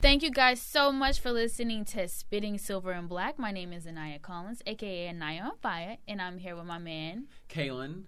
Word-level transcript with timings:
Thank 0.00 0.22
you 0.22 0.30
guys 0.30 0.60
so 0.60 0.92
much 0.92 1.18
for 1.18 1.32
listening 1.32 1.86
to 1.86 2.06
Spitting 2.08 2.58
Silver 2.58 2.92
and 2.92 3.08
Black. 3.08 3.38
My 3.38 3.50
name 3.50 3.72
is 3.72 3.86
Anaya 3.86 4.18
Collins, 4.18 4.60
aka 4.66 5.08
Anaya 5.08 5.40
on 5.44 5.56
Fire, 5.62 5.96
and 6.06 6.20
I'm 6.20 6.36
here 6.36 6.54
with 6.54 6.66
my 6.66 6.76
man. 6.76 7.28
Kalen, 7.48 8.02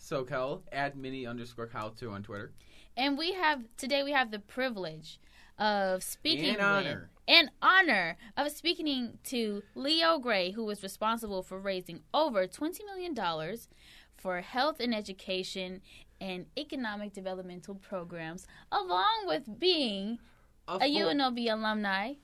SoCal, 0.00 0.62
at 0.72 0.96
mini 0.96 1.26
underscore 1.26 1.66
Kyle2 1.68 2.10
on 2.10 2.22
Twitter. 2.22 2.54
And 2.96 3.18
we 3.18 3.34
have 3.34 3.62
today 3.76 4.02
we 4.02 4.12
have 4.12 4.30
the 4.30 4.38
privilege 4.38 5.20
of 5.58 6.02
speaking 6.02 6.54
with- 6.54 6.62
honor. 6.62 7.10
And 7.26 7.50
honor 7.62 8.16
of 8.36 8.50
speaking 8.50 9.18
to 9.24 9.62
Leo 9.74 10.18
Gray, 10.18 10.50
who 10.52 10.64
was 10.64 10.82
responsible 10.82 11.42
for 11.42 11.58
raising 11.58 12.00
over 12.12 12.46
twenty 12.46 12.84
million 12.84 13.14
dollars 13.14 13.68
for 14.16 14.40
health 14.40 14.80
and 14.80 14.94
education 14.94 15.80
and 16.20 16.46
economic 16.56 17.12
developmental 17.12 17.74
programs, 17.74 18.46
along 18.72 19.24
with 19.26 19.58
being 19.58 20.18
Of 20.68 20.76
a 20.82 20.86
course. 20.86 20.90
UNLV 21.14 21.52
alumni 21.52 22.14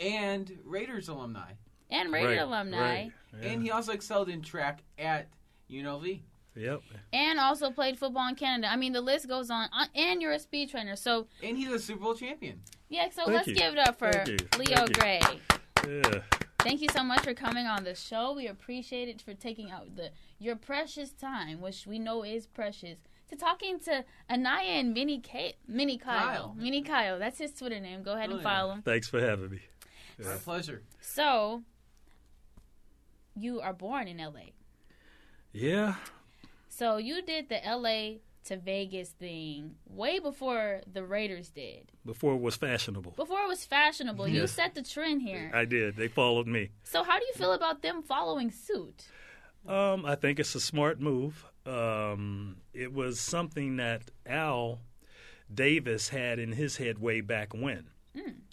and 0.00 0.58
Raiders 0.64 1.08
alumni. 1.08 1.52
and 1.90 2.12
Raider 2.12 2.28
Right, 2.28 2.38
alumni. 2.38 2.78
right, 2.78 3.12
yeah. 3.40 3.48
And 3.48 3.62
he 3.62 3.70
also 3.70 3.92
excelled 3.92 4.28
in 4.28 4.42
track 4.42 4.80
at 4.98 5.28
UNLV. 5.70 6.20
Yep. 6.58 6.80
and 7.12 7.38
also 7.38 7.70
played 7.70 7.98
football 7.98 8.26
in 8.30 8.34
Canada. 8.34 8.72
I 8.72 8.76
mean, 8.76 8.94
the 8.94 9.02
list 9.02 9.28
goes 9.28 9.50
on. 9.50 9.68
Uh, 9.78 9.84
And 9.94 10.22
you're 10.22 10.32
a 10.32 10.38
speed 10.38 10.70
trainer, 10.70 10.96
so 10.96 11.26
And 11.42 11.54
he's 11.58 11.68
a 11.70 11.78
Super 11.78 12.00
Bowl 12.00 12.14
champion. 12.14 12.62
Yeah. 12.88 13.08
So 13.10 13.24
Thank 13.24 13.34
let's 13.36 13.48
you. 13.48 13.54
give 13.54 13.72
it 13.74 13.78
up 13.78 13.98
for 13.98 14.12
Thank 14.12 14.28
you. 14.28 14.36
Leo 14.58 14.76
Thank 14.76 14.88
you. 14.88 14.94
Gray. 14.94 15.20
Yeah. 15.86 16.20
Thank 16.60 16.80
you 16.80 16.88
so 16.92 17.04
much 17.04 17.20
for 17.22 17.32
coming 17.34 17.66
on 17.66 17.84
the 17.84 17.94
show. 17.94 18.32
We 18.34 18.48
appreciate 18.48 19.08
it 19.08 19.22
for 19.22 19.34
taking 19.34 19.70
out 19.70 19.94
the 19.94 20.10
your 20.38 20.56
precious 20.56 21.10
time, 21.12 21.60
which 21.60 21.86
we 21.86 21.98
know 22.00 22.24
is 22.24 22.46
precious, 22.48 22.98
to 23.30 23.36
talking 23.36 23.78
to 23.80 24.04
Anaya 24.28 24.70
and 24.80 24.92
Minnie 24.92 25.20
K- 25.20 25.54
Minnie 25.68 25.96
Kyle. 25.98 26.18
Kyle. 26.26 26.54
Minnie 26.58 26.82
Kyle. 26.82 27.18
That's 27.20 27.38
his 27.38 27.52
Twitter 27.52 27.78
name. 27.78 28.02
Go 28.02 28.14
ahead 28.14 28.30
Oh, 28.30 28.34
and 28.34 28.42
yeah. 28.42 28.48
follow 28.48 28.72
him. 28.72 28.82
Thanks 28.82 29.08
for 29.08 29.20
having 29.20 29.50
me. 29.50 29.60
My 30.18 30.32
pleasure. 30.36 30.82
So, 31.00 31.62
you 33.36 33.60
are 33.60 33.72
born 33.74 34.08
in 34.08 34.16
LA. 34.18 34.50
Yeah. 35.52 35.94
So 36.68 36.96
you 36.96 37.22
did 37.22 37.48
the 37.48 37.60
LA 37.64 38.18
to 38.46 38.56
Vegas 38.56 39.10
thing 39.10 39.76
way 39.86 40.18
before 40.18 40.80
the 40.92 41.04
Raiders 41.04 41.50
did. 41.50 41.92
Before 42.04 42.34
it 42.34 42.40
was 42.40 42.56
fashionable. 42.56 43.12
Before 43.16 43.40
it 43.40 43.48
was 43.48 43.64
fashionable, 43.64 44.28
you 44.28 44.46
set 44.46 44.74
the 44.74 44.82
trend 44.82 45.22
here. 45.22 45.50
I 45.54 45.64
did. 45.64 45.96
They 45.96 46.08
followed 46.08 46.46
me. 46.46 46.70
So 46.84 47.02
how 47.02 47.18
do 47.18 47.24
you 47.26 47.34
feel 47.34 47.52
about 47.52 47.82
them 47.82 48.02
following 48.02 48.50
suit? 48.50 49.06
Um, 49.66 50.06
I 50.06 50.14
think 50.14 50.38
it's 50.38 50.54
a 50.54 50.60
smart 50.60 51.00
move. 51.00 51.44
Um, 51.64 52.58
it 52.72 52.92
was 52.92 53.18
something 53.18 53.76
that 53.76 54.02
Al 54.24 54.80
Davis 55.52 56.08
had 56.08 56.38
in 56.38 56.52
his 56.52 56.76
head 56.76 56.98
way 56.98 57.20
back 57.20 57.52
when. 57.52 57.88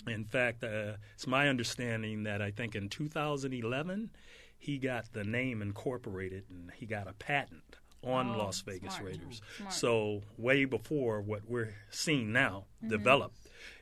In 0.08 0.26
fact, 0.26 0.64
uh, 0.64 0.98
it's 1.14 1.28
my 1.28 1.48
understanding 1.48 2.24
that 2.24 2.42
I 2.42 2.52
think 2.52 2.76
in 2.76 2.90
2011 2.90 4.10
he 4.58 4.78
got 4.78 5.14
the 5.14 5.24
name 5.24 5.62
incorporated 5.62 6.44
and 6.50 6.72
he 6.76 6.86
got 6.86 7.08
a 7.08 7.14
patent 7.14 7.78
on 8.04 8.30
Oh, 8.32 8.38
Las 8.38 8.62
Vegas 8.62 8.96
smart. 8.96 9.12
Raiders. 9.12 9.42
Smart. 9.58 9.74
So 9.74 10.22
way 10.38 10.66
before 10.66 11.22
what 11.22 11.42
we're 11.48 11.74
seeing 11.90 12.32
now 12.34 12.66
developed, 12.88 13.38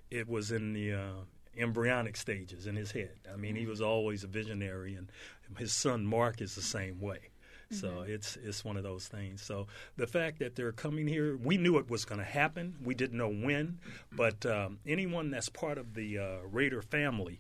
it 0.10 0.28
was 0.28 0.52
in 0.52 0.74
the 0.74 0.94
uh, 0.94 1.12
embryonic 1.58 2.16
stages 2.18 2.68
in 2.68 2.76
his 2.76 2.92
head. 2.92 3.12
I 3.32 3.36
mean, 3.38 3.56
he 3.56 3.66
was 3.66 3.82
always 3.82 4.24
a 4.24 4.28
visionary, 4.28 4.96
and 4.96 5.10
his 5.58 5.74
son 5.74 6.06
Mark 6.06 6.42
is 6.42 6.56
the 6.56 6.62
same 6.62 7.00
way. 7.00 7.20
So 7.74 8.02
it's 8.06 8.36
it's 8.44 8.66
one 8.66 8.76
of 8.76 8.84
those 8.84 9.08
things. 9.08 9.42
So 9.42 9.68
the 9.96 10.06
fact 10.06 10.40
that 10.40 10.58
they're 10.58 10.74
coming 10.74 11.08
here, 11.08 11.38
we 11.38 11.56
knew 11.56 11.78
it 11.78 11.90
was 11.90 12.04
going 12.04 12.20
to 12.20 12.26
happen. 12.26 12.76
We 12.84 12.94
didn't 12.96 13.18
know 13.18 13.32
when, 13.32 13.80
but 14.12 14.46
um, 14.46 14.80
anyone 14.86 15.32
that's 15.32 15.48
part 15.48 15.78
of 15.78 15.94
the 15.94 16.18
uh, 16.20 16.38
Raider 16.52 16.82
family, 16.82 17.40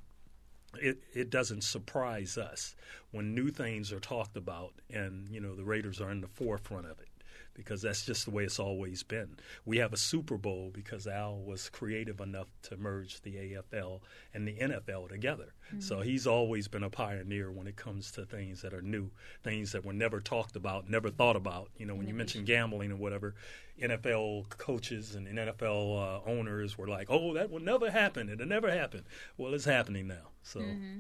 it, 0.80 1.04
it 1.14 1.30
doesn't 1.30 1.64
surprise 1.64 2.38
us 2.38 2.76
when 3.12 3.36
new 3.36 3.50
things 3.50 3.92
are 3.92 4.00
talked 4.00 4.38
about 4.38 4.74
and 4.90 5.30
you 5.30 5.40
know 5.40 5.56
the 5.56 5.64
Raiders 5.64 6.00
are 6.02 6.12
in 6.12 6.22
the 6.22 6.28
forefront 6.28 6.86
of 6.86 7.00
it 7.00 7.08
because 7.53 7.81
that's 7.81 8.06
just 8.06 8.25
the 8.25 8.31
way 8.31 8.44
it's 8.44 8.59
always 8.59 9.03
been. 9.03 9.38
We 9.66 9.78
have 9.78 9.94
a 9.94 9.97
Super 9.97 10.38
Bowl 10.38 10.72
because 10.73 11.06
Al 11.07 11.38
was 11.39 11.69
creative 11.69 12.19
enough 12.22 12.47
to 12.63 12.78
merge 12.78 13.22
the 13.22 13.35
AFL 13.35 14.00
and 14.34 14.47
the 14.47 14.53
NFL 14.53 15.09
together. 15.09 15.53
So 15.79 16.01
he's 16.01 16.28
always 16.28 16.67
been 16.67 16.84
a 16.84 16.90
pioneer 16.90 17.50
when 17.50 17.66
it 17.66 17.78
comes 17.78 18.11
to 18.11 18.25
things 18.25 18.61
that 18.61 18.73
are 18.73 18.81
new, 18.81 19.09
things 19.41 19.72
that 19.72 19.85
were 19.85 19.94
never 19.94 20.19
talked 20.19 20.57
about, 20.57 20.90
never 20.90 21.09
thought 21.09 21.38
about. 21.38 21.69
You 21.78 21.85
know, 21.85 21.95
when 21.95 22.07
you 22.09 22.13
mention 22.13 22.44
gambling 22.44 22.91
and 22.91 23.00
whatever, 23.00 23.35
NFL 23.81 24.50
coaches 24.50 25.16
and 25.16 25.28
NFL 25.28 25.97
uh, 26.25 26.29
owners 26.29 26.78
were 26.78 26.88
like, 26.88 27.07
"Oh, 27.09 27.34
that 27.35 27.50
will 27.50 27.61
never 27.61 27.90
happen. 27.90 28.28
It'll 28.29 28.45
never 28.45 28.69
happen." 28.72 29.06
Well, 29.38 29.53
it's 29.53 29.63
happening 29.66 30.07
now. 30.07 30.31
So 30.44 30.59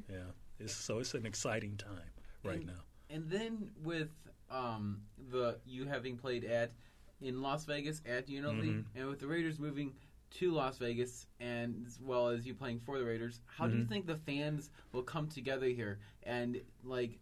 yeah, 0.09 0.31
it's, 0.59 0.73
so 0.73 0.99
it's 0.99 1.13
an 1.13 1.25
exciting 1.25 1.75
time 1.77 2.11
right 2.43 2.57
And- 2.57 2.67
now. 2.67 2.83
And 3.09 3.29
then 3.29 3.71
with 3.83 4.07
um, 4.51 5.01
the 5.31 5.57
you 5.65 5.85
having 5.85 6.17
played 6.17 6.43
at 6.43 6.71
in 7.21 7.41
Las 7.41 7.65
Vegas 7.65 8.01
at 8.05 8.27
UNLV, 8.27 8.63
Mhm. 8.63 8.85
and 8.95 9.07
with 9.07 9.19
the 9.19 9.27
Raiders 9.27 9.59
moving 9.59 9.93
to 10.31 10.51
Las 10.51 10.77
Vegas, 10.77 11.27
and 11.39 11.85
as 11.85 11.99
well 12.01 12.27
as 12.29 12.45
you 12.45 12.53
playing 12.53 12.79
for 12.79 12.97
the 12.99 13.05
Raiders, 13.05 13.41
how 13.45 13.67
do 13.67 13.75
you 13.77 13.83
Mhm. 13.83 13.89
think 13.89 14.05
the 14.07 14.17
fans 14.17 14.69
will 14.91 15.03
come 15.03 15.27
together 15.27 15.67
here? 15.67 15.99
And 16.23 16.61
like, 16.83 17.19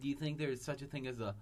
do 0.00 0.08
you 0.08 0.14
think 0.14 0.38
there's 0.38 0.62
such 0.62 0.80
a 0.82 0.86
thing 0.86 1.06
as 1.06 1.20
a 1.20 1.34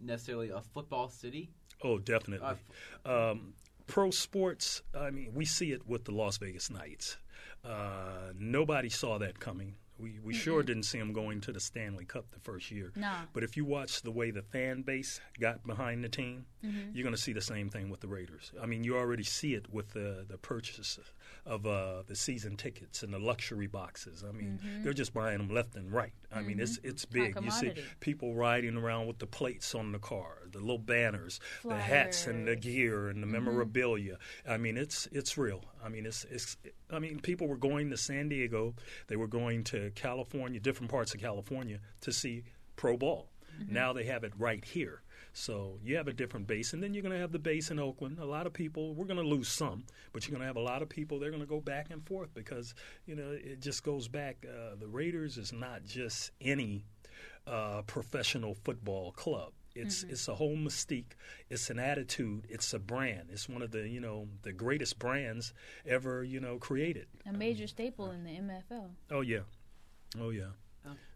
necessarily 0.00 0.50
a 0.50 0.60
football 0.60 1.08
city? 1.08 1.50
Oh, 1.82 1.98
definitely. 1.98 2.56
Uh, 3.04 3.30
um, 3.32 3.54
pro 3.86 4.10
sports, 4.10 4.82
I 4.94 5.10
mean, 5.10 5.34
we 5.34 5.44
see 5.44 5.72
it 5.72 5.86
with 5.86 6.04
the 6.04 6.12
Las 6.12 6.38
Vegas 6.38 6.70
Knights. 6.70 7.16
Uh, 7.64 8.32
nobody 8.38 8.88
saw 8.90 9.18
that 9.18 9.40
coming. 9.40 9.76
We, 9.98 10.18
we 10.22 10.34
sure 10.34 10.62
didn't 10.62 10.82
see 10.82 10.98
them 10.98 11.12
going 11.12 11.40
to 11.42 11.52
the 11.52 11.60
Stanley 11.60 12.04
Cup 12.04 12.30
the 12.30 12.40
first 12.40 12.70
year. 12.70 12.92
No. 12.96 13.12
But 13.32 13.44
if 13.44 13.56
you 13.56 13.64
watch 13.64 14.02
the 14.02 14.10
way 14.10 14.30
the 14.30 14.42
fan 14.42 14.82
base 14.82 15.20
got 15.40 15.66
behind 15.66 16.04
the 16.04 16.08
team, 16.08 16.44
mm-hmm. 16.64 16.90
you're 16.92 17.02
going 17.04 17.14
to 17.14 17.20
see 17.20 17.32
the 17.32 17.40
same 17.40 17.70
thing 17.70 17.88
with 17.88 18.00
the 18.00 18.08
Raiders. 18.08 18.52
I 18.60 18.66
mean, 18.66 18.84
you 18.84 18.96
already 18.96 19.24
see 19.24 19.54
it 19.54 19.72
with 19.72 19.92
the, 19.92 20.26
the 20.28 20.36
purchase 20.36 20.98
of 21.44 21.66
uh, 21.66 22.02
the 22.06 22.16
season 22.16 22.56
tickets 22.56 23.02
and 23.02 23.12
the 23.14 23.18
luxury 23.18 23.66
boxes. 23.66 24.24
I 24.28 24.32
mean, 24.32 24.58
they're 24.82 24.92
just 24.92 25.14
buying 25.14 25.38
them 25.38 25.48
left 25.48 25.76
and 25.76 25.92
right. 25.92 26.12
I 26.32 26.42
mean, 26.42 26.58
it's 26.60 26.78
it's 26.82 27.04
big. 27.04 27.36
You 27.42 27.50
see 27.50 27.72
people 28.00 28.34
riding 28.34 28.76
around 28.76 29.06
with 29.06 29.18
the 29.18 29.26
plates 29.26 29.74
on 29.74 29.92
the 29.92 29.98
car, 29.98 30.38
the 30.50 30.58
little 30.58 30.78
banners, 30.78 31.40
the 31.64 31.76
hats 31.76 32.26
and 32.26 32.46
the 32.48 32.56
gear 32.56 33.08
and 33.08 33.22
the 33.22 33.26
memorabilia. 33.26 34.18
I 34.48 34.56
mean, 34.56 34.76
it's 34.76 35.08
it's 35.12 35.38
real. 35.38 35.64
I 35.84 35.88
mean, 35.88 36.04
it's 36.06 36.24
it's. 36.30 36.56
I 36.90 36.98
mean, 36.98 37.20
people 37.20 37.46
were 37.46 37.56
going 37.56 37.90
to 37.90 37.96
San 37.96 38.28
Diego. 38.28 38.74
They 39.06 39.16
were 39.16 39.28
going 39.28 39.64
to 39.64 39.90
California, 39.94 40.60
different 40.60 40.90
parts 40.90 41.14
of 41.14 41.20
California, 41.20 41.78
to 42.02 42.12
see 42.12 42.44
pro 42.76 42.96
ball. 42.96 43.30
Now 43.68 43.92
they 43.92 44.04
have 44.04 44.22
it 44.24 44.32
right 44.38 44.64
here. 44.64 45.02
So 45.38 45.78
you 45.84 45.96
have 45.98 46.08
a 46.08 46.14
different 46.14 46.46
base, 46.46 46.72
and 46.72 46.82
then 46.82 46.94
you're 46.94 47.02
going 47.02 47.12
to 47.12 47.20
have 47.20 47.30
the 47.30 47.38
base 47.38 47.70
in 47.70 47.78
Oakland. 47.78 48.18
A 48.18 48.24
lot 48.24 48.46
of 48.46 48.54
people, 48.54 48.94
we're 48.94 49.04
going 49.04 49.22
to 49.22 49.28
lose 49.28 49.48
some, 49.48 49.84
but 50.14 50.26
you're 50.26 50.32
going 50.32 50.40
to 50.40 50.46
have 50.46 50.56
a 50.56 50.60
lot 50.60 50.80
of 50.80 50.88
people. 50.88 51.18
They're 51.18 51.30
going 51.30 51.42
to 51.42 51.46
go 51.46 51.60
back 51.60 51.88
and 51.90 52.02
forth 52.06 52.32
because 52.32 52.74
you 53.04 53.14
know 53.14 53.32
it 53.32 53.60
just 53.60 53.84
goes 53.84 54.08
back. 54.08 54.46
Uh, 54.48 54.76
the 54.80 54.86
Raiders 54.86 55.36
is 55.36 55.52
not 55.52 55.84
just 55.84 56.30
any 56.40 56.86
uh, 57.46 57.82
professional 57.82 58.54
football 58.64 59.12
club. 59.12 59.52
It's 59.74 60.04
it's 60.04 60.26
a 60.28 60.34
whole 60.34 60.56
mystique. 60.56 61.12
It's 61.50 61.68
an 61.68 61.78
attitude. 61.78 62.46
It's 62.48 62.72
a 62.72 62.78
brand. 62.78 63.28
It's 63.30 63.46
one 63.46 63.60
of 63.60 63.72
the 63.72 63.86
you 63.86 64.00
know 64.00 64.28
the 64.40 64.54
greatest 64.54 64.98
brands 64.98 65.52
ever 65.86 66.24
you 66.24 66.40
know 66.40 66.56
created. 66.56 67.08
A 67.26 67.32
major 67.34 67.66
staple 67.66 68.10
in 68.10 68.24
the 68.24 68.30
NFL. 68.30 68.88
Oh 69.10 69.20
yeah, 69.20 69.40
oh 70.18 70.30
yeah. 70.30 70.52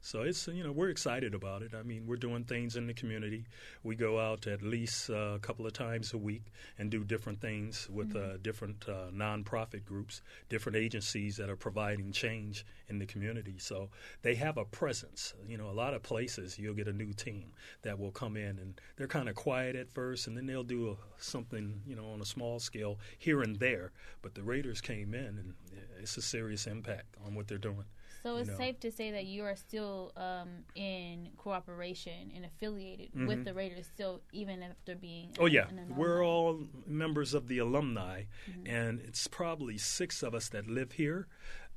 So 0.03 0.23
it's 0.23 0.49
you 0.49 0.65
know 0.65 0.73
we're 0.73 0.89
excited 0.89 1.35
about 1.35 1.63
it. 1.63 1.73
I 1.75 1.83
mean 1.83 2.07
we're 2.07 2.17
doing 2.17 2.45
things 2.45 2.77
in 2.77 2.87
the 2.87 2.95
community. 2.95 3.45
We 3.83 3.97
go 3.97 4.19
out 4.19 4.47
at 4.47 4.63
least 4.63 5.11
uh, 5.11 5.35
a 5.35 5.39
couple 5.39 5.67
of 5.67 5.73
times 5.73 6.15
a 6.15 6.19
week 6.19 6.45
and 6.79 6.91
do 6.91 7.05
different 7.05 7.41
things 7.41 7.89
with 7.91 8.17
uh, 8.17 8.39
different 8.39 8.87
uh, 8.89 9.11
nonprofit 9.13 9.85
groups, 9.85 10.23
different 10.49 10.77
agencies 10.77 11.37
that 11.37 11.51
are 11.51 11.57
providing 11.57 12.13
change 12.13 12.65
in 12.89 12.99
the 12.99 13.07
community. 13.07 13.59
So 13.59 13.91
they 14.23 14.35
have 14.37 14.57
a 14.57 14.65
presence. 14.65 15.35
You 15.47 15.59
know 15.59 15.69
a 15.69 15.73
lot 15.73 15.93
of 15.93 16.03
places 16.03 16.59
you'll 16.59 16.75
get 16.75 16.89
a 16.89 16.93
new 16.93 17.13
team 17.13 17.53
that 17.83 17.99
will 17.99 18.13
come 18.13 18.37
in 18.37 18.59
and 18.59 18.81
they're 18.97 19.07
kind 19.07 19.29
of 19.29 19.35
quiet 19.35 19.77
at 19.77 19.91
first 19.91 20.27
and 20.27 20.37
then 20.37 20.47
they'll 20.47 20.65
do 20.65 20.91
a, 20.91 21.23
something 21.23 21.83
you 21.87 21.95
know 21.95 22.07
on 22.07 22.21
a 22.21 22.27
small 22.27 22.59
scale 22.59 22.99
here 23.19 23.43
and 23.43 23.57
there. 23.57 23.93
But 24.23 24.35
the 24.35 24.43
Raiders 24.43 24.81
came 24.81 25.13
in 25.13 25.39
and 25.39 25.55
it's 26.01 26.17
a 26.17 26.23
serious 26.23 26.67
impact 26.67 27.17
on 27.27 27.35
what 27.35 27.47
they're 27.49 27.59
doing. 27.59 27.85
So 28.23 28.37
it's 28.37 28.51
know. 28.51 28.57
safe 28.57 28.81
to 28.81 28.91
say 28.91 29.11
that 29.13 29.25
you 29.25 29.45
are 29.45 29.57
still 29.57 30.13
um, 30.17 30.49
in 30.75 31.31
cooperation 31.37 32.33
and 32.35 32.45
affiliated 32.45 33.09
Mm-hmm. 33.11 33.27
with 33.27 33.45
the 33.45 33.55
Raiders, 33.55 33.87
still 33.87 34.21
even 34.33 34.63
after 34.63 34.95
being. 34.95 35.31
Oh 35.39 35.47
yeah, 35.47 35.69
an 35.69 35.95
we're 35.97 36.25
all 36.25 36.61
members 36.87 37.35
of 37.35 37.49
the 37.49 37.59
alumni, 37.59 38.25
and 38.67 39.01
it's 39.01 39.27
probably 39.27 39.79
six 39.79 40.23
of 40.23 40.35
us 40.35 40.49
that 40.51 40.69
live 40.69 40.93
here. 40.93 41.27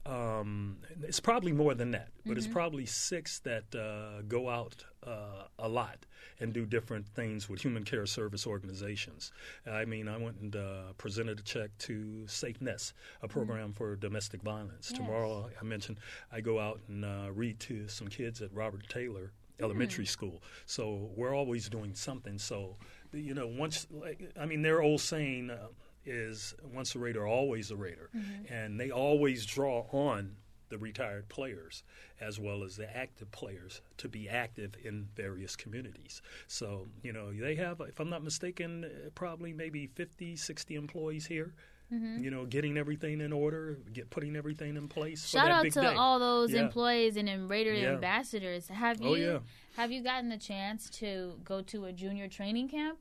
Um, 0.06 0.78
it's 1.02 1.22
probably 1.22 1.54
more 1.54 1.74
than 1.74 1.92
that, 1.92 2.10
but 2.26 2.38
it's 2.38 2.48
probably 2.48 2.86
six 2.86 3.40
that 3.40 3.74
uh, 3.74 4.22
go 4.28 4.50
out 4.50 4.84
uh, 5.06 5.48
a 5.60 5.70
lot 5.70 6.06
and 6.42 6.52
do 6.52 6.66
different 6.66 7.08
things 7.08 7.48
with 7.48 7.62
human 7.62 7.84
care 7.84 8.06
service 8.06 8.46
organizations. 8.46 9.32
I 9.66 9.86
mean, 9.86 10.10
I 10.10 10.18
went 10.18 10.38
and 10.42 10.56
uh, 10.56 10.94
presented 10.98 11.40
a 11.40 11.44
check 11.44 11.70
to 11.80 12.24
SafeNest, 12.26 12.94
a 13.22 13.30
program 13.30 13.72
for 13.72 13.96
domestic 13.96 14.42
violence. 14.42 14.90
Yes. 14.92 15.00
Tomorrow, 15.00 15.50
I 15.60 15.64
mentioned 15.64 16.00
I 16.32 16.42
go 16.42 16.60
out 16.60 16.82
and 16.90 17.06
uh, 17.06 17.32
read 17.32 17.60
to 17.62 17.88
some 17.88 18.10
kids 18.10 18.42
at 18.42 18.54
Robert 18.54 18.90
Taylor 18.90 19.32
Elementary 19.62 20.06
School. 20.06 20.42
So 20.66 21.12
we're 21.16 21.34
always 21.34 21.70
doing 21.70 21.94
something. 21.96 22.38
So 22.38 22.76
you 23.14 23.34
know, 23.34 23.48
once 23.48 23.88
like 23.92 24.32
I 24.40 24.46
mean, 24.46 24.62
their 24.62 24.82
old 24.82 25.02
saying 25.02 25.50
uh, 25.50 25.68
is 26.06 26.54
"once 26.64 26.96
a 26.96 27.00
raider, 27.00 27.26
always 27.28 27.72
a 27.72 27.76
raider," 27.76 28.10
and 28.50 28.80
they 28.80 28.92
always 28.92 29.46
draw 29.46 29.82
on 29.92 30.36
the 30.70 30.78
retired 30.80 31.30
players 31.30 31.84
as 32.20 32.40
well 32.40 32.64
as 32.64 32.78
the 32.78 32.98
active 32.98 33.30
players 33.32 33.82
to 33.98 34.10
be 34.10 34.28
active 34.28 34.76
in 34.84 35.08
various 35.16 35.56
communities. 35.56 36.20
So, 36.48 36.88
you 37.04 37.14
know, 37.14 37.32
they 37.32 37.54
have, 37.56 37.80
if 37.82 38.00
I'm 38.00 38.10
not 38.10 38.24
mistaken, 38.24 38.86
uh, 38.86 39.10
probably 39.14 39.54
maybe 39.54 39.86
50, 39.86 40.36
60 40.36 40.76
employees 40.76 41.28
here. 41.28 41.54
You 41.92 42.32
know, 42.32 42.48
getting 42.48 42.76
everything 42.76 43.22
in 43.22 43.32
order, 43.32 43.78
get 43.94 44.10
putting 44.10 44.36
everything 44.36 44.78
in 44.78 44.88
place. 44.88 45.22
for 45.22 45.38
Shout 45.38 45.52
out 45.52 45.62
big 45.62 45.74
to 45.74 45.82
day. 45.82 45.94
all 45.96 46.18
those 46.18 46.52
Yeah. 46.52 46.62
employees 46.62 47.18
and 47.18 47.28
then 47.28 47.48
Raider 47.48 47.72
Yeah. 47.76 47.90
ambassadors. 47.94 48.68
Have 48.70 49.00
you 49.00 49.08
Oh, 49.10 49.14
yeah. 49.14 49.40
have 49.76 49.92
you 49.92 50.02
gotten 50.02 50.30
the 50.30 50.40
chance 50.40 50.90
to 50.90 51.40
go 51.44 51.62
to 51.62 51.86
a 51.86 51.94
junior 51.94 52.28
training 52.28 52.68
camp 52.70 52.98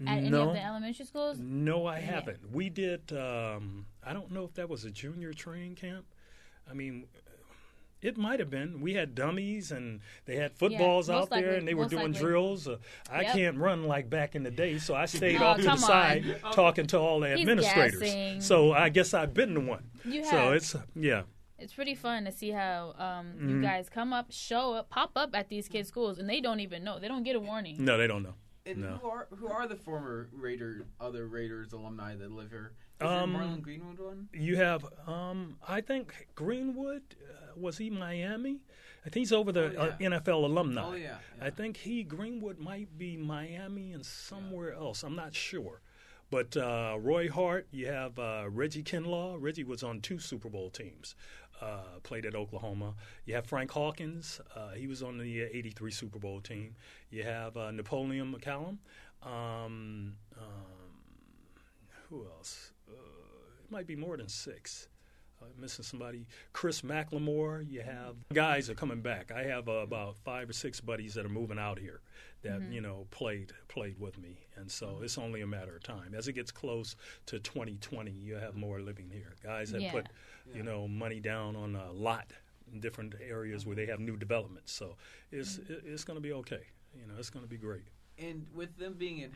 at 0.00 0.18
any 0.18 0.26
of 0.26 0.52
the 0.52 0.62
elementary 0.64 1.04
schools? 1.04 1.38
No, 1.38 1.86
I 1.86 2.00
haven't. 2.00 2.52
We 2.52 2.68
did. 2.70 3.12
Um, 3.12 3.86
I 4.04 4.12
don't 4.12 4.30
know 4.30 4.44
if 4.44 4.54
that 4.54 4.68
was 4.68 4.84
a 4.84 4.90
junior 4.90 5.32
training 5.32 5.76
camp. 5.76 6.04
I 6.68 6.74
mean, 6.74 7.06
it 8.02 8.18
might 8.18 8.38
have 8.40 8.50
been. 8.50 8.80
We 8.80 8.94
had 8.94 9.14
dummies 9.14 9.70
and 9.72 10.00
they 10.26 10.36
had 10.36 10.52
footballs 10.52 11.08
most 11.08 11.22
out 11.24 11.30
there 11.30 11.54
and 11.54 11.66
they 11.66 11.74
were 11.74 11.86
doing 11.86 12.12
likely. 12.12 12.20
drills. 12.20 12.68
Uh, 12.68 12.76
I 13.10 13.22
Yep. 13.22 13.32
can't 13.34 13.56
run 13.58 13.84
like 13.84 14.10
back 14.10 14.34
in 14.34 14.42
the 14.42 14.50
day, 14.50 14.78
so 14.78 14.94
I 14.94 15.06
stayed 15.06 15.40
Oh, 15.40 15.46
off 15.46 15.56
to 15.56 15.62
the 15.62 15.68
come 15.70 15.78
side 15.78 16.40
on. 16.42 16.52
talking 16.52 16.86
to 16.88 16.98
all 16.98 17.20
the 17.20 17.28
He's 17.30 17.40
administrators. 17.40 18.00
gassing. 18.00 18.40
So 18.40 18.72
I 18.72 18.88
guess 18.90 19.14
I've 19.14 19.32
been 19.32 19.54
the 19.54 19.60
one. 19.60 19.90
You 20.04 20.24
So 20.24 20.52
it's 20.52 20.76
yeah. 20.94 21.22
It's 21.58 21.72
pretty 21.72 21.94
fun 21.94 22.24
to 22.24 22.32
see 22.32 22.50
how 22.50 22.94
um, 22.98 23.26
Mm-hmm. 23.36 23.48
you 23.48 23.62
guys 23.62 23.88
come 23.88 24.12
up, 24.12 24.26
show 24.30 24.74
up, 24.74 24.90
pop 24.90 25.12
up 25.16 25.30
at 25.34 25.48
these 25.48 25.68
kids' 25.68 25.88
schools, 25.88 26.18
and 26.18 26.28
they 26.28 26.40
don't 26.40 26.60
even 26.60 26.82
know. 26.84 26.98
They 26.98 27.08
don't 27.08 27.22
get 27.22 27.36
a 27.36 27.40
warning. 27.40 27.76
No, 27.82 27.96
they 27.96 28.06
don't 28.08 28.22
know. 28.24 28.34
And 28.66 28.78
No. 28.80 28.96
who 28.96 29.08
are 29.08 29.26
who 29.38 29.46
are 29.48 29.66
the 29.68 29.76
former 29.76 30.28
Raider 30.32 30.86
other 30.98 31.26
Raiders 31.26 31.72
alumni 31.72 32.14
that 32.16 32.30
live 32.30 32.50
here? 32.50 32.72
Is 33.00 33.06
Um, 33.06 33.34
Marlon 33.34 33.60
Greenwood 33.60 33.98
one? 33.98 34.28
You 34.32 34.56
have, 34.56 34.86
um, 35.06 35.58
I 35.68 35.80
think 35.82 36.28
Greenwood 36.34 37.02
uh, 37.28 37.52
was 37.56 37.76
he 37.76 37.90
Miami? 37.90 38.60
I 39.04 39.10
think 39.10 39.16
he's 39.16 39.32
over 39.32 39.52
the 39.52 39.76
Oh, 39.76 39.88
uh. 39.88 39.96
NFL 39.98 40.44
alumni. 40.46 40.82
Oh, 40.82 40.94
yeah, 40.94 41.18
yeah. 41.36 41.44
I 41.44 41.50
think 41.50 41.76
he 41.76 42.02
Greenwood 42.04 42.58
might 42.58 42.96
be 42.96 43.16
Miami 43.18 43.92
and 43.92 44.06
somewhere 44.06 44.72
else. 44.72 45.02
I'm 45.02 45.16
not 45.16 45.34
sure. 45.34 45.82
But 46.30 46.56
uh, 46.56 46.96
Roy 46.98 47.28
Hart, 47.28 47.68
you 47.70 47.86
have 47.88 48.18
uh, 48.18 48.46
Reggie 48.48 48.82
Kinlaw. 48.82 49.36
Reggie 49.38 49.62
was 49.64 49.82
on 49.82 50.00
two 50.00 50.18
Super 50.18 50.48
Bowl 50.48 50.70
teams. 50.70 51.14
Uh, 51.60 52.00
played 52.02 52.26
at 52.26 52.34
Oklahoma. 52.34 52.94
You 53.24 53.34
have 53.36 53.46
Frank 53.46 53.70
Hawkins. 53.70 54.40
Uh, 54.54 54.70
he 54.72 54.86
was 54.86 55.02
on 55.02 55.18
the 55.18 55.42
'83 55.42 55.90
Super 55.90 56.18
Bowl 56.18 56.40
team. 56.40 56.74
You 57.10 57.22
have 57.22 57.56
uh, 57.56 57.70
Napoleon 57.70 58.34
McCallum. 58.34 58.78
Um, 59.22 60.16
um, 60.36 60.74
who 62.10 62.26
else? 62.26 62.72
Uh, 62.88 62.92
it 63.64 63.70
might 63.70 63.86
be 63.86 63.96
more 63.96 64.16
than 64.16 64.28
six. 64.28 64.88
Uh, 65.44 65.60
missing 65.60 65.84
somebody. 65.84 66.26
Chris 66.52 66.80
McLemore. 66.82 67.64
You 67.68 67.82
have 67.82 68.16
guys 68.32 68.70
are 68.70 68.74
coming 68.74 69.00
back. 69.00 69.30
I 69.30 69.42
have 69.44 69.68
uh, 69.68 69.72
about 69.72 70.16
five 70.24 70.48
or 70.48 70.52
six 70.52 70.80
buddies 70.80 71.14
that 71.14 71.26
are 71.26 71.30
moving 71.30 71.58
out 71.58 71.78
here 71.78 72.00
that 72.42 72.60
you 72.70 72.80
know 72.80 73.06
played 73.10 73.52
played 73.68 73.98
with 73.98 74.18
me, 74.18 74.38
and 74.56 74.70
so 74.70 75.00
it's 75.02 75.18
only 75.18 75.40
a 75.42 75.46
matter 75.46 75.76
of 75.76 75.82
time. 75.82 76.14
As 76.16 76.28
it 76.28 76.32
gets 76.34 76.50
close 76.50 76.96
to 77.26 77.38
2020, 77.38 78.10
you 78.10 78.34
have 78.36 78.54
more 78.54 78.80
living 78.80 79.10
here. 79.10 79.34
Guys 79.42 79.70
that 79.72 79.82
Yeah. 79.82 79.92
put 79.92 80.08
you 80.54 80.62
know 80.62 80.86
money 80.88 81.20
down 81.20 81.56
on 81.56 81.74
a 81.76 81.92
lot 81.92 82.32
in 82.72 82.80
different 82.80 83.14
areas 83.20 83.66
where 83.66 83.76
they 83.76 83.86
have 83.86 84.00
new 84.00 84.16
developments. 84.16 84.72
So 84.72 84.96
it's 85.30 85.58
it- 85.58 85.82
it's 85.84 86.04
going 86.04 86.16
to 86.16 86.22
be 86.22 86.32
okay. 86.32 86.64
You 86.98 87.06
know, 87.06 87.14
it's 87.18 87.30
going 87.30 87.44
to 87.44 87.50
be 87.50 87.56
great. 87.58 87.88
And 88.18 88.46
with 88.54 88.76
them 88.78 88.94
being 88.94 89.18
in 89.18 89.32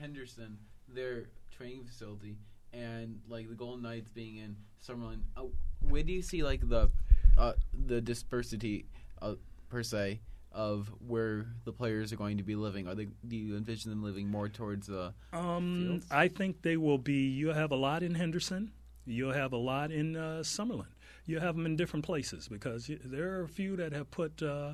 Henderson, 0.00 0.58
their 0.88 1.26
training 1.50 1.84
facility, 1.84 2.38
and 2.72 3.20
like 3.28 3.48
the 3.48 3.54
Golden 3.54 3.82
Knights 3.82 4.08
being 4.08 4.36
in 4.36 4.56
Summerlin, 4.86 5.20
uh, 5.36 5.42
where 5.80 6.02
do 6.02 6.12
you 6.12 6.22
see 6.22 6.42
like 6.42 6.68
the 6.68 6.90
uh, 7.36 7.52
the 7.86 8.00
dispersity 8.00 8.86
uh, 9.20 9.34
per 9.68 9.82
se 9.82 10.20
of 10.54 10.92
where 11.06 11.46
the 11.64 11.72
players 11.72 12.12
are 12.12 12.16
going 12.16 12.36
to 12.36 12.42
be 12.42 12.54
living? 12.54 12.86
Are 12.86 12.94
they? 12.94 13.08
Do 13.26 13.36
you 13.36 13.56
envision 13.56 13.90
them 13.90 14.02
living 14.02 14.28
more 14.28 14.48
towards 14.48 14.86
the? 14.86 15.14
Um, 15.32 15.86
Fields? 15.86 16.06
I 16.10 16.28
think 16.28 16.62
they 16.62 16.76
will 16.76 16.98
be. 16.98 17.28
You'll 17.28 17.54
have 17.54 17.72
a 17.72 17.76
lot 17.76 18.02
in 18.02 18.14
Henderson. 18.14 18.72
You'll 19.04 19.32
have 19.32 19.52
a 19.52 19.58
lot 19.58 19.90
in 19.90 20.16
uh, 20.16 20.42
Summerlin. 20.42 20.86
You'll 21.26 21.40
have 21.40 21.56
them 21.56 21.66
in 21.66 21.76
different 21.76 22.04
places 22.04 22.48
because 22.48 22.90
there 23.04 23.32
are 23.32 23.42
a 23.42 23.48
few 23.48 23.76
that 23.76 23.92
have 23.92 24.10
put 24.10 24.42
uh, 24.42 24.72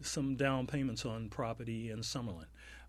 some 0.00 0.36
down 0.36 0.66
payments 0.66 1.04
on 1.04 1.28
property 1.28 1.90
in 1.90 2.00
Summerlin. 2.00 2.46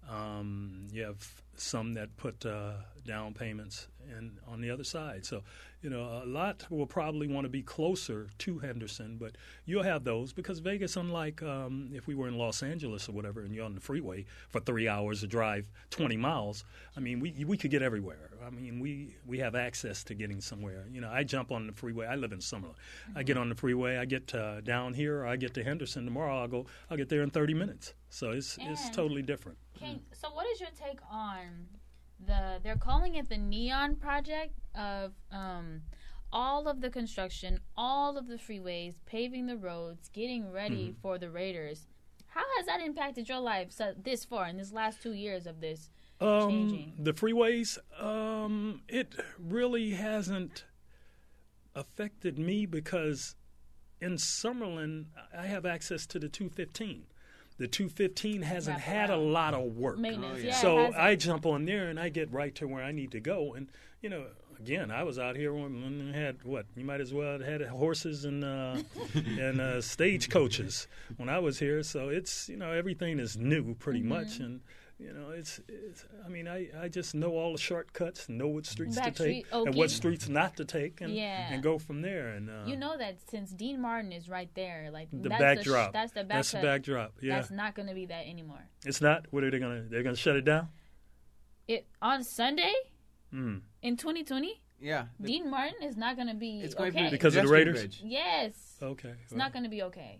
Um, 0.09 0.87
you 0.91 1.03
have 1.03 1.41
some 1.55 1.93
that 1.93 2.15
put 2.17 2.45
uh, 2.45 2.73
down 3.05 3.33
payments 3.33 3.87
in, 4.17 4.31
on 4.47 4.61
the 4.61 4.71
other 4.71 4.83
side. 4.83 5.25
So, 5.25 5.43
you 5.81 5.89
know, 5.89 6.21
a 6.23 6.25
lot 6.25 6.65
will 6.69 6.85
probably 6.85 7.27
want 7.27 7.45
to 7.45 7.49
be 7.49 7.61
closer 7.61 8.27
to 8.39 8.59
Henderson, 8.59 9.17
but 9.17 9.35
you'll 9.65 9.83
have 9.83 10.03
those 10.03 10.33
because 10.33 10.59
Vegas, 10.59 10.97
unlike 10.97 11.41
um, 11.41 11.89
if 11.93 12.05
we 12.05 12.15
were 12.15 12.27
in 12.27 12.37
Los 12.37 12.61
Angeles 12.63 13.07
or 13.07 13.13
whatever, 13.13 13.41
and 13.41 13.55
you're 13.55 13.65
on 13.65 13.75
the 13.75 13.81
freeway 13.81 14.25
for 14.49 14.59
three 14.59 14.87
hours 14.87 15.21
to 15.21 15.27
drive 15.27 15.69
20 15.91 16.17
miles, 16.17 16.65
I 16.97 16.99
mean, 16.99 17.19
we 17.19 17.45
we 17.45 17.55
could 17.55 17.71
get 17.71 17.81
everywhere. 17.81 18.29
I 18.45 18.49
mean, 18.49 18.79
we 18.79 19.15
we 19.25 19.39
have 19.39 19.55
access 19.55 20.03
to 20.05 20.13
getting 20.13 20.41
somewhere. 20.41 20.85
You 20.91 21.01
know, 21.01 21.09
I 21.09 21.23
jump 21.23 21.51
on 21.51 21.67
the 21.67 21.73
freeway. 21.73 22.07
I 22.07 22.15
live 22.15 22.33
in 22.33 22.39
Summerlin. 22.39 22.75
I 23.15 23.23
get 23.23 23.37
on 23.37 23.47
the 23.47 23.55
freeway. 23.55 23.97
I 23.97 24.05
get 24.05 24.33
uh, 24.35 24.61
down 24.61 24.93
here. 24.93 25.21
Or 25.21 25.27
I 25.27 25.37
get 25.37 25.53
to 25.53 25.63
Henderson 25.63 26.03
tomorrow. 26.03 26.41
I'll 26.41 26.47
go. 26.47 26.65
I'll 26.91 26.97
get 26.97 27.09
there 27.09 27.21
in 27.21 27.29
30 27.29 27.53
minutes. 27.53 27.93
So 28.09 28.31
it's 28.31 28.57
it's 28.61 28.89
totally 28.89 29.21
different. 29.21 29.57
Can, 29.77 30.01
so, 30.11 30.29
what 30.33 30.45
is 30.47 30.59
your 30.59 30.69
take 30.71 30.99
on 31.09 31.67
the? 32.29 32.59
They're 32.63 32.77
calling 32.77 33.15
it 33.15 33.27
the 33.27 33.37
Neon 33.37 33.95
Project 33.97 34.53
of 34.75 35.11
um, 35.31 35.81
all 36.31 36.67
of 36.67 36.79
the 36.79 36.89
construction, 36.89 37.59
all 37.75 38.17
of 38.17 38.27
the 38.27 38.35
freeways, 38.37 38.95
paving 39.05 39.47
the 39.47 39.57
roads, 39.57 40.09
getting 40.13 40.51
ready 40.51 40.89
Mm-hmm. 40.89 41.01
for 41.01 41.17
the 41.17 41.29
Raiders. 41.29 41.87
How 42.27 42.43
has 42.57 42.67
that 42.67 42.79
impacted 42.81 43.27
your 43.27 43.39
life 43.39 43.71
so, 43.71 43.93
this 44.01 44.23
far 44.23 44.47
in 44.47 44.57
this 44.57 44.71
last 44.71 45.01
two 45.01 45.13
years 45.13 45.45
of 45.47 45.59
this? 45.59 45.89
Um, 46.21 46.49
changing? 46.49 46.93
the 46.99 47.13
freeways, 47.13 47.77
um, 47.99 48.81
it 48.87 49.15
really 49.39 49.91
hasn't 49.91 50.65
affected 51.75 52.37
me 52.37 52.65
because 52.65 53.35
in 54.01 54.13
Summerlin, 54.13 55.05
I 55.35 55.47
have 55.47 55.65
access 55.65 56.05
to 56.07 56.19
the 56.19 56.29
215. 56.29 57.03
The 57.59 57.67
215 57.67 58.41
hasn't 58.41 58.77
Wrap 58.77 58.85
had 58.85 59.09
a 59.11 59.17
lot 59.17 59.53
of 59.53 59.77
work. 59.77 59.99
Maintenance, 59.99 60.35
Oh, 60.35 60.41
yeah. 60.41 60.47
yeah. 60.47 60.55
So. 60.55 60.93
I 60.97 61.15
jump 61.15 61.45
on 61.45 61.65
there 61.65 61.89
and 61.89 61.99
I 61.99 62.09
get 62.09 62.31
right 62.31 62.55
to 62.55 62.67
where 62.67 62.83
I 62.83 62.91
need 62.91 63.11
to 63.11 63.19
go. 63.19 63.53
And 63.53 63.67
you 64.01 64.09
know, 64.09 64.25
again, 64.59 64.91
I 64.91 65.03
was 65.03 65.19
out 65.19 65.35
here 65.35 65.53
when 65.53 65.81
when 65.83 66.13
had 66.13 66.43
what 66.43 66.65
you 66.75 66.85
might 66.85 67.01
as 67.01 67.13
well 67.13 67.33
have 67.33 67.41
had 67.41 67.61
horses 67.67 68.25
and 68.25 68.43
uh, 68.43 68.77
and 69.13 69.59
uh, 69.61 69.81
stage 69.81 70.29
coaches 70.29 70.87
when 71.17 71.29
I 71.29 71.39
was 71.39 71.59
here. 71.59 71.83
So 71.83 72.09
it's 72.09 72.47
you 72.49 72.57
know 72.57 72.71
everything 72.71 73.19
is 73.19 73.37
new 73.37 73.75
pretty 73.75 74.01
much, 74.03 74.39
and 74.39 74.61
You 74.99 75.13
know, 75.13 75.29
it's, 75.29 75.61
it's. 75.69 76.03
I 76.25 76.27
mean, 76.27 76.45
I, 76.45 76.67
I 76.77 76.89
just 76.89 77.15
know 77.15 77.31
all 77.31 77.53
the 77.53 77.57
shortcuts, 77.57 78.27
know 78.27 78.49
what 78.49 78.65
streets 78.65 78.97
Back 78.97 79.15
to 79.15 79.23
take, 79.23 79.45
street, 79.47 79.65
and 79.65 79.73
what 79.73 79.89
streets 79.91 80.27
not 80.27 80.57
to 80.57 80.65
take, 80.65 80.99
and 80.99 81.13
Yeah. 81.15 81.53
and 81.53 81.63
go 81.63 81.79
from 81.79 82.01
there. 82.01 82.31
And 82.31 82.49
uh, 82.49 82.65
You 82.67 82.75
know 82.75 82.97
that 82.97 83.17
since 83.31 83.51
Dean 83.51 83.79
Martin 83.81 84.11
is 84.11 84.27
right 84.27 84.49
there, 84.55 84.89
like 84.91 85.07
the 85.13 85.29
that's 85.29 85.39
backdrop. 85.41 85.93
The 85.93 85.99
sh- 85.99 86.01
that's 86.01 86.11
the 86.11 86.23
back 86.25 86.37
That's 86.39 86.51
the 86.51 86.61
backdrop. 86.61 87.13
Yeah, 87.21 87.35
That's 87.35 87.49
not 87.49 87.75
going 87.75 87.87
to 87.87 87.93
be 87.95 88.07
that 88.07 88.27
anymore. 88.27 88.61
it's 88.85 88.99
not. 88.99 89.27
What 89.31 89.45
are 89.45 89.49
they 89.51 89.59
gonna? 89.59 89.83
They're 89.89 90.03
gonna 90.03 90.17
shut 90.17 90.35
it 90.35 90.43
down. 90.43 90.67
It 91.67 91.87
on 92.01 92.23
Sunday 92.25 92.73
Mm. 93.33 93.61
in 93.83 93.95
2020, 93.95 94.59
Yeah. 94.81 95.05
the- 95.19 95.27
Dean 95.27 95.49
Martin 95.51 95.83
is 95.83 95.95
not 95.95 96.15
going 96.15 96.29
to 96.29 96.33
be 96.33 96.61
it's 96.61 96.73
going 96.73 96.89
okay. 96.89 96.97
to 96.97 97.05
be 97.05 97.09
Because 97.11 97.35
of 97.35 97.43
the 97.43 97.47
pedestrian 97.49 97.67
Raiders? 97.67 97.97
bridge. 97.97 98.01
yes, 98.03 98.53
Okay. 98.81 99.13
it's 99.23 99.33
not 99.33 99.53
going 99.53 99.63
to 99.63 99.69
be 99.69 99.83
okay. 99.83 100.19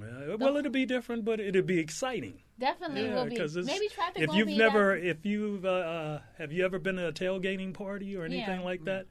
Well, 0.00 0.36
well, 0.38 0.56
it'll 0.56 0.70
be 0.72 0.86
different, 0.86 1.24
but 1.24 1.40
it'll 1.40 1.62
be 1.62 1.78
exciting. 1.78 2.40
Definitely 2.58 3.06
Yeah, 3.06 3.14
will 3.14 3.30
be. 3.30 3.36
'cause 3.36 3.56
it's- 3.56 3.66
Maybe 3.72 3.88
traffic 3.92 4.22
If 4.22 4.34
you've 4.34 4.46
be 4.48 4.56
never, 4.56 4.98
that- 4.98 5.06
if 5.06 5.26
you've, 5.26 5.64
uh, 5.64 5.68
uh, 5.68 6.20
have 6.38 6.52
you 6.52 6.64
ever 6.64 6.78
been 6.78 6.96
to 6.96 7.08
a 7.08 7.12
tailgating 7.12 7.74
party 7.74 8.16
or 8.16 8.24
anything 8.24 8.60
Yeah. 8.60 8.64
like 8.64 8.84
that? 8.84 9.06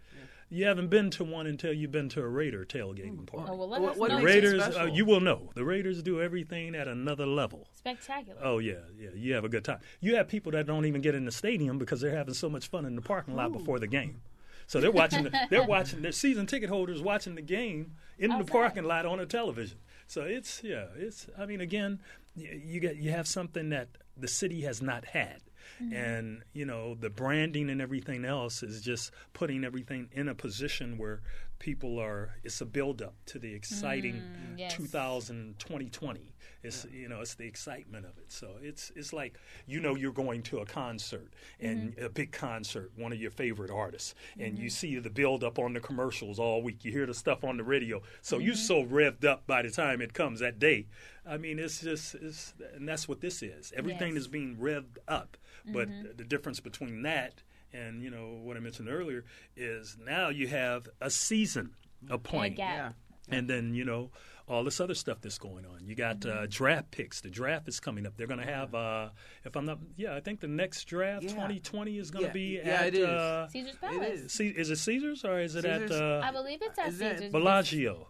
You 0.50 0.66
haven't 0.66 0.90
been 0.90 1.10
to 1.12 1.24
one 1.24 1.48
until 1.48 1.74
you've 1.74 1.92
been 1.92 2.10
to 2.10 2.22
a 2.22 2.28
Raider 2.28 2.64
tailgating 2.64 3.26
party. 3.26 3.48
Oh 3.52 3.56
well, 3.56 3.68
let 3.70 3.82
What- 3.82 3.92
us 3.94 3.98
what 3.98 4.12
know. 4.12 4.18
the 4.20 4.24
Raiders, 4.24 4.62
uh, 4.62 4.86
you 4.94 5.04
will 5.04 5.20
know. 5.20 5.50
The 5.56 5.66
Raiders 5.66 6.04
do 6.04 6.22
everything 6.22 6.76
at 6.76 6.88
another 6.88 7.26
level. 7.26 7.68
Spectacular. 7.74 8.40
Oh 8.44 8.60
yeah, 8.60 8.76
yeah. 9.00 9.10
You 9.16 9.34
have 9.34 9.46
a 9.46 9.50
good 9.50 9.64
time. 9.64 9.80
You 10.00 10.16
have 10.16 10.28
people 10.28 10.52
that 10.52 10.68
don't 10.68 10.86
even 10.86 11.02
get 11.02 11.16
in 11.16 11.26
the 11.26 11.32
stadium 11.32 11.80
because 11.80 12.02
they're 12.02 12.16
having 12.16 12.36
so 12.36 12.50
much 12.52 12.68
fun 12.68 12.86
in 12.86 12.96
the 12.96 13.02
parking 13.02 13.36
lot 13.36 13.52
before 13.52 13.80
the 13.80 13.88
game. 13.88 14.22
So 14.68 14.80
they're 14.80 14.92
watching. 14.92 15.24
The, 15.24 15.40
they're 15.50 15.64
watching. 15.64 16.02
Their 16.02 16.12
season 16.12 16.46
ticket 16.46 16.70
holders 16.70 17.02
watching 17.02 17.36
the 17.36 17.42
game 17.42 17.94
in 18.18 18.38
the 18.38 18.44
parking 18.44 18.84
lot 18.84 19.06
on 19.06 19.20
a 19.20 19.26
television. 19.26 19.78
So 20.08 20.22
it's 20.22 20.64
yeah. 20.64 20.86
It's. 20.96 21.28
I 21.38 21.46
mean, 21.46 21.62
again, 21.62 22.00
y- 22.36 22.62
you 22.64 22.80
get 22.80 22.98
you 22.98 23.12
have 23.12 23.28
something 23.28 23.70
that 23.70 23.90
the 24.18 24.28
city 24.28 24.62
has 24.62 24.82
not 24.82 25.06
had. 25.06 25.42
Mm-hmm. 25.82 25.94
And 25.94 26.44
you 26.54 26.66
know 26.66 26.96
the 26.96 27.10
branding 27.10 27.70
and 27.70 27.82
everything 27.82 28.26
else 28.26 28.64
is 28.64 28.82
just 28.82 29.12
putting 29.34 29.64
everything 29.64 30.10
in 30.12 30.28
a 30.28 30.36
position 30.36 30.98
where 30.98 31.22
people 31.64 31.98
are. 31.98 32.36
It's 32.44 32.60
a 32.60 32.66
build 32.66 33.02
up 33.02 33.16
to 33.28 33.40
the 33.40 33.54
exciting 33.54 34.16
mm, 34.16 34.60
yes. 34.60 34.74
2000 34.74 35.56
2020. 35.58 36.34
It's 36.62 36.86
you 36.92 37.08
know 37.08 37.22
it's 37.22 37.36
the 37.36 37.46
excitement 37.46 38.06
of 38.06 38.18
it. 38.18 38.26
So 38.28 38.50
it's 38.62 38.92
it's 38.98 39.14
like 39.14 39.40
you 39.66 39.80
know 39.80 39.96
you're 39.96 40.12
going 40.12 40.44
to 40.44 40.60
a 40.60 40.66
concert 40.66 41.34
and 41.62 41.96
mm-hmm. 41.96 42.06
a 42.06 42.10
big 42.10 42.34
concert, 42.34 42.92
one 42.98 43.14
of 43.14 43.18
your 43.20 43.32
favorite 43.32 43.72
artists, 43.72 44.14
and 44.38 44.60
you 44.60 44.66
mm-hmm. 44.66 44.70
see 44.70 45.00
the 45.00 45.10
build 45.10 45.42
up 45.42 45.58
on 45.58 45.74
the 45.74 45.80
commercials 45.80 46.38
all 46.38 46.62
week. 46.62 46.84
You 46.84 46.92
hear 46.92 47.06
the 47.06 47.14
stuff 47.14 47.46
on 47.46 47.56
the 47.56 47.64
radio, 47.64 48.02
so 48.22 48.40
you're 48.40 48.56
mm-hmm. 48.56 48.62
so 48.62 48.84
revved 48.84 49.24
up 49.24 49.48
by 49.48 49.62
the 49.62 49.72
time 49.72 50.02
it 50.02 50.14
comes 50.14 50.42
that 50.42 50.60
day. 50.60 50.88
I 51.26 51.38
mean, 51.38 51.60
it's 51.60 51.80
just 51.80 52.16
it's 52.16 52.54
and 52.76 52.88
that's 52.88 53.08
what 53.08 53.22
this 53.22 53.42
is. 53.42 53.72
Everything 53.76 54.16
Yes. 54.16 54.24
is 54.24 54.28
being 54.28 54.58
revved 54.58 54.98
up, 55.08 55.38
but 55.66 55.88
the 56.18 56.26
difference 56.26 56.60
between 56.60 57.04
that 57.04 57.42
and 57.74 58.02
you 58.02 58.10
know 58.10 58.40
what 58.44 58.58
I 58.58 58.60
mentioned 58.60 58.90
earlier 58.90 59.26
is 59.56 59.98
now 60.06 60.30
you 60.30 60.48
have 60.48 60.88
a 61.02 61.10
season, 61.10 61.72
a 62.10 62.18
point, 62.18 62.56
gap. 62.58 62.96
Yeah. 63.30 63.38
and 63.38 63.50
then 63.50 63.74
you 63.74 63.86
know 63.86 64.12
all 64.46 64.66
this 64.66 64.82
other 64.82 64.94
stuff 64.94 65.22
that's 65.22 65.38
going 65.38 65.66
on. 65.66 65.86
You 65.88 65.96
got 65.96 66.20
Mm-hmm. 66.20 66.44
uh, 66.44 66.48
draft 66.50 66.92
picks. 66.92 67.22
The 67.22 67.30
draft 67.30 67.66
is 67.70 67.80
coming 67.80 68.06
up. 68.06 68.18
They're 68.18 68.28
going 68.28 68.42
to 68.42 68.46
have, 68.46 68.76
uh, 68.76 69.08
if 69.46 69.56
I'm 69.56 69.66
not, 69.66 69.80
yeah, 69.96 70.14
I 70.16 70.20
think 70.20 70.42
the 70.42 70.50
next 70.50 70.84
draft, 70.84 71.24
Yeah. 71.24 71.30
2020, 71.30 71.98
is 71.98 72.12
going 72.12 72.24
to 72.24 72.28
Yeah, 72.28 72.34
be 72.34 72.60
yeah, 72.62 72.74
at. 72.82 72.88
it 72.88 72.96
is. 72.96 73.06
Uh, 73.08 73.48
Caesar's 73.48 73.76
Palace. 73.78 74.20
is. 74.20 74.32
C- 74.34 74.48
is 74.50 74.70
it 74.70 74.76
Caesars 74.76 75.24
or 75.24 75.40
is 75.40 75.56
it 75.56 75.64
Caesars. 75.64 75.92
at 75.92 76.02
uh, 76.02 76.22
I 76.26 76.32
believe 76.34 76.60
it's 76.62 76.78
at 76.78 76.90
Is 76.90 76.98
that 77.00 77.16
Caesar's. 77.20 77.32
Bellagio? 77.32 78.08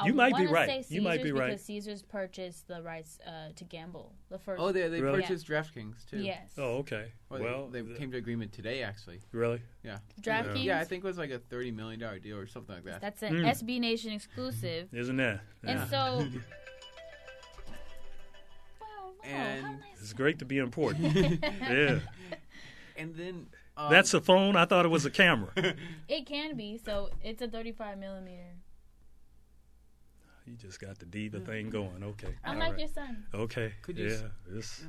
I 0.00 0.06
You 0.06 0.14
might 0.14 0.36
be 0.36 0.46
right. 0.46 0.84
Say 0.86 0.94
You 0.94 1.02
might 1.02 1.16
be 1.18 1.24
Caesars 1.30 1.38
right. 1.38 1.46
Because 1.50 1.64
Caesars 1.64 2.02
purchased 2.02 2.68
the 2.68 2.80
rights 2.82 3.18
uh, 3.26 3.50
to 3.56 3.64
gamble. 3.64 4.12
The 4.30 4.38
first. 4.38 4.62
Oh, 4.62 4.70
they 4.70 4.86
they 4.88 5.00
Really? 5.00 5.20
purchased 5.22 5.46
DraftKings 5.48 6.08
too. 6.08 6.18
Yes. 6.18 6.52
Oh, 6.56 6.78
okay. 6.78 7.12
Well, 7.28 7.42
Well, 7.42 7.68
they 7.68 7.82
th- 7.82 7.98
came 7.98 8.10
to 8.12 8.16
agreement 8.18 8.52
today, 8.52 8.82
actually. 8.82 9.20
really? 9.32 9.60
Yeah. 9.82 9.98
DraftKings. 10.20 10.62
Yeah, 10.64 10.78
I 10.78 10.84
think 10.84 11.02
it 11.02 11.06
was 11.06 11.18
like 11.18 11.30
a 11.30 11.38
thirty 11.40 11.70
million 11.72 11.98
dollar 12.00 12.18
deal 12.20 12.36
or 12.38 12.46
something 12.46 12.74
like 12.76 12.84
that. 12.84 13.00
That's 13.00 13.22
an 13.22 13.34
Mm. 13.34 13.50
SB 13.50 13.80
Nation 13.80 14.12
exclusive. 14.12 14.88
Isn't 14.94 15.16
that? 15.16 15.40
And 15.64 15.88
so. 15.90 16.26
Wow, 18.80 18.86
wow, 18.86 19.12
And- 19.24 19.64
how 19.64 19.72
nice. 19.72 19.80
It's 20.00 20.12
great 20.12 20.38
to 20.38 20.44
be 20.44 20.58
important. 20.58 21.14
yeah. 21.42 21.98
and 22.96 23.14
then 23.14 23.46
um, 23.76 23.90
That's 23.90 24.14
a 24.14 24.20
phone. 24.20 24.56
I 24.56 24.64
thought 24.64 24.84
it 24.84 24.88
was 24.88 25.04
a 25.06 25.10
camera. 25.10 25.50
It 26.08 26.26
can 26.26 26.56
be. 26.56 26.78
So 26.78 27.10
it's 27.22 27.42
a 27.42 27.48
35 27.48 27.98
millimeter. 27.98 28.54
You 30.48 30.56
just 30.56 30.80
got 30.80 30.98
the 30.98 31.06
diva 31.06 31.40
thing 31.40 31.70
going. 31.70 32.02
Okay. 32.02 32.34
I'm 32.44 32.54
All 32.54 32.60
like 32.60 32.70
right. 32.72 32.78
your 32.80 32.88
son. 32.88 33.24
Okay. 33.34 33.72
Could 33.82 33.98
you 33.98 34.06
yeah. 34.08 34.12
s- 34.14 34.22
This, 34.48 34.84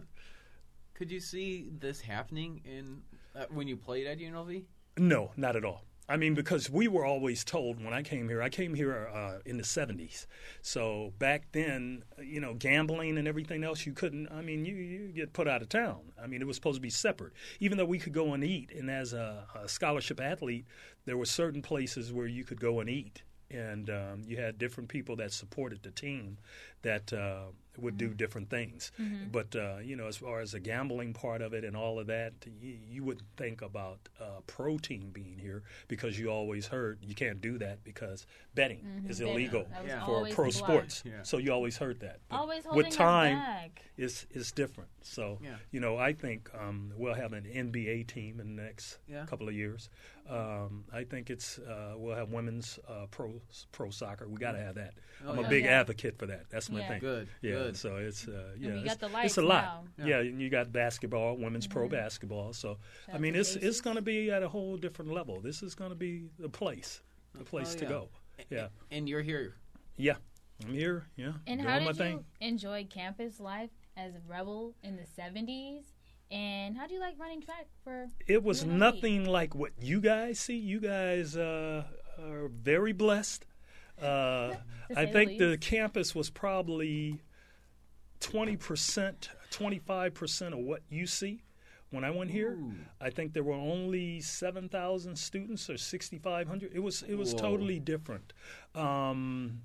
Could 0.94 1.12
you 1.12 1.20
see 1.20 1.70
this 1.80 2.01
happening 2.01 2.62
in 2.66 3.01
uh, 3.36 3.46
when 3.50 3.68
you 3.68 3.78
played 3.78 4.08
at 4.08 4.20
UNLV? 4.20 4.63
No, 4.98 5.32
not 5.38 5.56
at 5.56 5.63
all. 5.66 5.84
I 6.12 6.18
mean, 6.18 6.34
because 6.34 6.72
we 6.72 6.88
were 6.88 7.06
always 7.06 7.44
told 7.44 7.84
when 7.84 7.94
I 7.94 8.01
came 8.01 8.28
here, 8.30 8.42
I 8.42 8.50
came 8.50 8.74
here 8.74 9.08
uh, 9.13 9.39
in 9.46 9.58
the 9.58 9.63
70s. 9.63 10.25
So 10.63 11.13
back 11.20 11.44
then, 11.51 12.04
you 12.20 12.42
know, 12.42 12.56
gambling 12.56 13.20
and 13.20 13.28
everything 13.28 13.63
else, 13.63 13.86
you 13.86 13.94
couldn't, 13.94 14.28
I 14.32 14.42
mean, 14.42 14.66
you, 14.66 14.74
you 14.74 15.10
get 15.10 15.34
put 15.34 15.48
out 15.48 15.62
of 15.62 15.70
town. 15.70 16.00
I 16.22 16.25
mean, 16.25 16.42
it 16.42 16.48
was 16.48 16.56
supposed 16.56 16.78
to 16.78 16.82
be 16.82 16.89
separate. 16.89 17.34
Even 17.60 17.78
though 17.78 17.86
we 17.86 18.00
could 18.00 18.13
go 18.13 18.34
and 18.34 18.44
eat, 18.44 18.72
and 18.75 18.89
as 18.89 19.13
a, 19.13 19.46
a 19.63 19.70
scholarship 19.70 20.20
athlete, 20.20 20.66
there 21.06 21.16
were 21.16 21.28
certain 21.28 21.62
places 21.62 22.12
where 22.12 22.25
you 22.25 22.44
could 22.44 22.60
go 22.60 22.80
and 22.80 22.89
eat. 22.89 23.22
And 23.51 23.89
um, 23.89 24.22
you 24.25 24.38
had 24.38 24.58
different 24.60 24.89
people 24.89 25.15
that 25.18 25.32
supported 25.34 25.82
the 25.84 25.91
team 25.91 26.38
that 26.84 27.12
uh, 27.12 27.46
would 27.81 27.98
do 27.98 28.13
different 28.13 28.50
things. 28.50 28.91
But, 29.31 29.55
uh, 29.55 29.77
you 29.83 29.95
know, 29.95 30.07
as 30.07 30.17
far 30.17 30.39
as 30.39 30.51
the 30.51 30.59
gambling 30.59 31.13
part 31.13 31.41
of 31.41 31.53
it 31.53 31.63
and 31.63 31.75
all 31.75 32.00
of 32.00 32.07
that, 32.07 32.33
you, 32.62 32.77
you 32.88 33.03
wouldn't 33.03 33.27
think 33.38 33.62
about 33.62 34.00
uh, 34.19 34.41
pro 34.48 34.77
team 34.77 35.09
being 35.12 35.38
here 35.39 35.63
because 35.88 36.17
you 36.19 36.29
always 36.29 36.67
heard 36.67 37.00
you 37.01 37.15
can't 37.15 37.41
do 37.41 37.57
that 37.59 37.83
because 37.83 38.25
betting 38.55 39.05
is 39.07 39.21
illegal 39.21 39.65
That 39.71 39.86
Yeah. 39.86 40.05
for 40.05 40.27
pro 40.29 40.45
the 40.48 40.51
sports. 40.51 41.03
Yeah. 41.05 41.24
So 41.24 41.38
you 41.38 41.51
always 41.51 41.77
heard 41.77 42.00
that. 42.01 42.19
But 42.29 42.36
Always 42.38 42.65
holding 42.65 42.86
with 42.86 42.93
time, 42.95 43.38
back. 43.38 43.83
it's, 43.98 44.25
it's 44.31 44.51
different. 44.51 44.89
So, 45.01 45.39
Yeah. 45.41 45.55
you 45.71 45.79
know, 45.79 45.98
I 45.98 46.13
think 46.13 46.50
um, 46.59 46.91
we'll 46.98 47.13
have 47.13 47.33
an 47.33 47.45
NBA 47.45 48.07
team 48.07 48.39
in 48.39 48.55
the 48.55 48.62
next 48.62 49.00
Yeah. 49.07 49.25
couple 49.25 49.48
of 49.48 49.53
years. 49.53 49.89
Um, 50.29 50.83
I 50.93 51.05
think 51.05 51.29
it's 51.31 51.57
uh, 51.57 51.93
we'll 51.98 52.15
have 52.15 52.29
women's 52.29 52.77
uh, 52.88 53.07
pro 53.09 53.41
pro 53.71 53.89
soccer. 53.89 54.27
We 54.27 54.38
got 54.38 54.51
to 54.51 54.59
have 54.59 54.75
that. 54.75 54.93
Oh, 55.25 55.31
I'm 55.31 55.39
a 55.39 55.41
yeah. 55.43 55.48
big 55.50 55.63
Yeah. 55.63 55.79
advocate 55.79 56.19
for 56.19 56.27
that. 56.27 56.50
That's 56.51 56.69
my 56.69 56.81
Yeah. 56.81 56.88
thing. 56.88 57.00
Good, 57.00 57.27
Yeah. 57.41 57.51
good. 57.53 57.69
So 57.78 57.98
it's 57.98 58.28
uh, 58.28 58.52
yeah. 58.58 58.74
we 58.74 58.80
it's, 58.80 58.96
got 58.96 59.00
the 59.00 59.20
it's 59.24 59.38
a 59.38 59.42
lot. 59.42 59.64
now. 59.64 59.84
Yeah. 59.98 60.06
Yeah. 60.06 60.30
and 60.30 60.42
you 60.42 60.50
got 60.50 60.72
basketball, 60.72 61.38
women's 61.38 61.68
pro 61.68 61.88
basketball. 61.88 62.54
So 62.54 62.78
I 63.14 63.18
mean, 63.18 63.34
to 63.34 63.40
it's 63.40 63.56
it's 63.56 63.82
going 63.82 63.96
to 63.96 64.02
be 64.02 64.32
at 64.32 64.44
a 64.44 64.50
whole 64.50 64.78
different 64.78 65.12
level. 65.12 65.40
This 65.42 65.64
is 65.64 65.76
going 65.76 65.92
to 65.92 65.96
be 65.96 66.30
the 66.38 66.50
place, 66.50 67.02
the 67.38 67.44
place 67.44 67.76
to 67.76 67.84
yeah. 67.86 67.90
go. 67.90 68.10
Yeah. 68.50 68.68
And 68.92 69.08
you're 69.08 69.22
here. 69.22 69.56
Yeah. 69.98 70.16
I'm 70.66 70.74
here. 70.74 71.08
Yeah. 71.16 71.34
And 71.48 71.60
doing 71.60 71.70
how 71.70 71.80
my 71.80 71.88
did 71.88 71.98
thing. 71.98 72.14
you 72.40 72.48
enjoy 72.48 72.88
campus 72.90 73.40
life 73.40 73.70
as 73.96 74.16
a 74.16 74.22
rebel 74.28 74.76
in 74.84 74.98
the 74.98 75.04
70s? 75.04 75.84
And 76.32 76.78
how 76.78 76.86
do 76.86 76.94
you 76.94 77.00
like 77.00 77.16
running 77.18 77.42
track 77.42 77.68
for? 77.84 78.08
It 78.28 78.44
was 78.44 78.64
UNLV? 78.64 78.68
nothing 78.68 79.26
like 79.26 79.56
what 79.56 79.72
you 79.82 80.00
guys 80.00 80.40
see. 80.40 80.58
You 80.58 80.80
guys 80.80 81.36
uh, 81.36 81.84
are 82.20 82.50
very 82.50 82.94
blessed. 82.94 83.46
Uh, 84.00 84.54
I 84.92 84.94
say 84.94 85.06
the 85.06 85.12
think 85.12 85.40
the 85.40 85.58
campus 85.60 86.14
was 86.14 86.30
probably 86.30 87.22
20%, 88.22 89.30
25% 89.52 90.54
of 90.54 90.60
what 90.60 90.82
you 90.90 91.06
see. 91.06 91.44
When 91.92 92.04
I 92.04 92.12
went 92.12 92.30
here, 92.30 92.52
Ooh. 92.52 92.74
I 93.02 93.10
think 93.10 93.34
there 93.34 93.44
were 93.44 93.54
only 93.54 94.22
7,000 94.22 95.18
students 95.18 95.70
or 95.70 95.78
6,500. 95.78 96.72
It 96.72 96.80
was 96.80 97.02
it 97.02 97.16
was 97.16 97.34
Whoa. 97.34 97.40
totally 97.40 97.80
different. 97.80 98.32
Um, 98.76 99.64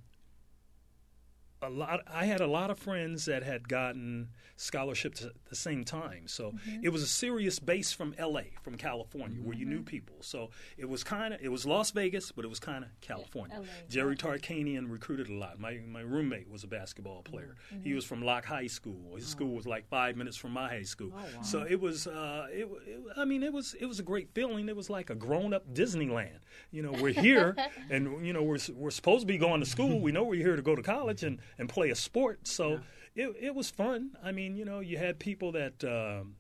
a 1.67 1.71
lot. 1.71 2.01
I 2.13 2.25
had 2.27 2.41
a 2.41 2.47
lot 2.47 2.71
of 2.71 2.79
friends 2.79 3.25
that 3.27 3.43
had 3.43 3.69
gotten 3.69 4.29
scholarships 4.57 5.23
at 5.25 5.33
the 5.51 5.57
same 5.57 5.85
time. 5.85 6.27
So 6.29 6.53
Mm-hmm. 6.53 6.85
it 6.85 6.93
was 6.93 7.03
a 7.03 7.07
serious 7.07 7.59
base 7.59 7.93
from 7.93 8.15
L.A. 8.19 8.53
from 8.63 8.77
California 8.77 9.41
where 9.43 9.57
you 9.57 9.67
knew 9.67 9.77
Mm-hmm. 9.79 9.85
people. 9.85 10.17
So 10.21 10.51
it 10.79 10.89
was 10.89 11.03
kind 11.03 11.35
of 11.35 11.41
it 11.43 11.51
was 11.51 11.67
Las 11.67 11.91
Vegas, 11.91 12.31
but 12.33 12.45
it 12.45 12.49
was 12.49 12.61
kind 12.61 12.85
of 12.85 12.91
California. 13.01 13.57
LA, 13.59 13.65
Jerry 13.89 14.17
Tarkanian 14.17 14.91
recruited 14.91 15.29
a 15.29 15.35
lot. 15.35 15.59
My 15.59 15.81
my 15.89 16.01
roommate 16.01 16.49
was 16.49 16.63
a 16.65 16.69
basketball 16.69 17.23
player. 17.23 17.57
Mm-hmm. 17.75 17.83
He 17.85 17.95
was 17.95 18.05
from 18.05 18.23
Locke 18.23 18.45
High 18.47 18.69
School. 18.69 19.17
His 19.17 19.27
school 19.27 19.55
was 19.55 19.67
like 19.67 19.89
five 19.89 20.17
minutes 20.17 20.37
from 20.37 20.53
my 20.53 20.69
high 20.69 20.83
school. 20.85 21.13
Oh, 21.17 21.43
So 21.43 21.63
it 21.69 21.81
was. 21.81 22.07
Uh, 22.07 22.47
it, 22.51 22.69
it, 22.87 23.01
I 23.17 23.25
mean, 23.25 23.43
it 23.43 23.53
was 23.53 23.75
it 23.81 23.87
was 23.87 23.99
a 23.99 24.03
great 24.05 24.31
feeling. 24.35 24.69
It 24.69 24.77
was 24.77 24.89
like 24.89 25.11
a 25.11 25.15
grown 25.17 25.53
up 25.53 25.65
Disneyland. 25.75 26.39
You 26.71 26.83
know, 26.83 26.93
we're 26.93 27.13
here, 27.13 27.57
and 27.91 28.25
you 28.25 28.33
know 28.33 28.43
we're 28.43 28.59
we're 28.75 28.91
supposed 28.93 29.23
to 29.23 29.27
be 29.27 29.39
going 29.39 29.61
to 29.61 29.67
school. 29.67 30.01
We 30.01 30.13
know 30.13 30.23
we're 30.25 30.43
here 30.45 30.57
to 30.57 30.63
go 30.63 30.77
to 30.77 30.83
college 30.83 31.25
and 31.25 31.41
and 31.59 31.69
play 31.69 31.91
a 31.91 31.95
sport. 31.95 32.47
So 32.47 32.81
it 33.15 33.35
it 33.41 33.55
was 33.55 33.71
fun. 33.71 34.17
I 34.23 34.33
mean, 34.33 34.57
you 34.57 34.65
know, 34.65 34.81
you 34.81 34.99
had 34.99 35.19
people 35.19 35.53
that. 35.53 35.85
Um, 35.85 36.37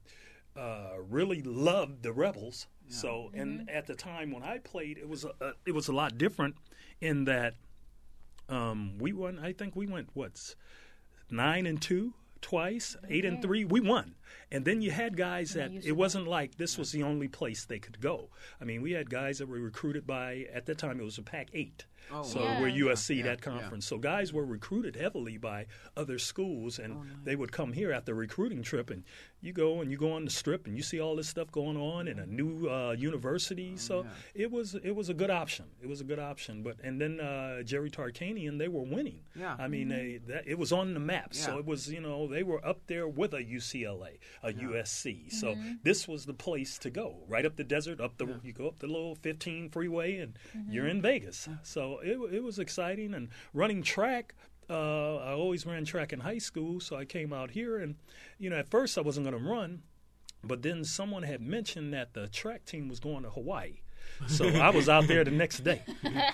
uh, 0.56 0.90
really 1.09 1.42
loved 1.42 2.02
the 2.02 2.12
Rebels. 2.12 2.68
So, 2.88 3.30
and 3.35 3.68
at 3.71 3.87
the 3.87 3.94
time 3.94 4.30
when 4.30 4.42
I 4.42 4.59
played, 4.59 4.99
it 4.99 5.09
was 5.09 5.25
a, 5.25 5.30
a, 5.40 5.52
it 5.66 5.73
was 5.73 5.88
a 5.88 5.92
lot 5.92 6.18
different 6.18 6.56
in 7.00 7.25
that 7.25 7.54
um, 8.49 8.99
we 8.99 9.12
won. 9.12 9.38
I 9.38 9.52
think 9.52 9.75
we 9.75 9.87
went 9.87 10.11
what's 10.12 10.54
nine 11.30 11.66
and 11.66 11.80
two 11.80 12.12
twice, 12.40 12.97
eight 13.09 13.25
and 13.25 13.40
three. 13.40 13.64
We 13.64 13.80
won. 13.80 14.14
And 14.50 14.64
then 14.64 14.82
you 14.82 14.90
had 14.90 15.16
guys 15.16 15.54
that 15.54 15.70
it 15.84 15.96
wasn't 15.96 16.26
like 16.26 16.56
this 16.56 16.78
was 16.78 16.92
the 16.92 17.02
only 17.02 17.28
place 17.28 17.64
they 17.64 17.78
could 17.78 18.00
go. 18.00 18.28
I 18.60 18.64
mean, 18.64 18.82
we 18.82 18.92
had 18.92 19.10
guys 19.10 19.38
that 19.38 19.48
were 19.48 19.58
recruited 19.58 20.06
by 20.06 20.46
at 20.52 20.66
that 20.66 20.78
time 20.78 21.00
it 21.00 21.04
was 21.04 21.18
a 21.18 21.22
Pac 21.22 21.48
eight. 21.52 21.84
Oh, 22.12 22.22
so 22.22 22.40
wow. 22.40 22.60
we're 22.60 22.70
USC 22.70 23.16
yeah, 23.16 23.24
that 23.24 23.38
yeah. 23.38 23.52
conference. 23.52 23.86
So 23.86 23.98
guys 23.98 24.32
were 24.32 24.44
recruited 24.44 24.96
heavily 24.96 25.38
by 25.38 25.66
other 25.96 26.18
schools, 26.18 26.78
and 26.78 26.96
they 27.24 27.36
would 27.36 27.52
come 27.52 27.72
here 27.72 27.92
after 27.92 28.12
a 28.12 28.14
recruiting 28.14 28.62
trip. 28.62 28.90
And 28.90 29.04
you 29.40 29.52
go 29.52 29.80
and 29.80 29.90
you 29.90 29.96
go 29.96 30.12
on 30.12 30.24
the 30.24 30.30
strip, 30.30 30.66
and 30.66 30.76
you 30.76 30.82
see 30.82 31.00
all 31.00 31.16
this 31.16 31.28
stuff 31.28 31.50
going 31.50 31.76
on 31.76 32.08
in 32.08 32.18
a 32.18 32.26
new 32.26 32.68
uh, 32.68 32.92
university. 32.92 33.76
so 33.76 34.06
it 34.34 34.50
was 34.50 34.74
it 34.74 34.94
was 34.94 35.08
a 35.08 35.14
good 35.14 35.30
option. 35.30 35.66
It 35.82 35.88
was 35.88 36.00
a 36.00 36.04
good 36.04 36.18
option. 36.18 36.62
But 36.62 36.76
and 36.82 37.00
then 37.00 37.20
uh, 37.20 37.62
Jerry 37.62 37.90
Tarkanian, 37.90 38.58
they 38.58 38.68
were 38.68 38.82
winning. 38.82 39.20
Yeah. 39.34 39.56
I 39.58 39.68
mean, 39.68 39.88
they, 39.88 40.20
that, 40.28 40.46
it 40.46 40.58
was 40.58 40.72
on 40.72 40.94
the 40.94 41.00
map. 41.00 41.34
So 41.34 41.58
it 41.58 41.66
was 41.66 41.90
you 41.90 42.00
know 42.00 42.26
they 42.26 42.42
were 42.42 42.64
up 42.64 42.86
there 42.86 43.08
with 43.08 43.34
a 43.34 43.42
UCLA, 43.42 44.18
a 44.42 44.52
USC. 44.52 45.32
So 45.32 45.48
mm-hmm. 45.48 45.72
this 45.82 46.06
was 46.06 46.26
the 46.26 46.34
place 46.34 46.78
to 46.78 46.90
go. 46.90 47.24
Right 47.28 47.46
up 47.46 47.56
the 47.56 47.64
desert, 47.64 48.00
up 48.00 48.18
the 48.18 48.40
you 48.42 48.52
go 48.52 48.68
up 48.68 48.78
the 48.78 48.86
little 48.86 49.16
15 49.16 49.70
freeway, 49.70 50.18
and 50.18 50.38
mm-hmm. 50.56 50.72
you're 50.72 50.88
in 50.88 51.02
Vegas. 51.02 51.48
So 51.62 51.98
it 52.02 52.18
it 52.32 52.42
was 52.42 52.58
exciting 52.58 53.14
and 53.14 53.28
running 53.52 53.82
track. 53.82 54.34
Uh, 54.68 55.16
I 55.16 55.32
always 55.32 55.66
ran 55.66 55.84
track 55.84 56.12
in 56.12 56.20
high 56.20 56.38
school, 56.38 56.80
so 56.80 56.96
I 56.96 57.04
came 57.04 57.32
out 57.32 57.50
here, 57.50 57.78
and 57.78 57.96
you 58.38 58.48
know, 58.48 58.56
at 58.56 58.70
first 58.70 58.96
I 58.96 59.02
wasn't 59.02 59.26
going 59.26 59.42
to 59.42 59.50
run, 59.50 59.82
but 60.42 60.62
then 60.62 60.84
someone 60.84 61.22
had 61.22 61.42
mentioned 61.42 61.92
that 61.92 62.14
the 62.14 62.28
track 62.28 62.64
team 62.64 62.88
was 62.88 62.98
going 63.00 63.24
to 63.24 63.30
Hawaii. 63.30 63.80
So 64.26 64.46
I 64.46 64.70
was 64.70 64.88
out 64.88 65.06
there 65.06 65.24
the 65.24 65.30
next 65.44 65.64
day. 65.64 65.82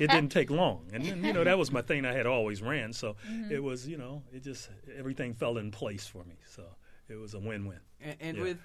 It 0.00 0.10
didn't 0.10 0.28
take 0.28 0.50
long, 0.50 0.86
and 0.92 1.04
then, 1.04 1.24
you 1.24 1.32
know 1.32 1.44
that 1.44 1.58
was 1.58 1.72
my 1.72 1.82
thing. 1.82 2.04
I 2.04 2.12
had 2.12 2.26
always 2.26 2.62
ran, 2.62 2.92
so 2.92 3.16
mm-hmm. 3.28 3.50
it 3.50 3.62
was 3.62 3.88
you 3.88 3.96
know 3.96 4.22
it 4.32 4.42
just 4.42 4.68
everything 4.96 5.34
fell 5.34 5.56
in 5.58 5.70
place 5.70 6.06
for 6.06 6.24
me. 6.24 6.36
So 6.46 6.64
it 7.10 7.16
was 7.16 7.34
a 7.34 7.38
win-win. 7.38 7.80
And, 8.00 8.16
and 8.20 8.36
Yeah. 8.38 8.42
with 8.44 8.58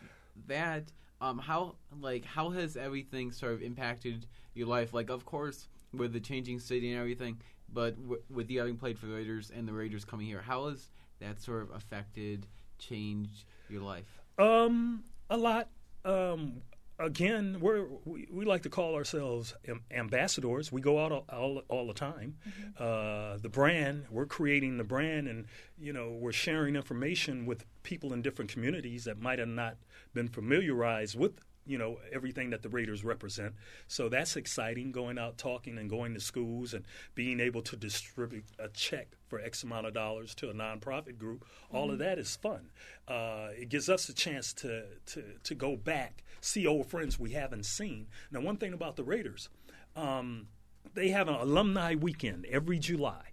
that, 0.47 0.83
um, 1.21 1.37
how 1.39 1.75
like 1.99 2.25
how 2.25 2.49
has 2.51 2.77
everything 2.77 3.31
sort 3.31 3.53
of 3.53 3.61
impacted 3.61 4.27
your 4.53 4.67
life? 4.67 4.93
Like, 4.93 5.09
of 5.09 5.25
course, 5.25 5.67
with 5.93 6.13
the 6.13 6.19
changing 6.19 6.59
city 6.59 6.91
and 6.91 6.99
everything, 6.99 7.39
but 7.73 7.95
w- 8.01 8.21
with 8.29 8.49
you 8.51 8.59
having 8.59 8.77
played 8.77 8.99
for 8.99 9.07
the 9.07 9.13
Raiders 9.15 9.51
and 9.55 9.67
the 9.67 9.73
Raiders 9.73 10.05
coming 10.05 10.27
here, 10.27 10.41
how 10.41 10.67
has 10.69 10.89
that 11.19 11.41
sort 11.41 11.63
of 11.63 11.71
affected, 11.71 12.47
changed 12.77 13.45
your 13.69 13.81
life? 13.81 14.19
Um, 14.37 15.03
a 15.29 15.37
lot. 15.37 15.69
Um, 16.03 16.61
again, 16.99 17.57
we're 17.59 17.85
we, 18.05 18.27
we 18.31 18.45
like 18.45 18.63
to 18.63 18.69
call 18.69 18.95
ourselves 18.95 19.53
ambassadors. 19.91 20.71
We 20.71 20.81
go 20.81 21.03
out 21.03 21.11
all, 21.11 21.25
all, 21.29 21.61
all 21.67 21.87
the 21.87 21.93
time. 21.93 22.37
Uh, 22.77 23.37
the 23.37 23.49
brand, 23.49 24.05
we're 24.09 24.25
creating 24.25 24.77
the 24.77 24.83
brand, 24.83 25.27
and 25.27 25.45
you 25.77 25.93
know 25.93 26.11
we're 26.11 26.31
sharing 26.31 26.75
information 26.75 27.45
with 27.45 27.65
people 27.83 28.13
in 28.13 28.21
different 28.21 28.51
communities 28.51 29.05
that 29.05 29.19
might 29.19 29.39
have 29.39 29.47
not 29.47 29.77
been 30.13 30.27
familiarized 30.27 31.17
with. 31.17 31.39
You 31.67 31.79
know 31.79 31.97
everything 32.11 32.51
that 32.51 32.61
the 32.61 32.69
Raiders 32.69 33.03
represent, 33.03 33.55
so 33.87 34.07
that's 34.07 34.35
exciting. 34.35 34.91
Going 34.91 35.17
out 35.17 35.39
talking 35.39 35.79
and 35.79 35.89
going 35.89 36.13
to 36.13 36.19
schools 36.19 36.75
and 36.75 36.85
being 37.15 37.39
able 37.39 37.63
to 37.63 37.75
distribute 37.75 38.45
a 38.59 38.69
check 38.69 39.15
for 39.27 39.39
X 39.39 39.63
amount 39.63 39.87
of 39.87 39.93
dollars 39.93 40.35
to 40.35 40.49
a 40.51 40.53
nonprofit 40.53 41.17
group. 41.17 41.43
All 41.71 41.89
of 41.89 41.97
that 41.97 42.19
is 42.19 42.35
fun. 42.35 42.69
Uh, 43.07 43.47
it 43.59 43.69
gives 43.69 43.89
us 43.89 44.07
a 44.09 44.13
chance 44.13 44.53
to, 44.53 44.83
to 45.07 45.23
to 45.43 45.55
go 45.55 45.75
back, 45.75 46.23
see 46.39 46.67
old 46.67 46.85
friends 46.87 47.19
we 47.19 47.31
haven't 47.31 47.65
seen. 47.65 48.07
Now, 48.31 48.41
one 48.41 48.57
thing 48.57 48.73
about 48.73 48.95
the 48.95 49.03
Raiders, 49.03 49.49
um, 49.95 50.47
they 50.93 51.09
have 51.09 51.27
an 51.27 51.35
alumni 51.35 51.95
weekend 51.95 52.45
every 52.45 52.77
July, 52.77 53.31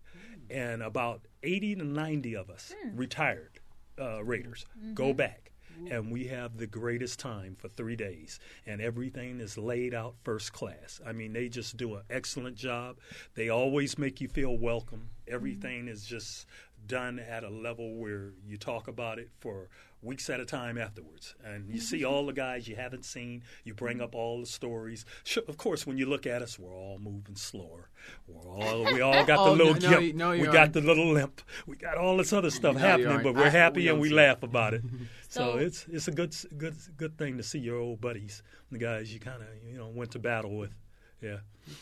and 0.49 0.83
about 0.83 1.27
eighty 1.43 1.75
to 1.75 1.85
ninety 1.85 2.35
of 2.35 2.49
us 2.49 2.73
retired 2.95 3.61
uh, 4.01 4.25
Raiders 4.25 4.65
go 4.95 5.13
back. 5.13 5.52
And 5.91 6.11
we 6.11 6.25
have 6.29 6.57
the 6.57 6.67
greatest 6.67 7.19
time 7.19 7.57
for 7.59 7.69
three 7.69 7.97
days, 7.97 8.39
and 8.67 8.81
everything 8.81 9.41
is 9.41 9.59
laid 9.59 9.95
out 9.95 10.15
first 10.23 10.53
class. 10.53 11.01
I 11.07 11.13
mean, 11.13 11.33
they 11.33 11.49
just 11.49 11.77
do 11.77 11.97
an 11.97 12.03
excellent 12.09 12.57
job. 12.57 12.97
They 13.35 13.49
always 13.49 13.99
make 13.99 14.21
you 14.21 14.29
feel 14.29 14.57
welcome. 14.57 15.11
Mm-hmm. 15.27 15.35
Everything 15.35 15.89
is 15.89 16.05
just 16.05 16.47
done 16.87 17.19
at 17.19 17.45
a 17.45 17.49
level 17.49 17.95
where 17.97 18.33
you 18.45 18.57
talk 18.57 18.89
about 18.89 19.19
it 19.19 19.31
for 19.41 19.69
weeks 20.03 20.29
at 20.29 20.41
a 20.41 20.45
time 20.45 20.77
afterwards. 20.77 21.35
And 21.45 21.69
you 21.71 21.79
see 21.81 22.05
all 22.05 22.27
the 22.27 22.33
guys 22.33 22.67
you 22.67 22.75
haven't 22.75 23.05
seen. 23.05 23.45
You 23.65 23.73
bring 23.73 24.01
up 24.01 24.15
all 24.17 24.41
the 24.41 24.47
stories. 24.47 25.05
Sure, 25.23 25.45
of 25.47 25.57
course, 25.57 25.87
when 25.87 25.97
you 25.97 26.07
look 26.07 26.27
at 26.27 26.43
us, 26.43 26.59
we're 26.59 26.75
all 26.75 26.99
moving 26.99 27.37
slower. 27.37 27.89
We're 28.27 28.51
all 28.51 28.85
we 28.85 29.01
all 29.01 29.25
got 29.25 29.39
Oh, 29.39 29.45
the 29.57 29.65
little 29.65 29.75
no, 29.75 29.81
no, 29.81 29.91
gimp. 29.91 30.03
you- 30.03 30.13
no, 30.15 30.31
we 30.33 30.43
got 30.47 30.57
aren't. 30.57 30.73
the 30.73 30.81
little 30.81 31.13
limp. 31.13 31.41
We 31.67 31.77
got 31.77 31.97
all 31.99 32.17
this 32.17 32.33
other 32.33 32.51
stuff 32.51 32.75
No, 32.75 32.81
happening, 32.81 33.23
but 33.23 33.35
we're 33.37 33.45
I- 33.45 33.49
happy 33.51 33.83
we 33.83 33.89
and 33.89 34.01
we 34.01 34.09
see 34.09 34.15
laugh 34.15 34.43
about 34.43 34.75
it. 34.75 34.83
so 35.29 35.53
So- 35.53 35.59
it's 35.59 35.87
it's 35.89 36.09
a 36.09 36.13
good 36.13 36.35
good 36.59 36.75
good 36.97 37.17
thing 37.17 37.37
to 37.37 37.43
see 37.45 37.61
your 37.61 37.77
old 37.79 38.01
buddies, 38.01 38.43
the 38.73 38.79
guys 38.79 39.13
you 39.15 39.21
kind 39.21 39.41
of 39.41 39.49
you 39.71 39.77
know 39.79 39.89
went 39.89 40.11
to 40.13 40.19
battle 40.19 40.57
with. 40.57 40.75
Yeah. 41.21 41.39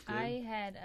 I 0.07 0.45
had 0.47 0.77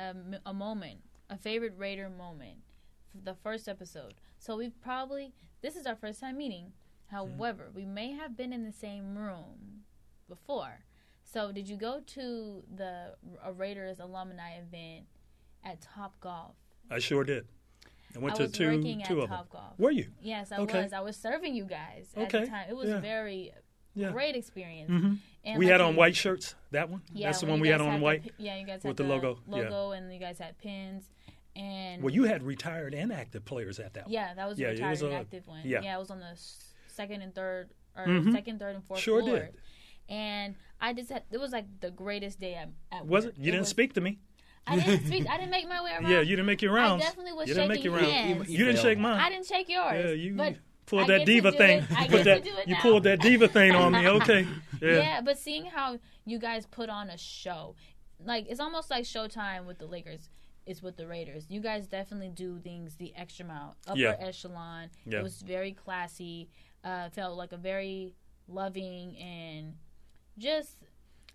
a 0.45 0.54
moment, 0.54 0.99
a 1.30 1.38
favorite 1.38 1.73
Raider 1.78 2.10
moment, 2.10 2.60
f- 2.60 2.74
the 3.23 3.34
first 3.36 3.67
episode. 3.67 4.15
So 4.38 4.58
we've 4.58 4.80
probably 4.82 5.34
this 5.62 5.75
is 5.75 5.86
our 5.86 5.95
first 5.95 6.19
time 6.19 6.38
meeting. 6.38 6.73
However, 7.08 7.69
we 7.73 7.86
may 7.86 8.12
have 8.13 8.36
been 8.36 8.51
in 8.51 8.63
the 8.63 8.71
same 8.71 9.15
room 9.17 9.84
before. 10.28 10.80
So 11.23 11.51
did 11.51 11.67
you 11.67 11.75
go 11.78 12.01
to 12.06 12.63
the 12.75 13.15
a 13.43 13.51
Raiders 13.51 13.99
alumni 13.99 14.58
event 14.58 15.06
at 15.63 15.82
Top 15.82 16.19
Golf? 16.19 16.56
I 16.89 16.99
sure 16.99 17.23
did. 17.23 17.47
I 18.15 18.19
went 18.19 18.39
I 18.39 18.45
to 18.45 18.47
two 18.51 18.65
working 18.78 19.04
two 19.06 19.17
at 19.21 19.23
of 19.23 19.30
them. 19.30 19.38
Top 19.38 19.49
Golf. 19.49 19.80
Were 19.80 19.91
you? 19.91 20.08
Yes, 20.21 20.51
I 20.51 20.58
Okay. 20.60 20.84
was. 20.84 20.93
I 20.93 21.01
was 21.01 21.15
serving 21.17 21.56
you 21.56 21.65
guys 21.65 22.12
at 22.15 22.23
Okay, 22.23 22.41
the 22.41 22.47
time. 22.47 22.67
It 22.69 22.75
was 22.75 22.89
yeah. 22.89 22.99
very 22.99 23.51
Yeah. 23.93 24.12
great 24.12 24.36
experience. 24.36 24.89
Mhm. 24.91 25.17
And 25.43 25.60
we 25.60 25.65
like 25.65 25.71
had 25.73 25.82
on 25.82 25.95
white 25.95 26.15
shirts. 26.15 26.56
That 26.71 26.89
one. 26.89 27.01
Yeah, 27.13 27.28
That's 27.28 27.41
the 27.41 27.47
one 27.47 27.60
we 27.60 27.69
had 27.69 27.82
on 27.82 27.93
the 27.95 27.99
white. 28.04 28.23
pi- 28.23 28.30
yeah, 28.38 28.58
you 28.58 28.65
guys 28.65 28.84
with 28.84 28.97
had 28.97 28.97
the 28.97 29.04
logo, 29.04 29.39
yeah. 29.47 29.56
logo, 29.56 29.91
and 29.91 30.12
you 30.13 30.19
guys 30.19 30.39
had 30.39 30.58
pins. 30.58 31.10
And 31.55 32.03
Well, 32.03 32.13
you 32.13 32.23
had 32.25 32.43
retired 32.43 32.93
and 32.93 33.13
active 33.13 33.45
players 33.45 33.79
at 33.79 33.93
that. 33.93 34.05
one. 34.05 34.13
yeah, 34.13 34.33
that 34.33 34.47
was 34.47 34.59
Yeah, 34.59 34.67
it 34.67 34.71
retired 34.71 34.89
was 34.91 35.01
and 35.03 35.13
a- 35.13 35.15
active 35.15 35.47
one. 35.47 35.61
yeah. 35.63 35.81
Yeah. 35.81 35.95
it 35.95 35.99
was 35.99 36.11
on 36.11 36.19
the 36.19 36.37
second 36.87 37.21
and 37.21 37.33
third, 37.33 37.69
or 37.95 38.05
Mhm. 38.05 38.33
second, 38.33 38.59
third, 38.59 38.75
and 38.75 38.83
fourth 38.85 38.99
Sure 38.99 39.21
floor. 39.21 39.39
did. 39.39 39.57
And 40.09 40.55
I 40.81 40.93
just 40.93 41.09
had 41.09 41.23
it 41.31 41.39
was 41.39 41.51
like 41.51 41.65
the 41.79 41.91
greatest 41.91 42.39
day 42.39 42.55
at, 42.55 42.69
at 42.91 43.05
Was 43.05 43.25
work. 43.25 43.33
it? 43.35 43.39
You 43.39 43.45
didn't 43.45 43.61
was- 43.61 43.69
speak 43.69 43.93
to 43.93 44.01
me. 44.01 44.19
I 44.67 44.79
didn't 44.79 45.05
speak. 45.05 45.27
I 45.29 45.37
didn't 45.37 45.51
make 45.51 45.67
my 45.69 45.81
way 45.83 45.91
around. 45.93 46.09
Yeah, 46.11 46.19
you 46.21 46.35
didn't 46.35 46.45
make 46.47 46.61
your 46.61 46.73
rounds. 46.73 47.03
definitely 47.03 47.33
was 47.33 47.47
you 47.47 47.53
didn't 47.55 47.69
make 47.69 47.83
your 47.83 47.93
rounds. 47.93 48.09
hands. 48.11 48.49
You, 48.49 48.65
didn't 48.65 48.81
shake 48.81 48.97
mine. 48.97 49.19
I 49.19 49.29
didn't 49.29 49.45
shake 49.45 49.69
yours. 49.69 50.05
yeah, 50.05 50.11
you 50.11 50.33
but 50.35 50.55
pulled 50.87 51.03
I 51.09 51.19
that 51.19 51.25
diva 51.25 51.51
thing. 51.51 51.83
it. 51.83 51.91
I 51.91 52.07
Put 52.07 52.23
that. 52.25 52.43
do 52.43 52.49
it 52.57 52.67
you 52.67 52.75
pulled 52.77 53.03
that 53.03 53.19
diva 53.21 53.47
thing 53.47 53.71
on 53.73 53.93
me. 53.93 54.07
Okay. 54.07 54.47
Yeah. 54.81 54.91
Yeah. 54.97 55.21
but 55.21 55.37
seeing 55.39 55.65
how 55.65 55.99
you 56.25 56.37
guys 56.39 56.65
put 56.65 56.89
on 56.89 57.09
a 57.09 57.17
show, 57.17 57.75
like 58.19 58.47
it's 58.49 58.59
almost 58.59 58.89
like 58.89 59.05
Showtime 59.05 59.65
with 59.65 59.77
the 59.79 59.85
Lakers. 59.85 60.29
Is 60.65 60.82
with 60.82 60.97
the 60.97 61.06
Raiders. 61.08 61.45
You 61.49 61.62
guys 61.62 61.86
definitely 61.88 62.30
do 62.30 62.60
things 62.60 62.95
the 62.95 63.13
extra 63.15 63.45
mile, 63.45 63.75
upper 63.88 63.99
Yeah. 63.99 64.15
echelon. 64.19 64.89
Yeah. 65.06 65.19
It 65.19 65.23
was 65.23 65.41
very 65.41 65.73
classy. 65.73 66.49
Uh, 66.84 67.10
felt 67.10 67.38
like 67.38 67.51
a 67.51 67.58
very 67.58 68.15
loving 68.47 69.15
and 69.17 69.75
just. 70.38 70.78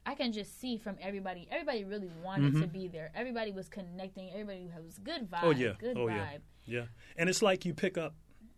I 0.06 0.14
can 0.14 0.32
just 0.32 0.58
see 0.58 0.78
from 0.78 0.96
everybody. 1.00 1.46
Everybody 1.50 1.84
really 1.84 2.08
wanted 2.24 2.54
to 2.62 2.66
be 2.66 2.88
there. 2.88 3.12
Everybody 3.14 3.52
was 3.52 3.68
connecting. 3.68 4.30
Everybody 4.30 4.66
was 4.84 4.98
good 4.98 5.30
vibe. 5.30 5.40
Mm-hmm. 5.40 5.46
Oh 5.46 5.50
yeah. 5.50 5.72
Good 5.78 5.96
oh 5.98 6.06
vibe. 6.06 6.16
yeah. 6.16 6.38
Yeah. 6.78 6.84
And 7.18 7.28
it's 7.28 7.42
like 7.42 7.64
you 7.66 7.74
pick 7.74 7.98
up. 7.98 8.14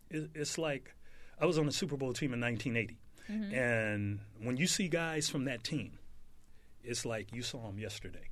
It's 0.09 0.57
like 0.57 0.95
I 1.39 1.45
was 1.45 1.57
on 1.57 1.65
the 1.65 1.71
Super 1.73 1.97
Bowl 1.97 2.13
team 2.13 2.33
in 2.33 2.39
1980, 2.39 2.97
Mm-hmm. 3.29 3.53
and 3.55 4.19
when 4.41 4.57
you 4.57 4.67
see 4.67 4.87
guys 4.87 5.29
from 5.29 5.45
that 5.45 5.63
team, 5.63 5.97
it's 6.83 7.05
like 7.05 7.33
you 7.33 7.41
saw 7.41 7.67
them 7.67 7.77
yesterday. 7.79 8.29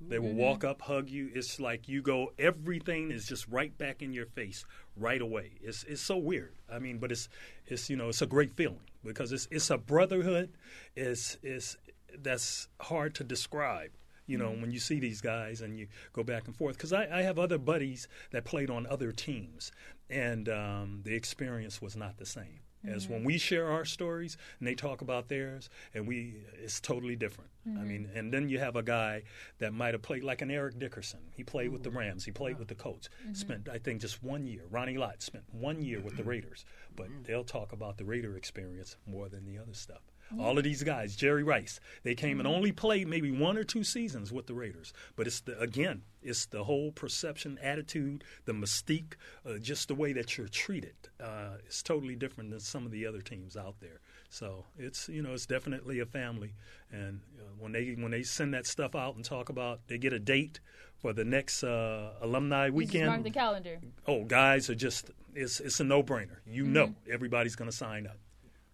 They 0.00 0.18
will 0.18 0.28
Mm-hmm. 0.28 0.38
walk 0.38 0.64
up, 0.64 0.82
hug 0.82 1.08
you. 1.10 1.30
It's 1.34 1.58
like 1.58 1.88
you 1.88 2.02
go. 2.02 2.32
Everything 2.38 3.10
is 3.10 3.26
just 3.26 3.48
right 3.48 3.76
back 3.76 4.00
in 4.02 4.12
your 4.12 4.26
face 4.26 4.64
right 4.96 5.20
away. 5.20 5.52
It's 5.60 5.82
it's 5.84 6.00
so 6.02 6.16
weird. 6.16 6.54
I 6.72 6.78
mean, 6.78 6.98
but 6.98 7.10
it's 7.10 7.28
it's 7.66 7.90
you 7.90 7.96
know 7.96 8.08
it's 8.08 8.22
a 8.22 8.26
great 8.26 8.52
feeling 8.52 8.80
because 9.04 9.32
it's 9.32 9.48
it's 9.50 9.70
a 9.70 9.78
brotherhood. 9.78 10.50
It's 10.94 11.36
it's 11.42 11.76
that's 12.16 12.68
hard 12.80 13.14
to 13.16 13.24
describe. 13.24 13.90
You 14.26 14.36
know, 14.38 14.50
when 14.50 14.70
you 14.70 14.78
see 14.78 15.00
these 15.00 15.20
guys 15.22 15.62
and 15.62 15.78
you 15.78 15.86
go 16.12 16.22
back 16.22 16.46
and 16.46 16.54
forth, 16.54 16.76
because 16.76 16.92
I, 16.92 17.08
I 17.20 17.22
have 17.22 17.38
other 17.38 17.56
buddies 17.58 18.08
that 18.30 18.44
played 18.44 18.68
on 18.70 18.86
other 18.86 19.10
teams, 19.10 19.72
and 20.10 20.48
um, 20.50 21.00
the 21.04 21.14
experience 21.14 21.80
was 21.80 21.96
not 21.96 22.18
the 22.18 22.26
same 22.26 22.60
as 22.88 23.08
when 23.08 23.20
mm-hmm. 23.20 23.26
we 23.26 23.38
share 23.38 23.70
our 23.70 23.84
stories 23.84 24.36
and 24.58 24.68
they 24.68 24.74
talk 24.74 25.00
about 25.00 25.28
theirs, 25.28 25.70
and 25.94 26.06
we 26.06 26.34
it's 26.62 26.80
totally 26.80 27.16
different. 27.16 27.50
I 27.66 27.70
mm-hmm. 27.70 27.88
mean, 27.88 28.10
and 28.14 28.32
then 28.32 28.48
you 28.48 28.58
have 28.58 28.76
a 28.76 28.82
guy 28.82 29.22
that 29.58 29.74
might 29.74 29.94
have 29.94 30.02
played 30.02 30.24
like 30.24 30.42
an 30.42 30.50
Eric 30.50 30.78
Dickerson. 30.78 31.20
He 31.34 31.44
played 31.44 31.70
with 31.70 31.82
the 31.82 31.90
mm-hmm. 31.90 31.98
Rams. 31.98 32.24
He 32.24 32.30
played 32.30 32.58
with 32.58 32.68
the 32.68 32.74
Colts. 32.74 33.08
Spent 33.32 33.68
I 33.68 33.78
think 33.78 34.00
just 34.00 34.22
one 34.22 34.46
year. 34.46 34.62
Ronnie 34.70 34.96
Lott 34.96 35.22
spent 35.22 35.44
one 35.52 35.82
year 35.82 36.00
with 36.00 36.16
the 36.16 36.24
Raiders, 36.24 36.64
but 36.96 37.08
they'll 37.24 37.44
talk 37.44 37.72
about 37.72 37.98
the 37.98 38.04
Raider 38.04 38.36
experience 38.36 38.96
more 39.06 39.28
than 39.28 39.44
the 39.44 39.58
other 39.58 39.74
stuff. 39.74 40.02
All 40.38 40.58
of 40.58 40.64
these 40.64 40.82
guys, 40.82 41.16
Jerry 41.16 41.42
Rice, 41.42 41.80
they 42.02 42.14
came 42.14 42.38
and 42.38 42.46
only 42.46 42.70
played 42.72 43.08
maybe 43.08 43.30
one 43.30 43.56
or 43.56 43.64
two 43.64 43.82
seasons 43.82 44.30
with 44.32 44.46
the 44.46 44.54
Raiders. 44.54 44.92
But 45.16 45.26
it's 45.26 45.40
the 45.40 45.58
again, 45.58 46.02
it's 46.22 46.46
the 46.46 46.64
whole 46.64 46.92
perception, 46.92 47.58
attitude, 47.62 48.24
the 48.44 48.52
mystique, 48.52 49.14
uh, 49.46 49.58
just 49.58 49.88
the 49.88 49.94
way 49.94 50.12
that 50.12 50.36
you're 50.36 50.48
treated. 50.48 50.94
Uh, 51.22 51.56
it's 51.64 51.82
totally 51.82 52.14
different 52.14 52.50
than 52.50 52.60
some 52.60 52.84
of 52.84 52.92
the 52.92 53.06
other 53.06 53.22
teams 53.22 53.56
out 53.56 53.76
there. 53.80 54.00
So 54.28 54.66
it's 54.76 55.08
you 55.08 55.22
know 55.22 55.32
it's 55.32 55.46
definitely 55.46 56.00
a 56.00 56.06
family, 56.06 56.52
and 56.92 57.20
uh, 57.38 57.44
when 57.58 57.72
they 57.72 57.94
when 57.98 58.10
they 58.10 58.22
send 58.22 58.52
that 58.52 58.66
stuff 58.66 58.94
out 58.94 59.16
and 59.16 59.24
talk 59.24 59.48
about 59.48 59.80
they 59.88 59.96
get 59.96 60.12
a 60.12 60.18
date 60.18 60.60
for 60.98 61.12
the 61.12 61.24
next 61.24 61.64
uh, 61.64 62.10
alumni 62.20 62.66
just 62.66 62.74
weekend. 62.76 63.06
mark 63.06 63.22
the 63.22 63.30
calendar. 63.30 63.78
oh, 64.06 64.24
guys 64.24 64.68
are 64.68 64.74
just 64.74 65.10
it's 65.34 65.60
it's 65.60 65.80
a 65.80 65.84
no 65.84 66.02
brainer. 66.02 66.36
You 66.46 66.64
know 66.64 66.94
everybody's 67.10 67.56
going 67.56 67.70
to 67.70 67.76
sign 67.76 68.06
up. 68.06 68.18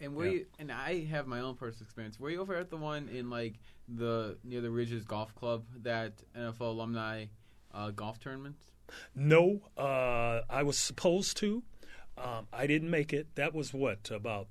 And 0.00 0.14
were 0.14 0.26
Yeah. 0.26 0.32
you, 0.32 0.46
and 0.58 0.72
I 0.72 1.04
have 1.04 1.26
my 1.26 1.40
own 1.40 1.54
personal 1.54 1.84
experience. 1.84 2.18
Were 2.18 2.30
you 2.30 2.40
over 2.40 2.54
at 2.54 2.68
the 2.70 2.76
one 2.76 3.08
in 3.08 3.30
like 3.30 3.54
the 3.88 4.38
near 4.44 4.60
the 4.60 4.70
Ridges 4.70 5.04
Golf 5.04 5.34
Club 5.34 5.64
that 5.82 6.22
NFL 6.36 6.60
alumni 6.72 7.26
uh, 7.72 7.90
golf 7.90 8.18
tournament? 8.18 8.56
No, 9.14 9.60
uh, 9.78 10.42
I 10.50 10.62
was 10.62 10.78
supposed 10.78 11.36
to. 11.38 11.62
Um, 12.16 12.46
I 12.52 12.66
didn't 12.66 12.90
make 12.90 13.12
it. 13.12 13.34
That 13.34 13.54
was 13.54 13.72
what 13.74 14.10
about 14.10 14.48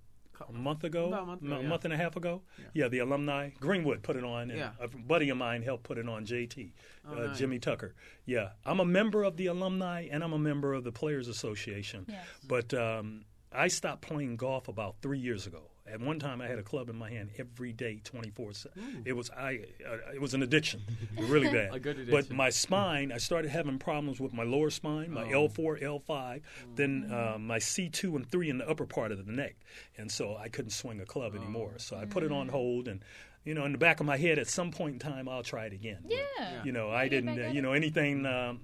a 0.50 0.52
month 0.52 0.84
ago, 0.84 1.08
About 1.08 1.24
a 1.24 1.26
month 1.28 1.42
ago, 1.44 1.56
M- 1.56 1.62
yeah. 1.62 1.68
month 1.70 1.86
and 1.86 1.94
a 1.94 1.98
half 1.98 2.16
ago. 2.18 2.42
Yeah. 2.74 2.88
the 2.90 3.00
alumni 3.00 3.52
Greenwood 3.60 4.02
put 4.04 4.16
it 4.18 4.24
on, 4.26 4.50
and 4.50 4.60
Yeah. 4.60 4.72
a 4.80 4.88
buddy 4.90 5.30
of 5.30 5.38
mine 5.38 5.62
helped 5.62 5.84
put 5.84 5.98
it 5.98 6.10
on. 6.10 6.26
JT, 6.26 6.74
Oh, 7.08 7.14
uh, 7.14 7.28
nice. 7.28 7.38
Jimmy 7.38 7.60
Tucker. 7.60 7.96
Yeah, 8.26 8.50
I'm 8.66 8.80
a 8.82 8.86
member 8.86 9.24
of 9.24 9.38
the 9.38 9.46
alumni, 9.46 10.08
and 10.12 10.24
I'm 10.24 10.34
a 10.34 10.40
member 10.40 10.74
of 10.74 10.84
the 10.84 10.92
Players 10.92 11.28
Association. 11.30 12.06
Yes. 12.10 12.26
But 12.46 12.74
um, 12.74 13.24
I 13.56 13.68
stopped 13.68 14.02
playing 14.02 14.38
golf 14.38 14.68
about 14.68 14.96
three 15.02 15.20
years 15.20 15.46
ago. 15.48 15.70
At 15.86 16.00
one 16.00 16.18
time, 16.18 16.42
I 16.42 16.48
had 16.48 16.60
a 16.60 16.64
club 16.64 16.90
in 16.90 16.96
my 16.96 17.10
hand 17.10 17.32
every 17.38 17.74
day, 17.74 18.00
24 18.06 18.54
seven. 18.54 19.04
It 19.06 19.14
was 19.14 19.30
I. 19.32 19.66
Uh, 19.86 20.14
it 20.14 20.22
was 20.22 20.34
an 20.34 20.42
addiction, 20.42 20.82
really 21.18 21.50
bad. 21.52 21.74
A 21.76 21.80
good 21.80 21.98
addiction. 22.00 22.28
But 22.30 22.34
my 22.34 22.50
spine, 22.52 23.12
I 23.12 23.18
started 23.18 23.52
having 23.52 23.80
problems 23.80 24.20
with 24.22 24.32
my 24.34 24.44
lower 24.44 24.70
spine, 24.70 25.12
my 25.12 25.24
Oh. 25.34 25.50
L4, 25.50 25.84
L5, 25.84 26.42
then 26.76 27.12
uh, 27.12 27.38
my 27.38 27.60
C2 27.60 28.16
and 28.16 28.26
3 28.32 28.50
in 28.50 28.58
the 28.60 28.70
upper 28.70 28.86
part 28.86 29.12
of 29.12 29.26
the 29.26 29.32
neck. 29.32 29.56
And 29.98 30.10
so 30.10 30.38
I 30.38 30.48
couldn't 30.48 30.72
swing 30.72 31.02
a 31.02 31.06
club 31.06 31.36
anymore. 31.36 31.74
So 31.78 31.98
I 31.98 32.06
put 32.06 32.24
it 32.24 32.32
on 32.32 32.48
hold. 32.48 32.88
And, 32.88 33.04
you 33.44 33.54
know, 33.54 33.66
in 33.66 33.74
the 33.74 33.78
back 33.78 34.00
of 34.00 34.06
my 34.06 34.16
head, 34.16 34.40
at 34.40 34.48
some 34.48 34.72
point 34.72 34.94
in 34.94 35.00
time, 35.00 35.28
I'll 35.28 35.44
try 35.44 35.66
it 35.66 35.74
again. 35.74 36.00
But, 36.04 36.14
Yeah. 36.40 36.64
you 36.64 36.72
know, 36.72 36.92
I 36.92 37.10
didn't, 37.10 37.38
uh, 37.38 37.48
you 37.50 37.62
know, 37.62 37.74
anything, 37.74 38.26
um, 38.26 38.62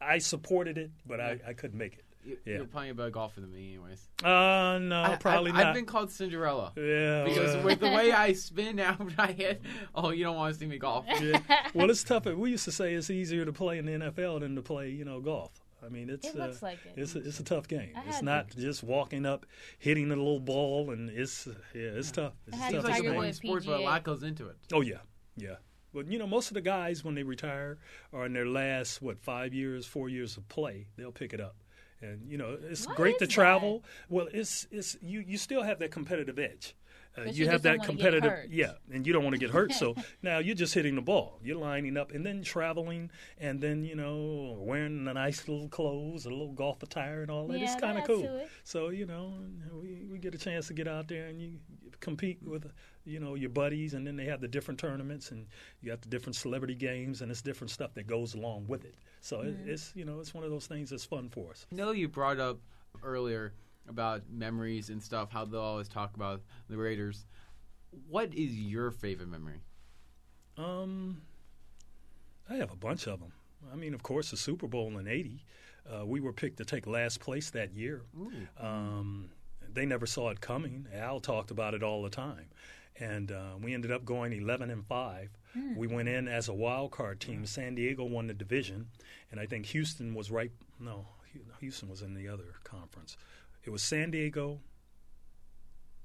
I 0.00 0.18
supported 0.18 0.78
it, 0.78 0.90
but 1.06 1.20
I, 1.20 1.38
I 1.46 1.52
couldn't 1.52 1.78
make 1.78 1.92
it. 1.98 2.04
You, 2.24 2.38
Yeah. 2.44 2.56
You're 2.58 2.64
playing 2.66 2.90
a 2.92 2.94
better 2.94 3.10
golfer 3.10 3.40
than 3.40 3.52
me, 3.52 3.70
anyways. 3.70 4.08
Uh, 4.22 4.78
no, 4.80 5.02
I- 5.02 5.16
probably 5.16 5.50
I, 5.50 5.54
not. 5.54 5.66
I've 5.66 5.74
been 5.74 5.86
called 5.86 6.10
Cinderella. 6.10 6.72
yeah. 6.76 7.24
Because 7.24 7.56
well, 7.56 7.64
with 7.64 7.80
the 7.80 7.90
way 7.90 8.12
I 8.12 8.32
spin 8.32 8.78
out 8.78 9.00
I 9.18 9.32
hit, 9.32 9.62
oh, 9.94 10.10
you 10.10 10.24
don't 10.24 10.36
want 10.36 10.54
to 10.54 10.58
see 10.60 10.66
me 10.66 10.78
golf. 10.78 11.04
yeah. 11.20 11.40
Well, 11.74 11.90
it's 11.90 12.04
tough. 12.04 12.26
We 12.26 12.50
used 12.50 12.64
to 12.66 12.72
say 12.72 12.94
it's 12.94 13.10
easier 13.10 13.44
to 13.44 13.52
play 13.52 13.78
in 13.78 13.86
the 13.86 13.92
NFL 13.92 14.40
than 14.40 14.54
to 14.56 14.62
play, 14.62 14.90
you 14.90 15.04
know, 15.04 15.20
golf. 15.20 15.50
I 15.84 15.88
mean, 15.88 16.10
it's 16.10 16.28
It 16.28 16.36
looks 16.36 16.62
uh, 16.62 16.66
like 16.66 16.78
it. 16.86 16.92
It's 17.00 17.16
a, 17.16 17.18
it's 17.18 17.40
a 17.40 17.44
tough 17.44 17.66
game. 17.66 17.90
I 17.96 18.02
It's 18.06 18.16
had 18.16 18.24
not 18.24 18.50
just 18.56 18.84
walking 18.84 19.26
up, 19.26 19.46
hitting 19.80 20.06
a 20.12 20.16
little 20.16 20.38
ball, 20.38 20.90
and 20.92 21.10
it's 21.10 21.48
yeah, 21.74 21.82
it's 21.82 22.12
tough. 22.12 22.34
It's 22.46 22.56
I 22.56 22.60
a 22.60 22.62
had 22.62 22.70
Seems 22.70 22.82
tough 22.84 22.90
like 22.92 23.02
Tiger 23.02 23.14
a 23.18 23.20
game. 23.20 23.32
Sport, 23.32 23.66
but 23.66 23.80
a 23.80 23.82
lot 23.82 24.04
goes 24.04 24.22
into 24.22 24.46
it. 24.46 24.56
Oh 24.72 24.80
yeah, 24.82 24.98
yeah. 25.36 25.56
But 25.92 26.06
you 26.06 26.20
know, 26.20 26.26
most 26.28 26.48
of 26.52 26.54
the 26.54 26.60
guys 26.60 27.02
when 27.02 27.16
they 27.16 27.24
retire 27.24 27.78
are 28.12 28.26
in 28.26 28.32
their 28.32 28.46
last 28.46 29.02
what 29.02 29.18
five 29.18 29.52
years, 29.52 29.84
four 29.84 30.08
years 30.08 30.36
of 30.36 30.48
play, 30.48 30.86
they'll 30.96 31.10
pick 31.10 31.32
it 31.32 31.40
up. 31.40 31.56
And 32.02 32.30
you 32.30 32.36
know, 32.36 32.58
it's 32.60 32.86
Why 32.86 32.94
great 32.94 33.18
to 33.20 33.26
travel. 33.26 33.84
Well, 34.08 34.28
it's 34.32 34.66
it's 34.70 34.96
you 35.00 35.20
you 35.20 35.38
still 35.38 35.62
have 35.62 35.78
that 35.78 35.90
competitive 35.90 36.38
edge. 36.38 36.74
Uh, 37.16 37.24
you 37.24 37.44
you 37.44 37.48
have 37.48 37.62
that 37.62 37.82
competitive, 37.82 38.32
yeah, 38.50 38.72
and 38.90 39.06
you 39.06 39.12
don't 39.12 39.22
want 39.22 39.34
to 39.34 39.38
get 39.38 39.50
hurt. 39.50 39.72
So 39.72 39.94
now 40.22 40.38
you're 40.38 40.54
just 40.54 40.72
hitting 40.72 40.94
the 40.94 41.02
ball. 41.02 41.38
You're 41.42 41.58
lining 41.58 41.98
up 41.98 42.12
and 42.12 42.24
then 42.24 42.42
traveling, 42.42 43.10
and 43.38 43.60
then 43.60 43.84
you 43.84 43.94
know 43.94 44.56
wearing 44.60 45.06
a 45.06 45.14
nice 45.14 45.46
little 45.46 45.68
clothes, 45.68 46.24
a 46.24 46.30
little 46.30 46.52
golf 46.52 46.82
attire, 46.82 47.20
and 47.20 47.30
all 47.30 47.46
that. 47.48 47.58
Yeah, 47.58 47.64
it's 47.70 47.80
kind 47.80 47.98
of 47.98 48.04
cool. 48.04 48.46
So 48.64 48.88
you 48.88 49.04
know, 49.04 49.34
we 49.74 50.06
we 50.10 50.18
get 50.18 50.34
a 50.34 50.38
chance 50.38 50.68
to 50.68 50.74
get 50.74 50.88
out 50.88 51.08
there 51.08 51.26
and 51.26 51.40
you 51.40 51.58
compete 52.00 52.38
with 52.42 52.70
you 53.04 53.20
know 53.20 53.34
your 53.34 53.50
buddies, 53.50 53.92
and 53.92 54.06
then 54.06 54.16
they 54.16 54.24
have 54.24 54.40
the 54.40 54.48
different 54.48 54.80
tournaments, 54.80 55.32
and 55.32 55.46
you 55.82 55.90
got 55.90 56.00
the 56.00 56.08
different 56.08 56.36
celebrity 56.36 56.74
games, 56.74 57.20
and 57.20 57.30
it's 57.30 57.42
different 57.42 57.70
stuff 57.70 57.92
that 57.94 58.06
goes 58.06 58.34
along 58.34 58.66
with 58.68 58.86
it. 58.86 58.94
So 59.22 59.40
it, 59.40 59.54
it's 59.64 59.92
you 59.94 60.04
know 60.04 60.18
it's 60.18 60.34
one 60.34 60.44
of 60.44 60.50
those 60.50 60.66
things 60.66 60.90
that's 60.90 61.04
fun 61.04 61.30
for 61.30 61.52
us. 61.52 61.64
I 61.72 61.76
know 61.76 61.92
you 61.92 62.08
brought 62.08 62.40
up 62.40 62.58
earlier 63.02 63.54
about 63.88 64.22
memories 64.28 64.90
and 64.90 65.02
stuff, 65.02 65.30
how 65.30 65.44
they'll 65.44 65.60
always 65.60 65.88
talk 65.88 66.14
about 66.16 66.42
the 66.68 66.76
Raiders. 66.76 67.24
What 68.08 68.34
is 68.34 68.52
your 68.52 68.90
favorite 68.90 69.28
memory? 69.28 69.60
Um, 70.58 71.22
I 72.50 72.54
have 72.56 72.72
a 72.72 72.76
bunch 72.76 73.06
of 73.06 73.20
them. 73.20 73.32
I 73.72 73.76
mean, 73.76 73.94
of 73.94 74.02
course, 74.02 74.32
the 74.32 74.36
Super 74.36 74.66
Bowl 74.66 74.98
in 74.98 75.06
'80, 75.06 75.44
uh, 75.88 76.04
we 76.04 76.18
were 76.20 76.32
picked 76.32 76.56
to 76.58 76.64
take 76.64 76.86
last 76.88 77.20
place 77.20 77.48
that 77.50 77.72
year. 77.72 78.02
Um, 78.58 79.30
they 79.72 79.86
never 79.86 80.04
saw 80.04 80.30
it 80.30 80.40
coming. 80.40 80.86
Al 80.92 81.20
talked 81.20 81.52
about 81.52 81.74
it 81.74 81.84
all 81.84 82.02
the 82.02 82.10
time, 82.10 82.48
and 82.98 83.30
uh, 83.30 83.52
we 83.62 83.72
ended 83.72 83.92
up 83.92 84.04
going 84.04 84.32
11 84.32 84.68
and 84.70 84.84
five. 84.84 85.30
Hmm. 85.54 85.74
We 85.76 85.86
went 85.86 86.08
in 86.08 86.28
as 86.28 86.48
a 86.48 86.54
wild 86.54 86.92
card 86.92 87.20
team. 87.20 87.44
San 87.46 87.74
Diego 87.74 88.04
won 88.04 88.26
the 88.26 88.34
division, 88.34 88.88
and 89.30 89.38
I 89.38 89.46
think 89.46 89.66
Houston 89.66 90.14
was 90.14 90.30
right. 90.30 90.50
No, 90.80 91.06
Houston 91.60 91.88
was 91.88 92.02
in 92.02 92.14
the 92.14 92.28
other 92.28 92.56
conference. 92.64 93.16
It 93.64 93.70
was 93.70 93.82
San 93.82 94.10
Diego. 94.10 94.60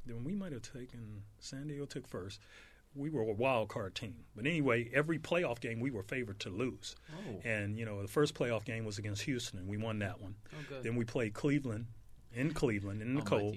Then 0.05 0.23
we 0.23 0.33
might 0.33 0.53
have 0.53 0.61
taken 0.61 1.23
San 1.39 1.67
Diego 1.67 1.85
took 1.85 2.07
first. 2.07 2.39
We 2.95 3.09
were 3.09 3.21
a 3.21 3.33
wild 3.33 3.69
card 3.69 3.93
team, 3.93 4.15
but 4.35 4.45
anyway, 4.45 4.89
every 4.93 5.19
playoff 5.19 5.59
game 5.59 5.79
we 5.79 5.91
were 5.91 6.03
favored 6.03 6.39
to 6.41 6.49
lose. 6.49 6.95
Oh. 7.11 7.39
And 7.43 7.77
you 7.77 7.85
know, 7.85 8.01
the 8.01 8.07
first 8.07 8.33
playoff 8.33 8.65
game 8.65 8.85
was 8.85 8.97
against 8.97 9.23
Houston, 9.23 9.59
and 9.59 9.67
we 9.67 9.77
won 9.77 9.99
that 9.99 10.19
one. 10.21 10.35
Oh, 10.53 10.63
good. 10.67 10.83
Then 10.83 10.95
we 10.95 11.05
played 11.05 11.33
Cleveland 11.33 11.87
in 12.37 12.53
Cleveland 12.53 13.01
in 13.01 13.15
the 13.15 13.21
cold, 13.21 13.55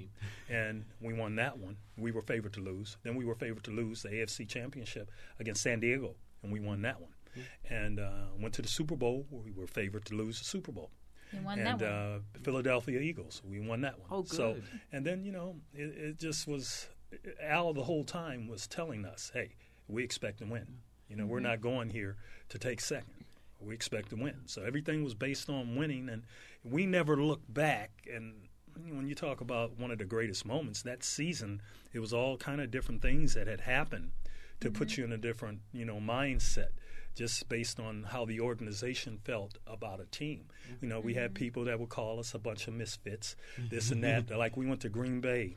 and 0.48 0.84
we 1.00 1.12
won 1.12 1.36
that 1.36 1.58
one. 1.58 1.76
We 1.96 2.12
were 2.12 2.22
favored 2.22 2.52
to 2.54 2.60
lose. 2.60 2.96
Then 3.02 3.14
we 3.14 3.24
were 3.24 3.34
favored 3.34 3.64
to 3.64 3.70
lose 3.70 4.02
the 4.02 4.08
AFC 4.08 4.48
Championship 4.48 5.10
against 5.38 5.62
San 5.62 5.80
Diego, 5.80 6.14
and 6.42 6.50
we 6.52 6.60
won 6.60 6.82
that 6.82 7.00
one. 7.00 7.12
And 7.68 8.00
uh, 8.00 8.10
went 8.40 8.54
to 8.54 8.62
the 8.62 8.68
Super 8.68 8.96
Bowl 8.96 9.24
where 9.30 9.42
we 9.42 9.52
were 9.52 9.66
favored 9.68 10.04
to 10.06 10.14
lose 10.14 10.38
the 10.40 10.44
Super 10.44 10.72
Bowl. 10.72 10.90
Won 11.44 11.58
and 11.60 11.66
that 11.66 11.80
one. 11.80 11.84
Uh, 11.88 12.18
Philadelphia 12.42 12.98
Eagles, 12.98 13.40
we 13.48 13.60
won 13.60 13.82
that 13.82 13.98
one. 14.00 14.08
Oh, 14.10 14.22
good. 14.22 14.32
So, 14.36 14.56
and 14.92 15.06
then 15.06 15.24
you 15.24 15.30
know, 15.30 15.56
it, 15.72 15.82
it 15.96 16.18
just 16.18 16.48
was 16.48 16.88
Al 17.40 17.72
the 17.72 17.84
whole 17.84 18.02
time 18.02 18.48
was 18.48 18.66
telling 18.66 19.04
us, 19.04 19.30
"Hey, 19.32 19.54
we 19.86 20.02
expect 20.02 20.38
to 20.38 20.44
win. 20.46 20.66
You 21.08 21.16
know, 21.16 21.22
Mm-hmm. 21.24 21.32
we're 21.32 21.40
not 21.40 21.60
going 21.60 21.90
here 21.90 22.16
to 22.48 22.58
take 22.58 22.80
second. 22.80 23.24
We 23.60 23.74
expect 23.74 24.10
to 24.10 24.16
win." 24.16 24.40
So 24.46 24.62
everything 24.62 25.04
was 25.04 25.14
based 25.14 25.48
on 25.48 25.76
winning, 25.76 26.08
and 26.08 26.24
we 26.64 26.84
never 26.86 27.16
looked 27.16 27.52
back. 27.54 27.90
And 28.12 28.48
when 28.76 29.06
you 29.06 29.14
talk 29.14 29.40
about 29.40 29.78
one 29.78 29.90
of 29.90 29.98
the 29.98 30.04
greatest 30.04 30.44
moments 30.46 30.82
that 30.82 31.02
season, 31.02 31.60
it 31.92 32.00
was 32.00 32.12
all 32.12 32.36
kind 32.36 32.60
of 32.60 32.70
different 32.70 33.02
things 33.02 33.34
that 33.34 33.46
had 33.46 33.60
happened 33.62 34.12
to 34.60 34.70
put 34.70 34.88
Mm-hmm. 34.88 35.00
you 35.00 35.04
in 35.04 35.12
a 35.12 35.18
different, 35.18 35.60
you 35.72 35.84
know, 35.84 35.96
mindset 35.96 36.68
just 37.16 37.48
based 37.48 37.80
on 37.80 38.04
how 38.04 38.24
the 38.24 38.40
organization 38.40 39.18
felt 39.24 39.58
about 39.66 40.00
a 40.00 40.06
team. 40.06 40.44
You 40.80 40.88
know, 40.88 41.00
we 41.00 41.12
Mm-hmm. 41.12 41.20
had 41.22 41.34
people 41.34 41.64
that 41.64 41.80
would 41.80 41.88
call 41.88 42.18
us 42.20 42.34
a 42.34 42.38
bunch 42.38 42.68
of 42.68 42.74
misfits, 42.74 43.34
this 43.58 43.90
and 43.90 44.02
that. 44.04 44.30
like 44.36 44.56
we 44.56 44.66
went 44.66 44.80
to 44.82 44.88
Green 44.88 45.20
Bay 45.20 45.56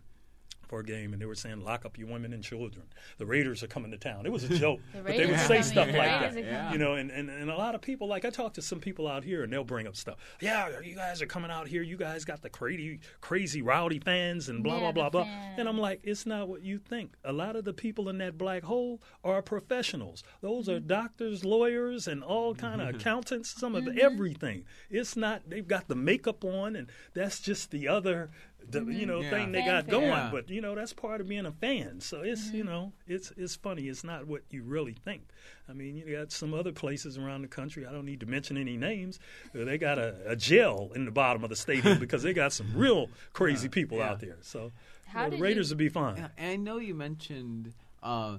for 0.67 0.79
a 0.79 0.83
game 0.83 1.13
and 1.13 1.21
they 1.21 1.25
were 1.25 1.35
saying, 1.35 1.61
lock 1.61 1.85
up 1.85 1.97
your 1.97 2.07
women 2.07 2.33
and 2.33 2.43
children. 2.43 2.85
The 3.17 3.25
Raiders 3.25 3.63
are 3.63 3.67
coming 3.67 3.91
to 3.91 3.97
town. 3.97 4.25
It 4.25 4.31
was 4.31 4.43
a 4.43 4.49
joke. 4.57 4.79
The 4.93 4.99
but 4.99 5.17
they 5.17 5.25
would 5.25 5.39
say 5.39 5.61
stuff 5.61 5.87
The 5.87 5.97
like 5.97 6.07
that. 6.07 6.23
are 6.23 6.43
coming. 6.43 6.73
You 6.73 6.77
know, 6.77 6.95
and, 6.95 7.11
and, 7.11 7.29
and 7.29 7.49
a 7.49 7.55
lot 7.55 7.75
of 7.75 7.81
people, 7.81 8.07
like 8.07 8.25
I 8.25 8.29
talk 8.29 8.53
to 8.55 8.61
some 8.61 8.79
people 8.79 9.07
out 9.07 9.23
here 9.23 9.43
and 9.43 9.51
they'll 9.51 9.63
bring 9.63 9.87
up 9.87 9.95
stuff. 9.95 10.17
Yeah, 10.41 10.79
you 10.83 10.95
guys 10.95 11.21
are 11.21 11.25
coming 11.25 11.51
out 11.51 11.67
here. 11.67 11.81
You 11.81 11.97
guys 11.97 12.25
got 12.25 12.41
the 12.41 12.49
crazy, 12.49 12.99
crazy 13.21 13.61
rowdy 13.61 13.99
fans 13.99 14.49
and 14.49 14.63
blah, 14.63 14.75
Yeah, 14.75 14.79
blah, 14.79 14.91
blah, 14.91 15.09
blah. 15.09 15.23
fans. 15.23 15.59
And 15.59 15.69
I'm 15.69 15.77
like, 15.77 16.01
it's 16.03 16.25
not 16.25 16.47
what 16.47 16.63
you 16.63 16.77
think. 16.77 17.13
A 17.23 17.31
lot 17.31 17.55
of 17.55 17.65
the 17.65 17.73
people 17.73 18.09
in 18.09 18.17
that 18.19 18.37
black 18.37 18.63
hole 18.63 19.01
are 19.23 19.41
professionals. 19.41 20.23
Those 20.41 20.69
are 20.69 20.77
mm-hmm. 20.77 20.87
doctors, 20.87 21.43
lawyers, 21.43 22.07
and 22.07 22.23
all 22.23 22.55
kind 22.55 22.81
of 22.81 22.87
mm-hmm. 22.89 22.97
accountants. 22.97 23.49
Some 23.49 23.75
of 23.75 23.83
mm-hmm. 23.83 23.99
everything. 24.01 24.65
It's 24.89 25.15
not. 25.15 25.43
They've 25.47 25.67
got 25.67 25.87
the 25.87 25.95
makeup 25.95 26.43
on, 26.43 26.75
and 26.75 26.89
that's 27.13 27.39
just 27.39 27.71
the 27.71 27.87
other, 27.87 28.31
the, 28.69 28.83
you 28.85 29.05
know, 29.05 29.21
Yeah. 29.21 29.29
thing 29.29 29.51
they 29.51 29.59
got 29.59 29.85
Fanfare. 29.85 29.91
going. 29.91 30.07
Yeah. 30.09 30.29
But 30.31 30.49
you 30.49 30.61
know, 30.61 30.75
that's 30.75 30.93
part 30.93 31.21
of 31.21 31.27
being 31.27 31.45
a 31.45 31.51
fan. 31.51 31.99
So 32.01 32.21
it's 32.21 32.51
you 32.51 32.63
know, 32.63 32.93
it's 33.07 33.31
it's 33.37 33.55
funny. 33.55 33.83
It's 33.87 34.03
not 34.03 34.27
what 34.27 34.41
you 34.49 34.63
really 34.63 34.93
think. 34.93 35.23
I 35.69 35.73
mean, 35.73 35.95
you 35.97 36.15
got 36.17 36.31
some 36.31 36.53
other 36.53 36.71
places 36.71 37.17
around 37.17 37.41
the 37.43 37.47
country. 37.47 37.85
I 37.85 37.91
don't 37.91 38.05
need 38.05 38.19
to 38.21 38.25
mention 38.25 38.57
any 38.57 38.75
names. 38.77 39.19
They 39.53 39.77
got 39.77 39.97
a, 39.97 40.15
a 40.25 40.35
jail 40.35 40.91
in 40.95 41.05
the 41.05 41.11
bottom 41.11 41.43
of 41.43 41.49
the 41.49 41.55
stadium 41.55 41.99
because 42.01 42.23
they 42.23 42.33
got 42.33 42.53
some 42.53 42.71
real 42.75 43.09
crazy 43.33 43.69
people 43.69 43.97
yeah. 43.99 44.09
out 44.09 44.19
there. 44.19 44.37
So 44.41 44.71
How 45.05 45.21
you 45.21 45.25
know, 45.25 45.29
the 45.29 45.29
did 45.31 45.37
you- 45.39 45.43
Raiders 45.43 45.69
would 45.69 45.77
be 45.77 45.89
fine. 45.89 46.17
Yeah, 46.17 46.27
and 46.37 46.51
I 46.51 46.55
know 46.57 46.77
you 46.77 46.93
mentioned 46.95 47.73
uh, 48.01 48.37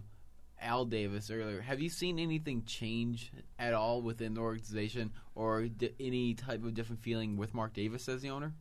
Al 0.61 0.85
Davis 0.85 1.31
earlier. 1.31 1.61
Have 1.63 1.81
you 1.81 1.89
seen 1.89 2.19
anything 2.19 2.65
change 2.65 3.33
at 3.59 3.73
all 3.75 4.03
within 4.03 4.35
the 4.35 4.41
organization, 4.41 5.13
or 5.35 5.63
d- 5.69 5.93
any 6.01 6.35
type 6.35 6.65
of 6.65 6.75
different 6.75 7.03
feeling 7.03 7.37
with 7.37 7.55
Mark 7.55 7.73
Davis 7.75 8.09
as 8.09 8.23
the 8.23 8.31
owner? 8.31 8.53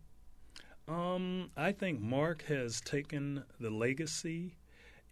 Um, 0.87 1.49
I 1.55 1.71
think 1.71 2.01
Mark 2.01 2.43
has 2.43 2.81
taken 2.81 3.43
the 3.59 3.69
legacy, 3.69 4.55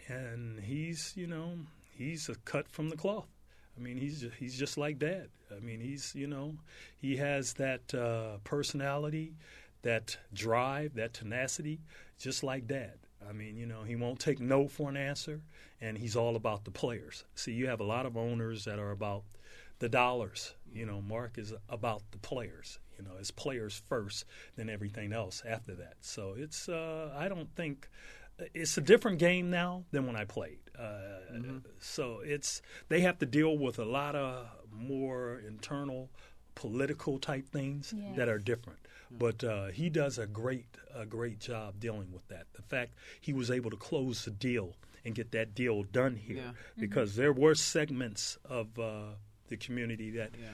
and 0.08 0.60
he's 0.60 1.14
you 1.16 1.28
know 1.28 1.54
he's 1.92 2.28
a 2.30 2.36
cut 2.36 2.68
from 2.68 2.90
the 2.90 2.98
cloth. 2.98 3.30
I 3.78 3.82
mean 3.82 3.98
he's 3.98 4.26
he's 4.38 4.58
just 4.58 4.78
like 4.78 5.00
Dad. 5.00 5.30
I 5.56 5.60
mean 5.60 5.80
he's 5.80 6.14
you 6.14 6.28
know 6.28 6.56
he 6.98 7.18
has 7.18 7.54
that 7.54 7.94
uh, 7.94 8.38
personality, 8.44 9.34
that 9.84 10.18
drive, 10.34 10.96
that 10.96 11.14
tenacity, 11.14 11.80
just 12.20 12.44
like 12.44 12.68
Dad. 12.68 12.98
I 13.28 13.34
mean, 13.34 13.56
you 13.56 13.66
know, 13.66 13.84
he 13.84 13.96
won't 13.96 14.20
take 14.20 14.40
no 14.40 14.68
for 14.68 14.90
an 14.90 14.98
answer, 14.98 15.42
and 15.80 15.98
he's 15.98 16.16
all 16.16 16.36
about 16.36 16.66
the 16.66 16.72
players. 16.72 17.24
See, 17.36 17.52
you 17.52 17.68
have 17.68 17.80
a 17.80 17.86
lot 17.86 18.06
of 18.06 18.18
owners 18.18 18.66
that 18.66 18.80
are 18.80 18.92
about 18.92 19.24
the 19.80 19.90
dollars. 19.90 20.56
You 20.74 20.86
know, 20.86 21.02
Mark 21.02 21.38
is 21.38 21.54
about 21.70 22.02
the 22.12 22.18
players. 22.18 22.80
You 23.02 23.10
know, 23.10 23.16
it's 23.20 23.32
players 23.32 23.82
first, 23.90 24.26
then 24.56 24.70
everything 24.70 25.14
else 25.14 25.42
after 25.48 25.74
that. 25.76 25.96
So 26.02 26.36
it's, 26.38 26.70
uh, 26.70 27.14
I 27.18 27.28
don't 27.30 27.54
think 27.56 27.90
it's 28.54 28.78
a 28.78 28.82
different 28.82 29.20
game 29.20 29.50
now 29.50 29.84
than 29.92 30.08
when 30.08 30.16
I 30.16 30.26
played. 30.26 30.60
Uh, 30.78 30.84
mm-hmm. 31.34 31.58
So 31.80 32.22
it's 32.24 32.62
they 32.90 33.02
have 33.02 33.20
to 33.20 33.26
deal 33.26 33.58
with 33.58 33.80
a 33.80 33.86
lot 33.86 34.16
of 34.16 34.48
more 34.72 35.42
internal 35.48 36.10
political 36.56 37.20
type 37.20 37.50
things 37.50 37.94
yes. 37.96 38.16
that 38.18 38.30
are 38.30 38.40
different. 38.40 38.80
But 39.12 39.44
uh, 39.44 39.68
he 39.68 39.90
does 39.90 40.18
a 40.18 40.26
great 40.26 40.66
a 40.96 41.06
great 41.06 41.40
job 41.40 41.80
dealing 41.80 42.12
with 42.14 42.28
that. 42.30 42.46
The 42.54 42.62
fact 42.62 42.94
he 43.20 43.34
was 43.34 43.52
able 43.52 43.70
to 43.70 43.78
close 43.78 44.24
the 44.24 44.32
deal 44.32 44.76
and 45.04 45.14
get 45.14 45.32
that 45.32 45.54
deal 45.54 45.84
done 45.84 46.16
here, 46.16 46.38
yeah. 46.38 46.52
because 46.78 47.12
mm-hmm. 47.12 47.22
there 47.22 47.34
were 47.34 47.56
segments 47.56 48.38
of 48.46 48.80
uh, 48.80 49.16
the 49.50 49.58
community 49.58 50.12
that. 50.12 50.32
Yeah. 50.40 50.48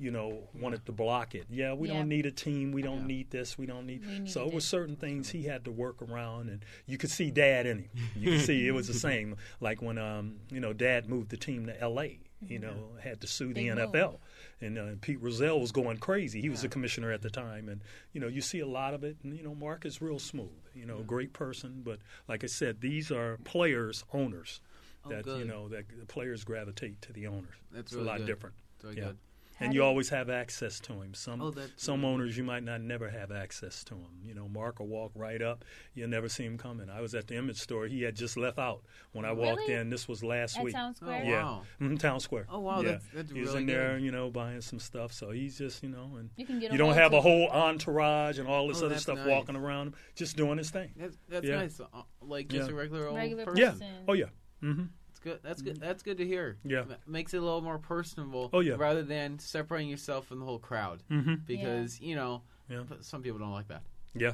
You 0.00 0.10
know, 0.10 0.48
wanted 0.54 0.86
to 0.86 0.92
block 0.92 1.34
it. 1.34 1.46
Yeah, 1.50 1.74
we 1.74 1.88
yeah. 1.88 1.94
don't 1.94 2.08
need 2.08 2.26
a 2.26 2.30
team. 2.30 2.72
We 2.72 2.82
don't 2.82 3.06
need 3.06 3.30
this. 3.30 3.58
We 3.58 3.66
don't 3.66 3.86
need. 3.86 4.02
We 4.06 4.26
so 4.26 4.46
it 4.46 4.54
was 4.54 4.64
certain 4.64 4.96
things 4.96 5.30
he 5.30 5.42
had 5.42 5.64
to 5.66 5.70
work 5.70 6.00
around, 6.02 6.48
and 6.48 6.64
you 6.86 6.98
could 6.98 7.10
see 7.10 7.30
Dad 7.30 7.66
in 7.66 7.78
him. 7.78 7.90
You 8.16 8.32
could 8.32 8.46
see 8.46 8.66
it 8.66 8.72
was 8.72 8.86
the 8.86 8.94
same. 9.08 9.36
Like 9.60 9.82
when 9.82 9.98
um, 9.98 10.36
you 10.50 10.60
know, 10.60 10.72
Dad 10.72 11.08
moved 11.08 11.30
the 11.30 11.36
team 11.36 11.66
to 11.66 11.80
L.A. 11.80 12.20
You 12.46 12.58
mm-hmm. 12.58 12.66
know, 12.66 12.76
had 13.02 13.20
to 13.20 13.26
sue 13.26 13.52
the 13.52 13.66
NFL 13.68 14.16
and 14.60 14.78
uh, 14.78 14.84
Pete 15.00 15.20
Rozelle 15.20 15.60
was 15.60 15.72
going 15.72 15.98
crazy. 15.98 16.40
He 16.40 16.48
was 16.48 16.62
the 16.62 16.68
commissioner 16.68 17.12
at 17.12 17.22
the 17.22 17.30
time, 17.30 17.68
and 17.68 17.80
you 18.12 18.20
know 18.20 18.28
you 18.28 18.40
see 18.40 18.60
a 18.60 18.66
lot 18.66 18.94
of 18.94 19.04
it. 19.04 19.16
And 19.22 19.36
you 19.36 19.42
know 19.42 19.54
Mark 19.54 19.86
is 19.86 20.02
real 20.02 20.18
smooth. 20.18 20.48
You 20.74 20.86
know, 20.86 20.98
great 20.98 21.32
person, 21.32 21.82
but 21.84 21.98
like 22.28 22.44
I 22.44 22.46
said, 22.46 22.80
these 22.80 23.10
are 23.10 23.38
players, 23.44 24.04
owners. 24.12 24.60
Oh, 25.04 25.08
that 25.08 25.26
you 25.26 25.44
know 25.44 25.68
that 25.68 25.84
the 25.98 26.06
players 26.06 26.44
gravitate 26.44 27.00
to 27.02 27.12
the 27.12 27.26
owners. 27.26 27.54
That's 27.72 27.84
it's 27.84 27.92
really 27.94 28.06
a 28.06 28.10
lot 28.10 28.18
good. 28.18 28.26
different. 28.26 28.56
Very 28.82 28.96
yeah. 28.96 29.04
good 29.04 29.18
and 29.60 29.74
you 29.74 29.84
always 29.84 30.08
have 30.08 30.30
access 30.30 30.80
to 30.80 30.94
him. 30.94 31.14
Some 31.14 31.40
oh, 31.40 31.54
some 31.76 32.04
owners 32.04 32.36
you 32.36 32.44
might 32.44 32.62
not 32.62 32.80
never 32.80 33.08
have 33.10 33.30
access 33.30 33.84
to 33.84 33.94
him. 33.94 34.22
You 34.24 34.34
know, 34.34 34.48
Mark 34.48 34.80
will 34.80 34.88
walk 34.88 35.12
right 35.14 35.40
up. 35.40 35.64
You'll 35.94 36.08
never 36.08 36.28
see 36.28 36.44
him 36.44 36.58
coming. 36.58 36.88
I 36.90 37.00
was 37.00 37.14
at 37.14 37.26
the 37.26 37.36
image 37.36 37.58
store. 37.58 37.86
He 37.86 38.02
had 38.02 38.16
just 38.16 38.36
left 38.36 38.58
out 38.58 38.82
when 39.12 39.24
I 39.24 39.32
walked 39.32 39.60
really? 39.60 39.74
in. 39.74 39.90
This 39.90 40.08
was 40.08 40.24
last 40.24 40.56
at 40.56 40.64
week. 40.64 40.74
Town 40.74 40.94
Square. 40.94 41.22
Oh, 41.24 41.28
yeah, 41.28 41.42
wow. 41.44 41.62
mm-hmm, 41.80 41.96
Town 41.96 42.20
Square. 42.20 42.46
Oh 42.48 42.60
wow, 42.60 42.80
yeah. 42.80 42.92
that's, 42.92 43.04
that's 43.14 43.32
he's 43.32 43.46
really 43.48 43.60
in 43.60 43.66
good. 43.66 43.76
there, 43.76 43.98
you 43.98 44.10
know, 44.10 44.30
buying 44.30 44.60
some 44.60 44.78
stuff. 44.78 45.12
So 45.12 45.30
he's 45.30 45.58
just, 45.58 45.82
you 45.82 45.90
know, 45.90 46.16
and 46.18 46.30
you, 46.36 46.46
can 46.46 46.58
get 46.58 46.72
you 46.72 46.78
don't 46.78 46.94
have 46.94 47.12
a 47.12 47.20
whole 47.20 47.48
entourage 47.48 48.38
and 48.38 48.48
all 48.48 48.68
this 48.68 48.82
Oh, 48.82 48.86
other 48.86 48.98
stuff 48.98 49.18
nice. 49.18 49.26
walking 49.28 49.56
around 49.56 49.88
him, 49.88 49.94
just 50.14 50.36
doing 50.36 50.58
his 50.58 50.70
thing. 50.70 50.90
That's, 50.96 51.16
that's 51.28 51.46
Yeah. 51.46 51.56
nice. 51.56 51.80
Uh, 51.80 52.02
like 52.22 52.48
just 52.48 52.68
Yeah. 52.68 52.74
a 52.74 52.78
regular 52.78 53.08
old 53.08 53.16
Regular 53.16 53.44
person. 53.44 53.58
Yeah. 53.80 53.86
Oh 54.08 54.12
yeah. 54.14 54.26
Mm-hmm. 54.62 54.84
That's 55.22 55.32
good. 55.32 55.40
That's 55.42 55.62
good. 55.62 55.80
That's 55.80 56.02
good 56.02 56.18
to 56.18 56.26
hear. 56.26 56.56
Yeah. 56.64 56.84
Ma- 56.88 56.94
makes 57.06 57.34
it 57.34 57.38
a 57.38 57.40
little 57.42 57.60
more 57.60 57.78
personable. 57.78 58.50
Oh, 58.52 58.60
yeah. 58.60 58.74
Rather 58.78 59.02
than 59.02 59.38
separating 59.38 59.88
yourself 59.88 60.26
from 60.26 60.38
the 60.40 60.44
whole 60.46 60.58
crowd, 60.58 61.02
Mm-hmm. 61.10 61.34
because 61.46 62.00
you 62.00 62.14
know, 62.16 62.42
Yeah. 62.68 62.82
some 63.00 63.22
people 63.22 63.38
don't 63.38 63.52
like 63.52 63.68
that. 63.68 63.82
Yeah. 64.14 64.32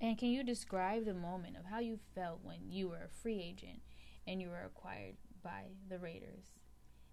And 0.00 0.18
can 0.18 0.28
you 0.28 0.42
describe 0.44 1.04
the 1.04 1.14
moment 1.14 1.56
of 1.56 1.64
how 1.64 1.78
you 1.80 1.98
felt 2.14 2.40
when 2.42 2.58
you 2.70 2.88
were 2.88 3.02
a 3.04 3.08
free 3.08 3.40
agent 3.40 3.80
and 4.26 4.40
you 4.40 4.48
were 4.48 4.60
acquired 4.64 5.14
by 5.42 5.62
the 5.88 5.98
Raiders, 5.98 6.44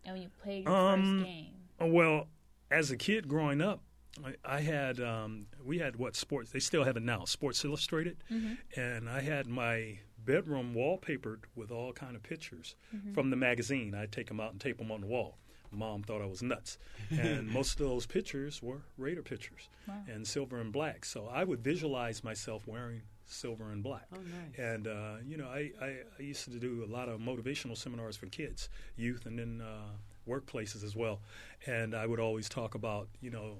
and 0.03 0.13
when 0.13 0.21
you 0.23 0.29
played 0.41 0.65
your 0.65 0.73
Um, 0.75 1.19
first 1.19 1.25
game? 1.25 1.53
Well, 1.93 2.27
as 2.71 2.89
a 2.91 2.97
kid 2.97 3.27
growing 3.27 3.61
up, 3.61 3.81
I, 4.23 4.33
I 4.43 4.59
had 4.61 4.99
um, 4.99 5.45
we 5.63 5.79
had 5.79 5.95
what 5.95 6.15
sports? 6.15 6.51
They 6.51 6.59
still 6.59 6.83
have 6.83 6.97
it 6.97 7.03
now, 7.03 7.25
Sports 7.25 7.63
Illustrated, 7.63 8.17
Mm-hmm. 8.31 8.79
and 8.79 9.09
I 9.09 9.21
had 9.21 9.47
my 9.47 9.99
bedroom 10.25 10.73
wallpapered 10.75 11.39
with 11.55 11.71
all 11.71 11.93
kind 11.93 12.15
of 12.15 12.23
pictures 12.23 12.75
Mm-hmm. 12.95 13.13
from 13.13 13.29
the 13.29 13.35
magazine. 13.35 13.93
I'd 13.95 14.11
take 14.11 14.27
them 14.27 14.39
out 14.39 14.51
and 14.51 14.61
tape 14.61 14.77
them 14.77 14.91
on 14.91 15.01
the 15.01 15.07
wall. 15.07 15.37
Mom 15.71 16.03
thought 16.03 16.21
I 16.21 16.27
was 16.27 16.43
nuts, 16.43 16.77
and 17.09 17.47
most 17.59 17.79
of 17.79 17.87
those 17.87 18.05
pictures 18.05 18.61
were 18.61 18.81
Raider 18.97 19.23
pictures 19.23 19.69
Wow. 19.87 19.95
and 20.07 20.27
silver 20.27 20.59
and 20.59 20.71
black. 20.71 21.03
So 21.03 21.27
I 21.27 21.43
would 21.43 21.63
visualize 21.63 22.23
myself 22.23 22.67
wearing 22.67 23.01
silver 23.25 23.71
and 23.71 23.81
black. 23.81 24.05
Oh, 24.13 24.17
nice. 24.17 24.59
And 24.59 24.87
uh, 24.87 25.15
you 25.25 25.35
know, 25.37 25.47
I, 25.47 25.71
I, 25.81 25.95
I 26.19 26.21
used 26.21 26.43
to 26.45 26.59
do 26.59 26.85
a 26.87 26.91
lot 26.91 27.09
of 27.09 27.19
motivational 27.19 27.75
seminars 27.75 28.15
for 28.15 28.27
kids, 28.27 28.69
youth, 28.95 29.25
and 29.25 29.39
then 29.39 29.61
uh, 29.61 30.29
workplaces 30.29 30.83
as 30.83 30.95
well. 30.95 31.21
And 31.65 31.95
I 31.95 32.05
would 32.05 32.19
always 32.19 32.47
talk 32.47 32.75
about 32.75 33.07
you 33.19 33.31
know 33.31 33.55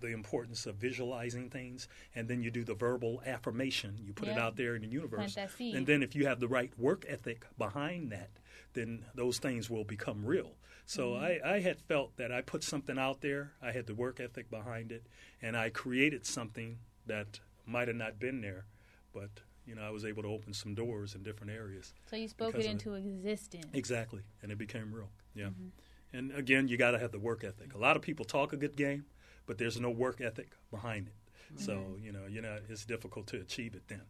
the 0.00 0.08
importance 0.08 0.66
of 0.66 0.76
visualizing 0.76 1.50
things, 1.50 1.88
and 2.14 2.28
then 2.28 2.42
you 2.42 2.50
do 2.50 2.64
the 2.64 2.74
verbal 2.74 3.22
affirmation. 3.26 3.98
You 4.02 4.12
put 4.12 4.28
it 4.28 4.38
out 4.38 4.56
there 4.56 4.74
in 4.74 4.82
the 4.82 4.88
universe, 4.88 5.36
and 5.76 5.86
then 5.86 6.02
if 6.02 6.14
you 6.14 6.26
have 6.26 6.40
the 6.40 6.48
right 6.48 6.72
work 6.78 7.04
ethic 7.08 7.46
behind 7.58 8.10
that, 8.12 8.30
then 8.72 9.04
those 9.14 9.38
things 9.38 9.68
will 9.70 9.84
become 9.84 10.24
real. 10.24 10.52
So 10.86 11.10
Mm-hmm. 11.12 11.46
I, 11.46 11.54
I 11.56 11.60
had 11.60 11.80
felt 11.80 12.16
that 12.16 12.30
I 12.32 12.42
put 12.42 12.62
something 12.64 12.98
out 12.98 13.20
there, 13.20 13.52
I 13.62 13.72
had 13.72 13.86
the 13.86 13.94
work 13.94 14.20
ethic 14.20 14.50
behind 14.50 14.92
it, 14.92 15.06
and 15.40 15.56
I 15.56 15.70
created 15.70 16.26
something 16.26 16.78
that 17.06 17.40
might 17.66 17.88
have 17.88 17.96
not 17.96 18.18
been 18.18 18.40
there, 18.40 18.66
but 19.12 19.30
you 19.66 19.74
know 19.74 19.82
I 19.82 19.90
was 19.90 20.04
able 20.04 20.22
to 20.24 20.28
open 20.28 20.52
some 20.52 20.74
doors 20.74 21.14
in 21.14 21.22
different 21.22 21.52
areas. 21.52 21.94
So 22.10 22.16
you 22.16 22.28
spoke 22.28 22.54
it 22.54 22.66
into 22.66 22.94
existence. 22.94 23.66
Exactly, 23.72 24.22
and 24.42 24.50
it 24.52 24.58
became 24.58 24.92
real. 24.92 25.08
Yeah, 25.34 25.46
Mm-hmm. 25.46 26.16
and 26.16 26.32
again, 26.32 26.68
you 26.68 26.76
got 26.76 26.90
to 26.92 26.98
have 26.98 27.12
the 27.12 27.18
work 27.18 27.44
ethic. 27.44 27.74
A 27.74 27.78
lot 27.78 27.96
of 27.96 28.02
people 28.02 28.24
talk 28.24 28.52
a 28.52 28.56
good 28.56 28.76
game, 28.76 29.04
but 29.46 29.58
there's 29.58 29.80
no 29.80 29.90
work 29.90 30.20
ethic 30.20 30.50
behind 30.70 31.08
it. 31.08 31.14
So 31.56 31.96
you 32.00 32.10
know, 32.12 32.26
you 32.28 32.40
know, 32.42 32.58
it's 32.68 32.84
difficult 32.84 33.26
to 33.28 33.36
achieve 33.40 33.74
it 33.74 33.86
then. 33.88 34.02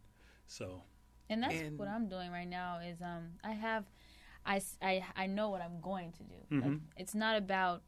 So 0.47 0.83
And 1.29 1.41
that's 1.43 1.55
And- 1.55 1.77
what 1.79 1.87
I'm 1.87 2.07
doing 2.07 2.31
right 2.31 2.47
now. 2.47 2.79
Is 2.79 3.01
um, 3.01 3.33
I 3.43 3.51
have, 3.51 3.85
I 4.45 5.25
know 5.27 5.49
what 5.49 5.61
I'm 5.61 5.79
going 5.81 6.11
to 6.13 6.23
do. 6.23 6.35
Like, 6.51 6.63
Mhm. 6.69 6.81
it's 6.97 7.15
not 7.15 7.35
about 7.37 7.81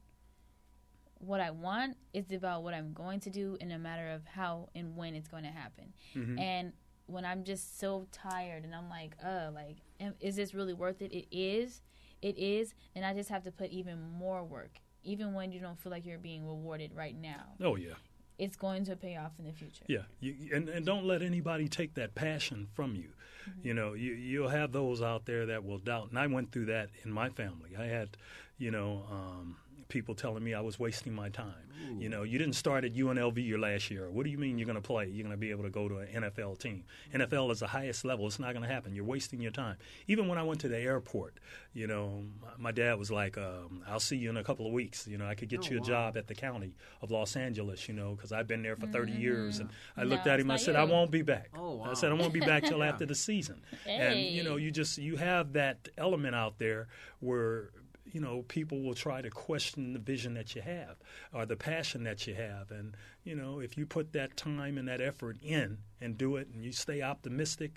what 1.19 1.39
I 1.39 1.51
want. 1.51 1.97
It's 2.13 2.31
about 2.31 2.63
what 2.63 2.73
I'm 2.73 2.93
going 2.93 3.19
to 3.21 3.29
do 3.29 3.57
in 3.60 3.71
a 3.71 3.79
matter 3.79 4.10
of 4.10 4.25
how 4.25 4.69
and 4.75 4.95
when 4.95 5.15
it's 5.15 5.27
going 5.27 5.43
to 5.43 5.51
happen. 5.51 5.93
mhm. 6.13 6.39
And 6.39 6.73
when 7.07 7.25
I'm 7.25 7.43
just 7.43 7.79
so 7.79 8.07
tired 8.12 8.63
and 8.65 8.75
I'm 8.75 8.89
like, 8.89 9.15
uh, 9.23 9.49
like, 9.53 9.77
am, 9.99 10.15
is 10.19 10.36
this 10.36 10.53
really 10.53 10.73
worth 10.73 11.01
it? 11.01 11.12
It 11.13 11.27
is. 11.31 11.81
It 12.21 12.38
is. 12.38 12.73
And 12.95 13.05
I 13.05 13.13
just 13.13 13.29
have 13.29 13.43
to 13.43 13.51
put 13.51 13.69
even 13.71 13.99
more 14.01 14.43
work, 14.43 14.79
even 15.08 15.34
when 15.34 15.52
you 15.52 15.60
don't 15.60 15.80
feel 15.80 15.91
like 15.91 16.06
you're 16.06 16.17
being 16.17 16.46
rewarded 16.46 16.91
right 16.96 17.15
now. 17.20 17.43
oh 17.62 17.76
yeah. 17.76 17.93
It's 18.38 18.56
going 18.56 18.86
to 18.86 18.96
pay 18.96 19.17
off 19.17 19.32
in 19.39 19.46
the 19.46 19.52
future. 19.52 19.84
Yeah, 19.88 20.04
you, 20.20 20.36
and 20.54 20.70
and 20.70 20.86
don't 20.86 21.06
let 21.06 21.24
anybody 21.24 21.67
take 21.67 21.96
that 21.96 22.13
passion 22.13 22.67
from 22.76 22.93
you. 22.93 23.10
Mm-hmm. 23.50 23.67
You 23.67 23.74
know, 23.74 23.93
you 23.93 24.13
you'll 24.13 24.50
have 24.50 24.72
those 24.72 25.02
out 25.02 25.26
there 25.26 25.48
that 25.48 25.65
will 25.65 25.80
doubt, 25.80 26.10
and 26.12 26.20
I 26.20 26.28
went 26.28 26.52
through 26.52 26.65
that 26.65 26.89
in 27.04 27.12
my 27.12 27.30
family. 27.30 27.72
I 27.76 27.86
had, 27.86 28.15
you 28.60 28.70
know, 28.70 29.06
um, 29.10 29.58
people 29.89 30.15
telling 30.15 30.43
me 30.43 30.54
I 30.54 30.62
was 30.62 30.80
wasting 30.80 31.13
my 31.13 31.30
time. 31.30 31.54
You 32.00 32.10
know, 32.10 32.23
you 32.23 32.38
didn't 32.38 32.56
start 32.56 32.84
at 32.84 32.93
UNLV 32.95 33.38
your 33.47 33.60
last 33.60 33.89
year. 33.89 34.10
What 34.10 34.23
do 34.26 34.30
you 34.30 34.38
mean 34.38 34.58
you're 34.58 34.65
going 34.65 34.76
to 34.76 34.82
play? 34.82 35.06
You're 35.08 35.23
going 35.23 35.32
to 35.36 35.38
be 35.39 35.52
able 35.52 35.63
to 35.63 35.69
go 35.69 35.88
to 35.88 36.00
an 36.00 36.08
NFL 36.23 36.60
team. 36.60 36.84
NFL 37.13 37.52
is 37.52 37.60
the 37.60 37.67
highest 37.67 38.04
level. 38.04 38.28
It's 38.28 38.39
not 38.39 38.54
going 38.54 38.63
to 38.67 38.71
happen. 38.71 38.93
You're 38.93 39.06
wasting 39.06 39.41
your 39.41 39.52
time. 39.52 39.78
Even 40.08 40.28
when 40.28 40.38
I 40.38 40.43
went 40.43 40.60
to 40.62 40.67
the 40.67 40.78
airport, 40.78 41.36
you 41.73 41.88
know, 41.88 42.23
my, 42.41 42.50
my 42.58 42.71
dad 42.71 43.00
was 43.00 43.10
like, 43.10 43.38
um, 43.38 43.84
"I'll 43.88 44.00
see 44.02 44.17
you 44.17 44.30
in 44.30 44.38
a 44.38 44.43
couple 44.43 44.65
of 44.67 44.73
weeks. 44.73 45.08
You 45.08 45.17
know, 45.17 45.26
I 45.28 45.36
could 45.36 45.50
get 45.50 45.62
Oh, 45.67 45.69
you 45.71 45.78
a 45.78 45.80
wow. 45.80 45.86
job 45.88 46.17
at 46.17 46.28
the 46.28 46.36
county 46.36 46.76
of 47.02 47.10
Los 47.12 47.36
Angeles. 47.36 47.88
You 47.88 47.93
know, 47.93 48.15
because 48.15 48.32
I've 48.34 48.47
been 48.47 48.63
there 48.63 48.76
for 48.76 48.88
30 48.88 49.13
years." 49.13 49.60
And 49.60 49.69
I 49.95 50.04
No, 50.04 50.10
looked 50.10 50.28
at 50.28 50.39
him. 50.39 50.52
I 50.52 50.58
said, 50.58 50.76
you. 50.76 50.82
"I 50.82 50.84
won't 50.84 51.12
be 51.12 51.21
back." 51.21 51.52
Oh, 51.56 51.82
I 51.82 51.93
said, 51.93 52.12
"I 52.12 52.15
won't 52.15 52.34
be 52.34 52.41
back 52.41 52.63
till 52.65 52.80
Yeah. 52.80 52.89
after 52.89 53.06
the 53.06 53.15
season." 53.15 53.62
And 53.88 54.19
you 54.19 54.43
know, 54.43 54.58
you 54.58 54.71
just 54.71 54.97
you 54.97 55.15
have 55.17 55.54
that 55.54 55.88
element 55.97 56.36
out 56.36 56.58
there 56.58 56.88
where 57.19 57.69
you 58.17 58.23
know 58.23 58.41
people 58.47 58.82
will 58.82 58.95
try 58.95 59.21
to 59.21 59.30
question 59.30 59.93
the 59.93 59.99
vision 59.99 60.34
that 60.34 60.56
you 60.56 60.62
have 60.63 60.95
or 61.32 61.45
the 61.45 61.56
passion 61.56 62.03
that 62.03 62.25
you 62.25 62.34
have 62.34 62.71
and 62.71 62.97
you 63.23 63.36
know 63.36 63.60
if 63.60 63.77
you 63.77 63.86
put 63.86 64.12
that 64.12 64.36
time 64.36 64.75
and 64.80 64.88
that 64.88 65.01
effort 65.01 65.38
in 65.43 65.77
and 66.01 66.17
do 66.17 66.36
it 66.38 66.47
and 66.51 66.65
you 66.65 66.71
stay 66.71 67.03
optimistic 67.03 67.73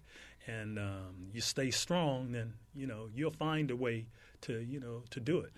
and 0.46 0.78
um, 0.78 1.28
you 1.34 1.42
stay 1.42 1.70
strong 1.70 2.32
then 2.32 2.54
you 2.74 2.86
know 2.86 3.10
you'll 3.14 3.30
find 3.30 3.70
a 3.70 3.76
way 3.76 4.06
to 4.40 4.60
you 4.60 4.80
know 4.80 5.02
to 5.10 5.20
do 5.20 5.40
it 5.40 5.52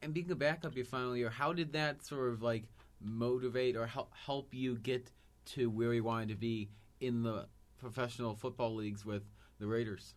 And 0.00 0.14
being 0.14 0.30
a 0.30 0.34
backup 0.34 0.74
your 0.76 0.86
final 0.86 1.14
year, 1.14 1.28
how 1.28 1.52
did 1.52 1.72
that 1.74 2.02
sort 2.02 2.32
of 2.32 2.40
like 2.40 2.64
motivate 3.02 3.76
or 3.76 3.86
help 3.86 4.10
help 4.14 4.54
you 4.54 4.78
get 4.78 5.10
to 5.54 5.68
where 5.68 5.92
you 5.92 6.04
wanted 6.04 6.30
to 6.30 6.36
be 6.36 6.70
in 7.00 7.22
the 7.22 7.46
professional 7.78 8.34
football 8.34 8.74
leagues 8.74 9.04
with 9.04 9.24
the 9.58 9.66
Raiders? 9.66 10.14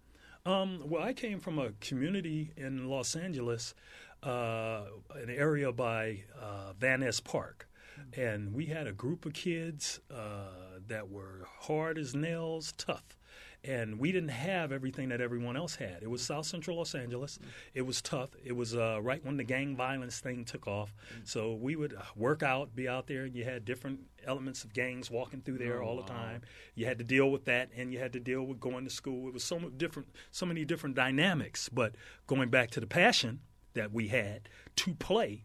Um, 0.49 0.81
well, 0.85 1.03
I 1.03 1.13
came 1.13 1.39
from 1.39 1.59
a 1.59 1.73
community 1.79 2.53
in 2.57 2.89
Los 2.89 3.15
Angeles, 3.15 3.75
uh, 4.23 4.85
an 5.13 5.29
area 5.29 5.71
by 5.71 6.23
uh, 6.41 6.73
Van 6.73 7.01
Ness 7.01 7.19
Park. 7.19 7.69
and 8.13 8.51
we 8.51 8.65
had 8.65 8.87
a 8.87 8.91
group 8.91 9.27
of 9.27 9.33
kids 9.33 9.99
uh, 10.09 10.79
that 10.87 11.07
were 11.11 11.45
hard 11.59 11.99
as 11.99 12.15
nails, 12.15 12.73
tough. 12.79 13.18
And 13.61 13.99
we 13.99 14.13
didn't 14.13 14.29
have 14.29 14.71
everything 14.71 15.09
that 15.09 15.19
everyone 15.19 15.57
else 15.57 15.75
had. 15.75 15.97
It 16.01 16.09
was 16.09 16.21
South 16.21 16.45
Central 16.45 16.77
Los 16.77 16.95
Angeles. 16.95 17.39
It 17.73 17.81
was 17.81 18.01
tough. 18.01 18.29
It 18.41 18.53
was 18.55 18.73
uh, 18.73 18.99
right 19.01 19.23
when 19.25 19.35
the 19.35 19.43
gang 19.43 19.75
violence 19.75 20.21
thing 20.21 20.45
took 20.45 20.65
off. 20.65 20.93
So 21.25 21.53
we 21.55 21.75
would 21.75 21.93
uh, 21.93 22.01
work 22.15 22.41
out, 22.41 22.73
be 22.73 22.87
out 22.87 23.07
there, 23.07 23.23
and 23.25 23.35
you 23.35 23.43
had 23.43 23.65
different 23.65 23.99
elements 24.25 24.63
of 24.63 24.71
gangs 24.71 25.11
walking 25.11 25.41
through 25.41 25.57
there 25.57 25.83
Oh, 25.83 25.87
all 25.87 25.95
the 25.97 26.03
wow. 26.03 26.07
time. 26.07 26.41
You 26.73 26.85
had 26.85 26.99
to 26.99 27.03
deal 27.03 27.29
with 27.31 27.43
that, 27.45 27.69
and 27.75 27.91
you 27.91 27.99
had 27.99 28.13
to 28.13 28.19
deal 28.21 28.43
with 28.43 28.61
going 28.61 28.85
to 28.85 28.89
school. 28.89 29.27
It 29.27 29.33
was 29.33 29.43
so 29.43 29.59
different, 29.59 30.07
so 30.31 30.45
many 30.45 30.63
different 30.63 30.95
dynamics. 30.95 31.67
But 31.67 31.95
going 32.27 32.49
back 32.49 32.71
to 32.71 32.79
the 32.79 32.87
passion 32.87 33.41
that 33.73 33.91
we 33.91 34.07
had 34.07 34.47
to 34.77 34.93
play, 34.95 35.43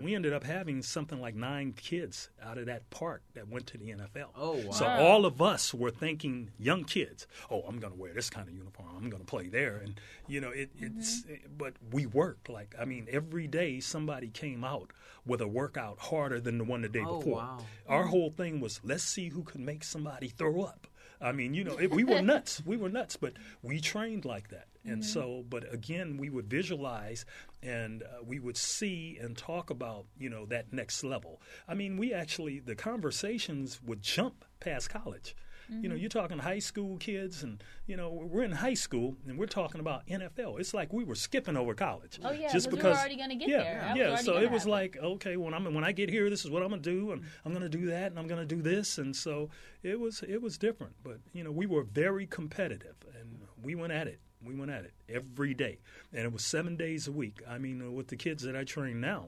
we 0.00 0.14
ended 0.14 0.32
up 0.32 0.44
having 0.44 0.82
something 0.82 1.20
like 1.20 1.34
nine 1.34 1.72
kids 1.72 2.30
out 2.42 2.58
of 2.58 2.66
that 2.66 2.88
park 2.90 3.22
that 3.34 3.48
went 3.48 3.66
to 3.68 3.78
the 3.78 3.86
NFL. 3.86 4.28
Oh, 4.36 4.56
wow. 4.56 4.72
So 4.72 4.86
all 4.86 5.26
of 5.26 5.40
us 5.40 5.72
were 5.72 5.90
thinking, 5.90 6.50
young 6.58 6.84
kids, 6.84 7.26
oh, 7.50 7.62
I'm 7.66 7.78
going 7.78 7.92
to 7.92 7.98
wear 7.98 8.12
this 8.12 8.30
kind 8.30 8.48
of 8.48 8.54
uniform. 8.54 8.88
I'm 8.96 9.10
going 9.10 9.22
to 9.22 9.26
play 9.26 9.48
there, 9.48 9.78
and 9.78 10.00
you 10.26 10.40
know, 10.40 10.50
it, 10.50 10.70
it's. 10.78 11.22
Mm-hmm. 11.22 11.56
But 11.56 11.74
we 11.92 12.06
worked 12.06 12.48
like 12.48 12.74
I 12.80 12.84
mean, 12.84 13.06
every 13.10 13.46
day 13.46 13.80
somebody 13.80 14.28
came 14.28 14.64
out 14.64 14.92
with 15.26 15.40
a 15.40 15.48
workout 15.48 15.98
harder 15.98 16.40
than 16.40 16.58
the 16.58 16.64
one 16.64 16.82
the 16.82 16.88
day 16.88 17.04
Oh, 17.06 17.18
before. 17.18 17.36
wow. 17.36 17.58
Our 17.88 18.02
mm-hmm. 18.02 18.10
whole 18.10 18.30
thing 18.30 18.60
was 18.60 18.80
let's 18.84 19.02
see 19.02 19.28
who 19.28 19.42
can 19.42 19.64
make 19.64 19.84
somebody 19.84 20.28
throw 20.28 20.62
up. 20.62 20.86
I 21.20 21.32
mean, 21.32 21.54
you 21.54 21.64
know, 21.64 21.76
it, 21.76 21.90
we 21.90 22.04
were 22.04 22.20
nuts. 22.32 22.62
We 22.64 22.76
were 22.76 22.88
nuts, 22.88 23.16
but 23.16 23.34
we 23.62 23.80
trained 23.80 24.24
like 24.24 24.48
that. 24.48 24.66
And 24.86 25.02
mm-hmm. 25.02 25.02
so, 25.02 25.44
but 25.48 25.72
again, 25.72 26.16
we 26.16 26.30
would 26.30 26.48
visualize 26.48 27.24
and 27.62 28.02
uh, 28.02 28.22
we 28.24 28.38
would 28.38 28.56
see 28.56 29.18
and 29.20 29.36
talk 29.36 29.70
about, 29.70 30.06
you 30.18 30.30
know, 30.30 30.46
that 30.46 30.72
next 30.72 31.02
level. 31.02 31.40
I 31.66 31.74
mean, 31.74 31.96
we 31.96 32.12
actually, 32.12 32.60
the 32.60 32.74
conversations 32.74 33.80
would 33.82 34.02
jump 34.02 34.44
past 34.60 34.90
college. 34.90 35.34
You 35.68 35.88
know, 35.88 35.94
mm-hmm. 35.94 36.00
you're 36.00 36.08
talking 36.08 36.38
high 36.38 36.60
school 36.60 36.96
kids, 36.98 37.42
and 37.42 37.62
you 37.86 37.96
know 37.96 38.10
we're 38.10 38.44
in 38.44 38.52
high 38.52 38.74
school, 38.74 39.16
and 39.26 39.36
we're 39.36 39.46
talking 39.46 39.80
about 39.80 40.06
NFL. 40.06 40.60
It's 40.60 40.72
like 40.72 40.92
we 40.92 41.02
were 41.02 41.16
skipping 41.16 41.56
over 41.56 41.74
college. 41.74 42.20
Oh, 42.22 42.30
yeah, 42.30 42.52
just 42.52 42.66
'cause 42.66 42.66
we 42.66 42.70
were 42.70 42.76
because 42.76 42.98
already 42.98 43.16
gonna 43.16 43.34
get 43.34 43.48
yeah, 43.48 43.62
there. 43.62 43.88
Was 43.88 43.96
Yeah, 43.96 44.16
so 44.16 44.36
it 44.38 44.50
was 44.50 44.62
happen. 44.62 44.70
like, 44.70 44.96
okay, 44.96 45.36
when 45.36 45.54
I'm 45.54 45.74
when 45.74 45.82
I 45.82 45.90
get 45.90 46.08
here, 46.08 46.30
this 46.30 46.44
is 46.44 46.50
what 46.52 46.62
I'm 46.62 46.68
gonna 46.68 46.82
do, 46.82 47.10
and 47.10 47.20
mm-hmm. 47.20 47.30
I'm 47.44 47.52
gonna 47.52 47.68
do 47.68 47.86
that, 47.86 48.12
and 48.12 48.18
I'm 48.18 48.28
gonna 48.28 48.46
do 48.46 48.62
this, 48.62 48.98
and 48.98 49.14
so 49.14 49.50
it 49.82 49.98
was 49.98 50.22
it 50.22 50.40
was 50.40 50.56
different. 50.56 50.94
But 51.02 51.18
you 51.32 51.42
know, 51.42 51.50
we 51.50 51.66
were 51.66 51.82
very 51.82 52.26
competitive, 52.26 52.94
and 53.18 53.40
we 53.60 53.74
went 53.74 53.92
at 53.92 54.06
it. 54.06 54.20
We 54.46 54.54
went 54.54 54.70
at 54.70 54.84
it 54.84 54.94
every 55.08 55.54
day, 55.54 55.78
and 56.12 56.24
it 56.24 56.32
was 56.32 56.44
seven 56.44 56.76
days 56.76 57.08
a 57.08 57.12
week. 57.12 57.42
I 57.48 57.58
mean, 57.58 57.94
with 57.94 58.08
the 58.08 58.16
kids 58.16 58.42
that 58.44 58.56
I 58.56 58.64
train 58.64 59.00
now, 59.00 59.26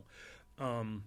um, 0.58 1.04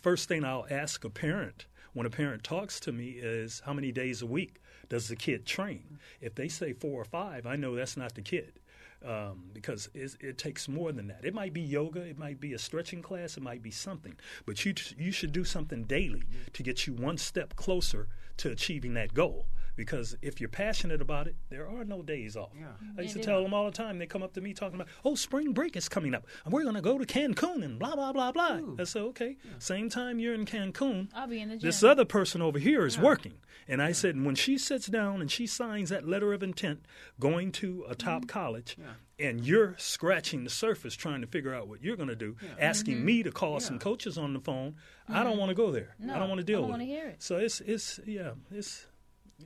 first 0.00 0.28
thing 0.28 0.44
I'll 0.44 0.66
ask 0.70 1.04
a 1.04 1.10
parent 1.10 1.66
when 1.92 2.06
a 2.06 2.10
parent 2.10 2.44
talks 2.44 2.78
to 2.80 2.92
me 2.92 3.10
is 3.10 3.62
how 3.64 3.72
many 3.72 3.92
days 3.92 4.22
a 4.22 4.26
week 4.26 4.60
does 4.88 5.08
the 5.08 5.16
kid 5.16 5.46
train? 5.46 5.98
If 6.20 6.34
they 6.34 6.48
say 6.48 6.72
four 6.72 7.00
or 7.00 7.04
five, 7.04 7.46
I 7.46 7.56
know 7.56 7.74
that's 7.74 7.96
not 7.96 8.14
the 8.14 8.22
kid. 8.22 8.60
Um, 9.06 9.50
because 9.52 9.88
it 9.94 10.38
takes 10.38 10.66
more 10.66 10.90
than 10.90 11.06
that. 11.06 11.24
It 11.24 11.32
might 11.32 11.52
be 11.52 11.60
yoga, 11.60 12.00
it 12.00 12.18
might 12.18 12.40
be 12.40 12.52
a 12.52 12.58
stretching 12.58 13.00
class, 13.00 13.36
it 13.36 13.44
might 13.44 13.62
be 13.62 13.70
something, 13.70 14.16
but 14.44 14.64
you 14.64 14.74
you 14.96 15.12
should 15.12 15.30
do 15.30 15.44
something 15.44 15.84
daily 15.84 16.24
to 16.52 16.64
get 16.64 16.84
you 16.84 16.94
one 16.94 17.16
step 17.16 17.54
closer 17.54 18.08
to 18.38 18.50
achieving 18.50 18.94
that 18.94 19.14
goal. 19.14 19.46
Because 19.78 20.16
if 20.22 20.40
you're 20.40 20.48
passionate 20.48 21.00
about 21.00 21.28
it, 21.28 21.36
there 21.50 21.68
are 21.68 21.84
no 21.84 22.02
days 22.02 22.36
off. 22.36 22.50
Yeah. 22.58 22.66
I 22.98 23.02
used 23.02 23.14
to 23.14 23.22
tell 23.22 23.44
them 23.44 23.54
all 23.54 23.64
the 23.64 23.70
time. 23.70 24.00
They 24.00 24.06
come 24.06 24.24
up 24.24 24.32
to 24.32 24.40
me 24.40 24.52
talking 24.52 24.74
about, 24.74 24.88
"Oh, 25.04 25.14
spring 25.14 25.52
break 25.52 25.76
is 25.76 25.88
coming 25.88 26.16
up, 26.16 26.26
and 26.44 26.52
we're 26.52 26.64
going 26.64 26.74
to 26.74 26.80
go 26.80 26.98
to 26.98 27.06
Cancun 27.06 27.62
and 27.62 27.78
blah 27.78 27.94
blah 27.94 28.12
blah 28.12 28.32
blah." 28.32 28.58
I 28.76 28.82
said, 28.82 29.02
"Okay." 29.02 29.36
Same 29.60 29.88
time 29.88 30.18
you're 30.18 30.34
in 30.34 30.46
Cancun, 30.46 31.10
I'll 31.14 31.28
be 31.28 31.40
in 31.40 31.50
the 31.50 31.56
gym. 31.58 31.68
this 31.68 31.84
other 31.84 32.04
person 32.04 32.42
over 32.42 32.58
here 32.58 32.84
is 32.86 32.98
working. 32.98 33.34
And 33.68 33.82
I 33.82 33.92
said, 33.92 34.20
when 34.24 34.34
she 34.34 34.56
sits 34.56 34.86
down 34.86 35.20
and 35.20 35.30
she 35.30 35.46
signs 35.46 35.90
that 35.90 36.08
letter 36.08 36.32
of 36.32 36.42
intent 36.42 36.86
going 37.20 37.52
to 37.52 37.84
a 37.86 37.94
top 37.94 38.22
mm-hmm. 38.22 38.28
college, 38.28 38.78
and 39.18 39.44
you're 39.44 39.74
scratching 39.78 40.44
the 40.44 40.50
surface 40.50 40.94
trying 40.94 41.20
to 41.20 41.26
figure 41.26 41.54
out 41.54 41.68
what 41.68 41.82
you're 41.82 41.96
going 41.96 42.08
to 42.08 42.16
do, 42.16 42.36
asking 42.58 42.96
mm-hmm. 42.96 43.04
me 43.04 43.22
to 43.22 43.30
call 43.30 43.60
some 43.60 43.78
coaches 43.78 44.16
on 44.16 44.32
the 44.32 44.40
phone, 44.40 44.74
I 45.08 45.22
don't 45.22 45.32
mm-hmm. 45.32 45.38
want 45.38 45.50
to 45.50 45.54
go 45.54 45.70
there. 45.70 45.94
No, 45.98 46.14
I 46.14 46.18
don't 46.18 46.28
want 46.28 46.40
to 46.40 46.44
deal 46.44 46.58
I 46.58 46.60
don't 46.62 46.70
with 46.70 46.80
wanna 46.80 46.84
it. 46.84 46.86
hear 46.86 47.06
it. 47.08 47.22
So 47.22 47.36
it's 47.36 47.60
it's 47.60 48.00
yeah, 48.06 48.30
it's 48.50 48.86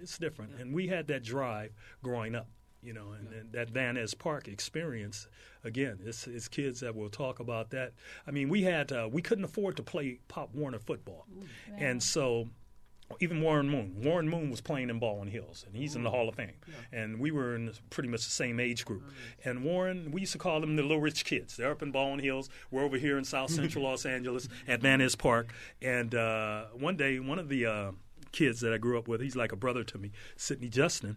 it's 0.00 0.18
different. 0.18 0.52
And 0.60 0.74
we 0.74 0.88
had 0.88 1.06
that 1.08 1.22
drive 1.22 1.72
growing 2.02 2.34
up. 2.34 2.48
You 2.84 2.92
know, 2.92 3.12
and, 3.12 3.32
and 3.32 3.52
that 3.52 3.70
Van 3.70 3.94
Ness 3.94 4.12
Park 4.12 4.48
experience, 4.48 5.28
again, 5.62 6.00
it's, 6.04 6.26
it's 6.26 6.48
kids 6.48 6.80
that 6.80 6.96
will 6.96 7.10
talk 7.10 7.38
about 7.38 7.70
that. 7.70 7.92
I 8.26 8.32
mean, 8.32 8.48
we 8.48 8.62
had 8.62 8.90
uh, 8.90 9.08
we 9.10 9.22
couldn't 9.22 9.44
afford 9.44 9.76
to 9.76 9.84
play 9.84 10.18
Pop 10.26 10.52
Warner 10.52 10.80
football, 10.80 11.28
and 11.78 12.02
so 12.02 12.48
even 13.20 13.40
Warren 13.40 13.68
Moon. 13.68 13.94
Warren 14.02 14.28
Moon 14.28 14.50
was 14.50 14.60
playing 14.60 14.90
in 14.90 14.98
Baldwin 14.98 15.28
Hills, 15.28 15.64
and 15.66 15.76
he's 15.76 15.94
in 15.96 16.02
the 16.02 16.10
Hall 16.10 16.28
of 16.28 16.34
Fame. 16.34 16.54
And 16.92 17.18
we 17.20 17.30
were 17.30 17.54
in 17.54 17.72
pretty 17.90 18.08
much 18.08 18.24
the 18.24 18.30
same 18.30 18.58
age 18.58 18.84
group. 18.84 19.02
And 19.44 19.64
Warren, 19.64 20.10
we 20.10 20.20
used 20.20 20.32
to 20.32 20.38
call 20.38 20.60
them 20.60 20.76
the 20.76 20.82
little 20.82 21.00
rich 21.00 21.24
kids. 21.24 21.56
They're 21.56 21.70
up 21.72 21.82
in 21.82 21.92
Baldwin 21.92 22.20
Hills. 22.20 22.48
We're 22.70 22.82
over 22.84 22.96
here 22.96 23.18
in 23.18 23.24
South 23.24 23.50
Central 23.50 23.84
Los 23.90 24.06
Angeles 24.06 24.48
at 24.66 24.80
Van 24.80 24.98
Ness 25.00 25.14
Park. 25.14 25.52
And 25.80 26.14
uh, 26.14 26.66
one 26.72 26.96
day, 26.96 27.18
one 27.20 27.38
of 27.38 27.48
the 27.48 27.66
uh, 27.66 27.92
kids 28.32 28.60
that 28.60 28.72
I 28.72 28.78
grew 28.78 28.98
up 28.98 29.08
with, 29.08 29.20
he's 29.20 29.36
like 29.36 29.52
a 29.52 29.56
brother 29.56 29.84
to 29.84 29.98
me, 29.98 30.12
Sidney 30.36 30.68
Justin. 30.68 31.16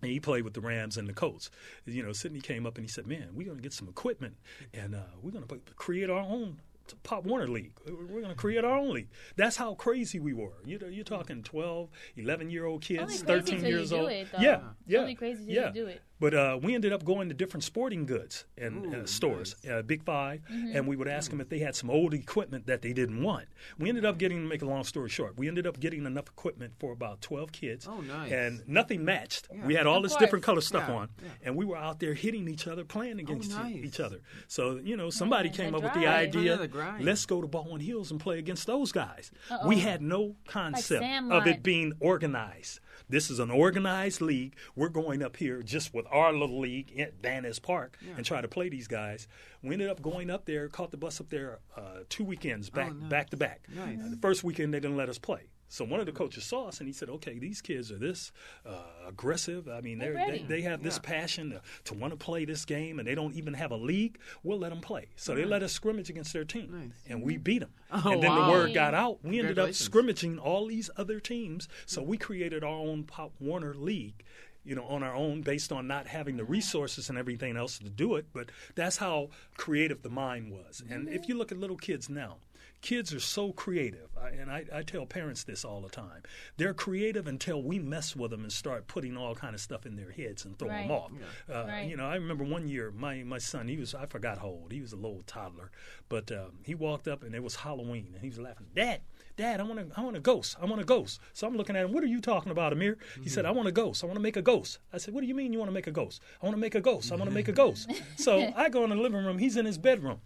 And 0.00 0.10
he 0.10 0.18
played 0.18 0.42
with 0.42 0.54
the 0.54 0.60
Rams 0.60 0.96
and 0.96 1.08
the 1.08 1.12
Colts. 1.12 1.48
You 1.86 2.02
know, 2.02 2.12
Sidney 2.12 2.40
came 2.40 2.66
up 2.66 2.76
and 2.76 2.84
he 2.84 2.90
said, 2.90 3.06
"Man, 3.06 3.28
we're 3.34 3.44
going 3.46 3.58
to 3.58 3.62
get 3.62 3.72
some 3.72 3.88
equipment, 3.88 4.36
and 4.74 4.96
uh, 4.96 5.02
we're 5.22 5.30
going 5.30 5.46
to 5.46 5.60
create 5.76 6.10
our 6.10 6.22
own 6.22 6.60
Pop 7.04 7.24
Warner 7.24 7.46
League. 7.46 7.72
We're 7.86 8.20
going 8.20 8.24
to 8.24 8.34
create 8.34 8.64
our 8.64 8.76
own 8.76 8.92
league." 8.92 9.10
That's 9.36 9.54
how 9.56 9.74
crazy 9.74 10.18
we 10.18 10.32
were. 10.32 10.54
You 10.64 10.80
know, 10.80 10.88
you're 10.88 11.04
talking 11.04 11.44
12, 11.44 11.88
11 12.16 12.50
year 12.50 12.64
old 12.66 12.82
kids, 12.82 13.22
13 13.22 13.60
till 13.60 13.68
years 13.68 13.92
old. 13.92 14.10
it. 14.10 14.26
Yeah, 14.40 14.54
It's 14.56 14.64
yeah, 14.88 14.98
only 15.00 15.14
crazy 15.14 15.44
yeah. 15.46 15.70
do 15.70 15.86
it. 15.86 16.02
But 16.22 16.34
uh, 16.34 16.56
we 16.62 16.76
ended 16.76 16.92
up 16.92 17.04
going 17.04 17.28
to 17.30 17.34
different 17.34 17.64
sporting 17.64 18.06
goods 18.06 18.44
and 18.56 18.86
Ooh, 18.94 19.00
uh, 19.00 19.06
stores, 19.06 19.56
uh, 19.68 19.82
Big 19.82 20.04
5 20.04 20.40
Mm-hmm. 20.52 20.76
and 20.76 20.86
we 20.86 20.94
would 20.94 21.08
ask 21.08 21.30
them 21.30 21.40
if 21.40 21.48
they 21.48 21.58
had 21.58 21.74
some 21.74 21.90
old 21.90 22.14
equipment 22.14 22.66
that 22.66 22.80
they 22.80 22.92
didn't 22.92 23.22
want. 23.24 23.46
We 23.78 23.88
ended 23.88 24.04
up 24.04 24.18
getting, 24.18 24.38
to 24.42 24.48
make 24.48 24.62
a 24.62 24.66
long 24.66 24.84
story 24.84 25.08
short, 25.08 25.36
we 25.36 25.48
ended 25.48 25.66
up 25.66 25.80
getting 25.80 26.06
enough 26.06 26.28
equipment 26.28 26.74
for 26.78 26.92
about 26.92 27.20
12 27.22 27.50
kids. 27.50 27.88
Oh, 27.90 28.00
nice. 28.02 28.30
And 28.30 28.62
nothing 28.68 29.04
matched. 29.04 29.48
Yeah. 29.52 29.66
We 29.66 29.74
had 29.74 29.86
all 29.88 29.96
Of 29.96 30.04
this 30.04 30.12
course. 30.12 30.20
different 30.20 30.44
color 30.44 30.60
stuff 30.60 30.84
Yeah, 30.88 30.94
on, 30.94 31.08
yeah. 31.22 31.28
and 31.42 31.56
we 31.56 31.64
were 31.64 31.76
out 31.76 31.98
there 31.98 32.14
hitting 32.14 32.46
each 32.48 32.68
other, 32.68 32.84
playing 32.84 33.18
against 33.18 33.50
e- 33.50 33.54
nice. 33.54 33.74
each 33.84 33.98
other. 34.00 34.20
So, 34.46 34.78
you 34.82 34.96
know, 34.96 35.10
somebody 35.10 35.50
came 35.50 35.74
up 35.74 35.82
with 35.82 35.94
the 35.94 36.06
idea 36.06 36.56
the 36.56 36.94
let's 37.00 37.26
go 37.26 37.40
to 37.40 37.48
Baldwin 37.48 37.80
Hills 37.80 38.12
and 38.12 38.20
play 38.20 38.38
against 38.38 38.66
those 38.68 38.92
guys. 38.92 39.32
We 39.66 39.80
had 39.80 40.00
no 40.00 40.36
concept 40.46 41.02
Sam 41.02 41.32
of 41.32 41.48
it 41.48 41.64
being 41.64 41.94
organized. 41.98 42.78
This 43.08 43.30
is 43.30 43.38
an 43.38 43.50
organized 43.50 44.20
league. 44.20 44.54
We're 44.76 44.88
going 44.88 45.22
up 45.22 45.36
here 45.36 45.62
just 45.62 45.92
with 45.94 46.06
our 46.10 46.32
little 46.32 46.60
league 46.60 46.98
at 46.98 47.14
Van 47.22 47.42
Ness 47.42 47.58
Park 47.58 47.98
and 48.16 48.24
try 48.24 48.40
to 48.40 48.48
play 48.48 48.68
these 48.68 48.88
guys. 48.88 49.28
We 49.62 49.74
ended 49.74 49.88
up 49.90 50.02
going 50.02 50.30
up 50.30 50.44
there, 50.46 50.68
caught 50.68 50.90
the 50.90 50.96
bus 50.96 51.20
up 51.20 51.28
there 51.30 51.60
uh, 51.76 52.00
two 52.08 52.24
weekends 52.24 52.70
back 52.70 52.90
Oh, 52.90 52.94
nice. 52.94 53.10
back 53.10 53.30
to 53.30 53.36
back. 53.36 53.60
Nice. 53.74 53.98
Uh, 54.04 54.10
the 54.10 54.16
first 54.16 54.42
weekend 54.44 54.72
they 54.74 54.80
didn't 54.80 54.96
let 54.96 55.08
us 55.08 55.18
play. 55.18 55.42
So 55.72 55.86
one 55.86 56.00
of 56.00 56.06
the 56.06 56.12
coaches 56.12 56.44
saw 56.44 56.68
us 56.68 56.80
and 56.80 56.86
he 56.86 56.92
said, 56.92 57.08
"Okay, 57.08 57.38
these 57.38 57.62
kids 57.62 57.90
are 57.90 57.96
this 57.96 58.30
uh, 58.66 58.82
aggressive. 59.08 59.68
I 59.68 59.80
mean, 59.80 59.98
They're 59.98 60.12
they 60.12 60.44
they 60.46 60.60
have 60.62 60.82
this 60.82 60.96
Yeah. 60.96 61.00
passion 61.10 61.50
to, 61.52 61.62
to 61.84 61.94
want 61.94 62.12
to 62.12 62.16
play 62.18 62.44
this 62.44 62.66
game, 62.66 62.98
and 62.98 63.08
they 63.08 63.14
don't 63.14 63.34
even 63.34 63.54
have 63.54 63.70
a 63.70 63.76
league. 63.78 64.18
We'll 64.42 64.58
let 64.58 64.68
them 64.68 64.82
play. 64.82 65.06
So 65.16 65.34
they 65.34 65.46
let 65.46 65.62
us 65.62 65.72
scrimmage 65.72 66.10
against 66.10 66.34
their 66.34 66.44
team, 66.44 66.68
Nice. 66.70 66.90
and 67.08 67.22
we 67.22 67.38
beat 67.38 67.60
them. 67.60 67.72
Oh, 67.90 68.12
and 68.12 68.22
then 68.22 68.30
wow. 68.36 68.44
the 68.46 68.52
word 68.52 68.74
got 68.74 68.92
out. 68.94 69.24
We 69.24 69.38
ended 69.38 69.58
up 69.58 69.72
scrimmaging 69.72 70.38
all 70.38 70.66
these 70.66 70.90
other 70.98 71.20
teams. 71.20 71.68
So 71.86 72.02
we 72.02 72.18
created 72.18 72.62
our 72.62 72.70
own 72.70 73.04
Pop 73.04 73.32
Warner 73.40 73.72
League. 73.74 74.24
You 74.64 74.76
know, 74.76 74.84
on 74.84 75.02
our 75.02 75.14
own, 75.14 75.40
based 75.42 75.72
on 75.72 75.88
not 75.88 76.06
having 76.06 76.36
the 76.36 76.44
resources 76.44 77.08
and 77.08 77.18
everything 77.18 77.56
else 77.56 77.78
to 77.78 77.88
do 77.90 78.14
it, 78.14 78.26
but 78.32 78.50
that's 78.76 78.98
how 78.98 79.30
creative 79.56 80.02
the 80.02 80.08
mind 80.08 80.52
was. 80.52 80.84
And 80.88 81.08
if 81.08 81.28
you 81.28 81.34
look 81.36 81.50
at 81.50 81.58
little 81.58 81.76
kids 81.76 82.08
now, 82.08 82.36
kids 82.82 83.14
are 83.14 83.20
so 83.20 83.52
creative, 83.52 84.08
I, 84.20 84.28
and 84.30 84.50
I, 84.50 84.64
I 84.72 84.82
tell 84.82 85.06
parents 85.06 85.44
this 85.44 85.64
all 85.64 85.80
the 85.80 85.88
time. 85.88 86.22
They're 86.56 86.74
creative 86.74 87.26
until 87.28 87.62
we 87.62 87.78
mess 87.78 88.14
with 88.16 88.30
them 88.32 88.42
and 88.42 88.52
start 88.52 88.88
putting 88.88 89.16
all 89.16 89.34
kind 89.34 89.54
of 89.54 89.60
stuff 89.60 89.86
in 89.86 89.96
their 89.96 90.10
heads 90.10 90.44
and 90.44 90.58
throw 90.58 90.68
them 90.68 90.88
Right. 90.88 90.90
off. 90.90 91.12
Uh, 91.50 91.64
Right. 91.68 91.88
You 91.88 91.96
know, 91.96 92.06
I 92.06 92.16
remember 92.16 92.44
one 92.44 92.68
year, 92.68 92.90
my 92.90 93.22
my 93.22 93.38
son, 93.38 93.68
he 93.68 93.76
was 93.78 93.94
I 93.94 94.06
forgot 94.06 94.38
how 94.38 94.48
old. 94.48 94.72
He 94.72 94.80
was 94.80 94.92
a 94.92 94.96
little 94.96 95.22
toddler, 95.26 95.70
but 96.08 96.30
um, 96.32 96.58
he 96.64 96.74
walked 96.74 97.08
up 97.08 97.22
and 97.22 97.34
it 97.34 97.42
was 97.42 97.56
Halloween, 97.56 98.10
and 98.14 98.22
he 98.22 98.28
was 98.28 98.38
laughing, 98.38 98.66
Dad. 98.74 99.00
Dad, 99.36 99.60
I 99.60 99.62
want 99.62 99.78
to, 99.90 99.98
I 99.98 100.02
want 100.04 100.16
a 100.16 100.20
ghost. 100.20 100.56
I 100.60 100.66
want 100.66 100.80
a 100.82 100.84
ghost. 100.84 101.18
So 101.32 101.46
I'm 101.46 101.56
looking 101.56 101.74
at 101.74 101.84
him. 101.86 101.92
What 101.92 102.04
are 102.04 102.08
you 102.08 102.20
talking 102.20 102.52
about, 102.52 102.72
Amir? 102.74 102.98
He 103.22 103.30
said, 103.30 103.46
I 103.46 103.50
want 103.50 103.66
a 103.66 103.72
ghost. 103.72 104.02
I 104.04 104.06
want 104.06 104.16
to 104.16 104.22
make 104.22 104.36
a 104.36 104.42
ghost. 104.42 104.78
I 104.92 104.98
said, 104.98 105.14
What 105.14 105.22
do 105.22 105.26
you 105.26 105.34
mean 105.34 105.52
you 105.54 105.58
want 105.58 105.70
to 105.70 105.74
make 105.74 105.86
a 105.86 105.90
ghost? 105.92 106.20
I 106.42 106.46
want 106.46 106.54
to 106.56 106.60
make 106.60 106.74
a 106.74 106.80
ghost. 106.82 107.10
I 107.12 107.14
want 107.16 107.30
to 107.30 107.34
make 107.34 107.48
a 107.48 107.52
ghost. 107.52 107.90
so 108.16 108.52
I 108.56 108.68
go 108.68 108.84
in 108.84 108.90
the 108.90 108.96
living 108.96 109.24
room. 109.24 109.38
He's 109.38 109.56
in 109.56 109.64
his 109.64 109.78
bedroom. 109.78 110.20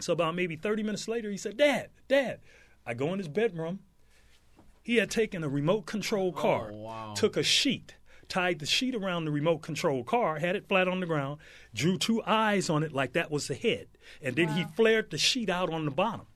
So 0.00 0.12
about 0.12 0.34
maybe 0.34 0.56
30 0.56 0.82
minutes 0.82 1.08
later, 1.08 1.30
he 1.30 1.36
said, 1.36 1.56
Dad, 1.56 1.90
Dad. 2.08 2.40
I 2.86 2.94
go 2.94 3.12
in 3.12 3.18
his 3.18 3.28
bedroom. 3.28 3.80
He 4.82 4.96
had 4.96 5.10
taken 5.10 5.44
a 5.44 5.48
remote 5.48 5.86
control 5.86 6.32
oh, 6.36 6.40
car, 6.40 6.70
Oh, 6.72 6.76
wow. 6.76 7.14
took 7.14 7.36
a 7.36 7.42
sheet, 7.42 7.96
tied 8.28 8.58
the 8.58 8.66
sheet 8.66 8.94
around 8.94 9.26
the 9.26 9.30
remote 9.30 9.58
control 9.58 10.02
car, 10.02 10.38
had 10.38 10.56
it 10.56 10.66
flat 10.68 10.88
on 10.88 11.00
the 11.00 11.06
ground, 11.06 11.38
drew 11.74 11.98
two 11.98 12.22
eyes 12.24 12.70
on 12.70 12.82
it 12.82 12.92
like 12.92 13.12
that 13.12 13.30
was 13.30 13.46
the 13.46 13.54
head, 13.54 13.88
and 14.22 14.36
then 14.36 14.48
he 14.48 14.64
flared 14.74 15.10
the 15.10 15.18
sheet 15.18 15.50
out 15.50 15.70
on 15.70 15.84
the 15.84 15.90
bottom. 15.90 16.26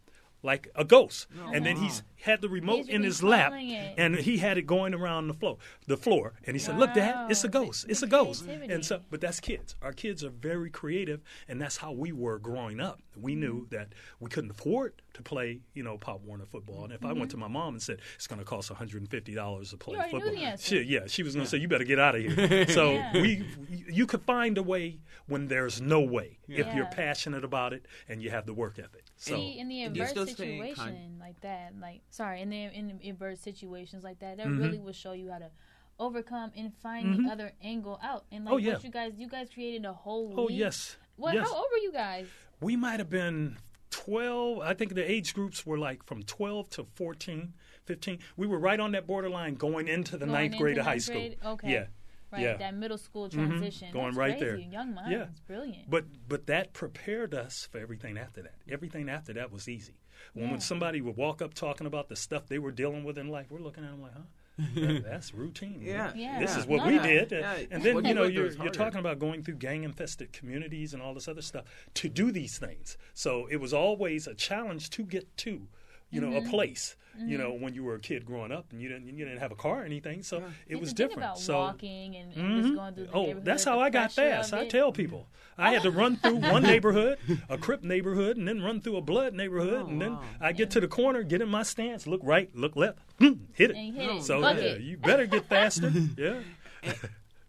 Like 0.44 0.68
a 0.76 0.84
ghost, 0.84 1.26
Oh, 1.42 1.50
and 1.52 1.64
then 1.66 1.76
wow. 1.76 1.82
he's 1.82 2.02
had 2.22 2.40
the 2.40 2.48
remote 2.48 2.86
He's 2.86 2.88
in 2.88 3.02
his 3.02 3.22
lap, 3.22 3.52
it. 3.54 3.94
and 3.98 4.16
he 4.16 4.38
had 4.38 4.56
it 4.56 4.62
going 4.66 4.94
around 4.94 5.28
the 5.28 5.34
floor, 5.34 5.58
the 5.86 5.96
floor, 5.96 6.34
and 6.46 6.54
he 6.54 6.58
said, 6.60 6.78
"Look, 6.78 6.94
Dad, 6.94 7.30
it's 7.30 7.44
a 7.44 7.48
ghost. 7.48 7.84
The- 7.86 7.90
It's 7.90 8.02
a 8.02 8.06
ghost." 8.06 8.46
And 8.46 8.84
so, 8.84 9.00
but 9.10 9.20
that's 9.20 9.40
kids. 9.40 9.74
Our 9.82 9.92
kids 9.92 10.22
are 10.24 10.30
very 10.30 10.70
creative, 10.70 11.20
and 11.48 11.60
that's 11.60 11.78
how 11.78 11.92
we 11.92 12.12
were 12.12 12.38
growing 12.38 12.78
up. 12.80 13.00
We 13.20 13.34
knew 13.34 13.54
Mm-hmm. 13.62 13.74
that 13.76 13.88
we 14.20 14.30
couldn't 14.30 14.50
afford 14.52 15.02
to 15.14 15.22
play, 15.22 15.60
you 15.74 15.82
know, 15.82 15.96
Pop 15.98 16.20
Warner 16.22 16.44
football. 16.46 16.84
And 16.84 16.92
if 16.92 17.04
I 17.04 17.12
went 17.12 17.30
to 17.32 17.36
my 17.36 17.46
mom 17.48 17.74
and 17.74 17.82
said 17.82 18.00
it's 18.16 18.26
going 18.26 18.38
to 18.40 18.44
cost 18.44 18.70
one 18.70 18.78
hundred 18.78 19.02
and 19.02 19.10
fifty 19.10 19.34
dollars 19.34 19.70
to 19.70 19.76
play 19.76 19.98
Mm-hmm. 19.98 20.16
You 20.16 20.22
already 20.22 20.36
knew 20.36 20.42
football, 20.44 20.56
she, 20.58 20.82
yeah, 20.82 21.06
she 21.06 21.22
was 21.22 21.34
going 21.34 21.44
to 21.44 21.50
say, 21.50 21.58
"You 21.58 21.68
better 21.68 21.84
get 21.84 21.98
out 21.98 22.14
of 22.16 22.22
here." 22.22 22.66
so 22.78 22.92
Yeah. 22.92 23.12
we, 23.22 23.44
you 23.90 24.06
could 24.06 24.22
find 24.22 24.58
a 24.58 24.62
way 24.62 24.98
when 25.26 25.48
there's 25.48 25.80
no 25.80 26.00
way 26.00 26.38
if 26.48 26.74
you're 26.74 26.86
passionate 26.86 27.44
about 27.44 27.72
it 27.72 27.86
and 28.08 28.22
you 28.22 28.30
have 28.30 28.44
the 28.46 28.54
work 28.54 28.78
ethic. 28.78 29.04
So 29.24 29.36
See, 29.36 29.58
in 29.58 29.68
the 29.68 29.84
adverse 29.84 30.10
in 30.10 30.16
con- 30.16 30.26
situation 30.26 31.16
like 31.18 31.40
that, 31.40 31.72
like 31.80 32.02
sorry, 32.10 32.42
in 32.42 32.50
the 32.50 32.64
in 32.64 32.98
the 32.98 33.08
adverse 33.08 33.40
situations 33.40 34.04
like 34.04 34.18
that, 34.18 34.36
that 34.36 34.46
Mhm. 34.46 34.58
really 34.58 34.78
will 34.78 34.92
show 34.92 35.12
you 35.12 35.30
how 35.30 35.38
to 35.38 35.50
overcome 35.98 36.52
and 36.56 36.74
find 36.82 37.06
Mhm. 37.06 37.24
the 37.26 37.32
other 37.32 37.52
angle 37.62 37.98
out. 38.02 38.26
And 38.30 38.44
like 38.44 38.52
Oh, 38.54 38.56
yeah. 38.58 38.74
what 38.74 38.84
you 38.84 38.90
guys, 38.90 39.12
you 39.16 39.28
guys 39.28 39.48
created 39.48 39.86
a 39.86 39.92
whole. 39.94 40.34
Oh 40.36 40.44
league. 40.44 40.58
yes, 40.58 40.96
What? 41.16 41.34
yes. 41.34 41.46
How 41.48 41.54
old 41.56 41.66
were 41.72 41.78
you 41.78 41.92
guys? 41.92 42.26
we 42.60 42.76
might 42.76 42.98
have 43.00 43.10
been 43.10 43.56
12 43.90 44.58
i 44.60 44.72
think 44.74 44.94
the 44.94 45.08
age 45.10 45.34
groups 45.34 45.64
were 45.66 45.78
like 45.78 46.02
from 46.04 46.22
12 46.24 46.68
to 46.70 46.84
14 46.94 47.52
15 47.84 48.18
we 48.36 48.46
were 48.46 48.58
right 48.58 48.80
on 48.80 48.92
that 48.92 49.06
borderline 49.06 49.54
going 49.54 49.86
into 49.88 50.12
the 50.16 50.26
Going 50.26 50.32
ninth 50.50 50.56
grade 50.58 50.78
of 50.78 50.84
high 50.84 50.92
ninth 50.92 51.02
school? 51.04 51.30
Okay. 51.44 51.72
yeah 51.72 51.86
Right, 52.34 52.42
Yeah. 52.42 52.56
that 52.56 52.74
middle 52.74 52.98
school 52.98 53.28
Mhm. 53.28 53.32
transition. 53.32 53.92
Going 53.92 54.06
That's 54.06 54.16
right 54.16 54.38
crazy. 54.38 54.44
there. 54.44 54.72
Young 54.72 54.94
minds, 54.94 55.10
Yeah. 55.10 55.26
brilliant. 55.46 55.88
but 55.90 56.04
but 56.28 56.46
that 56.46 56.72
prepared 56.72 57.34
us 57.34 57.66
for 57.70 57.78
everything 57.78 58.18
after 58.18 58.42
that 58.42 58.54
everything 58.68 59.08
after 59.08 59.32
that 59.34 59.50
was 59.52 59.68
easy 59.68 59.94
when, 60.32 60.44
Yeah. 60.46 60.50
when 60.52 60.60
somebody 60.60 61.00
would 61.00 61.16
walk 61.16 61.40
up 61.40 61.54
talking 61.54 61.86
about 61.86 62.08
the 62.08 62.16
stuff 62.16 62.46
they 62.48 62.58
were 62.58 62.72
dealing 62.72 63.04
with 63.04 63.16
in 63.18 63.28
life 63.28 63.50
we're 63.50 63.58
looking 63.60 63.84
at 63.84 63.90
them 63.90 64.02
like 64.02 64.12
huh 64.14 64.20
That- 64.56 65.02
that's 65.04 65.34
routine 65.34 65.80
Yeah. 65.82 66.12
Yeah. 66.14 66.38
this 66.38 66.56
is 66.56 66.66
what 66.66 66.78
No, 66.78 66.86
we 66.86 66.94
yeah. 66.94 67.02
did 67.02 67.30
Yeah. 67.32 67.58
and 67.70 67.82
then 67.82 67.94
What 67.96 68.04
you 68.04 68.08
you 68.10 68.14
know 68.14 68.24
you're, 68.24 68.52
you're 68.52 68.70
talking 68.72 69.00
about 69.00 69.18
going 69.18 69.42
through 69.42 69.56
gang 69.56 69.82
infested 69.84 70.32
communities 70.32 70.92
and 70.94 71.02
all 71.02 71.12
this 71.14 71.26
other 71.28 71.42
stuff 71.42 71.64
to 71.94 72.08
do 72.08 72.30
these 72.32 72.58
things 72.58 72.96
so 73.14 73.46
it 73.46 73.56
was 73.56 73.72
always 73.72 74.26
a 74.26 74.34
challenge 74.34 74.90
to 74.90 75.02
get 75.04 75.36
to 75.38 75.68
you 76.10 76.20
know 76.20 76.28
Mm-hmm. 76.28 76.46
a 76.46 76.50
place 76.50 76.96
you 77.26 77.38
know 77.38 77.52
when 77.52 77.74
you 77.74 77.84
were 77.84 77.94
a 77.94 78.00
kid 78.00 78.24
growing 78.26 78.52
up 78.52 78.66
and 78.72 78.80
you 78.82 78.88
didn't 78.88 79.06
you 79.06 79.24
didn't 79.24 79.38
have 79.40 79.52
a 79.52 79.56
car 79.56 79.82
or 79.82 79.84
anything 79.84 80.22
so 80.22 80.42
it 80.66 80.76
was 80.80 80.88
have 80.90 80.96
to 80.96 81.02
think 81.02 81.10
different 81.10 81.18
about 81.28 81.38
so 81.38 81.58
walking 81.58 82.16
and, 82.16 82.32
and 82.32 82.54
Mhm. 82.54 82.62
just 82.62 82.74
going 82.74 82.94
through 82.94 83.06
Oh, 83.12 83.22
neighborhood, 83.26 83.44
that's 83.44 83.64
the 83.64 83.70
how 83.70 83.80
I 83.80 83.90
got 83.90 84.12
fast. 84.12 84.52
I 84.52 84.64
tell 84.64 84.92
people 84.92 85.28
I 85.56 85.70
had 85.72 85.82
to 85.84 85.90
run 86.02 86.16
through 86.16 86.36
one 86.36 86.62
neighborhood, 86.62 87.18
a 87.48 87.56
Crip 87.58 87.82
neighborhood, 87.84 88.36
and 88.36 88.46
then 88.48 88.62
run 88.62 88.80
through 88.80 88.96
a 88.96 89.00
Blood 89.00 89.34
neighborhood, 89.34 89.86
Oh, 89.86 89.90
and 89.90 90.02
then 90.02 90.12
wow. 90.12 90.22
I 90.40 90.52
get 90.52 90.70
to 90.72 90.80
the 90.80 90.88
corner, 90.88 91.22
get 91.22 91.40
in 91.40 91.48
my 91.48 91.62
stance, 91.62 92.06
look 92.06 92.20
right, 92.24 92.50
look 92.54 92.74
left, 92.76 92.98
hmm, 93.18 93.32
hit 93.54 93.70
it. 93.70 93.76
And 93.76 93.86
you 93.86 93.92
hit 93.94 94.10
it, 94.10 94.22
So 94.22 94.40
buck 94.40 94.56
yeah, 94.56 94.76
you 94.76 94.96
better 94.96 95.26
get 95.26 95.48
faster. 95.48 95.92
yeah, 96.16 96.42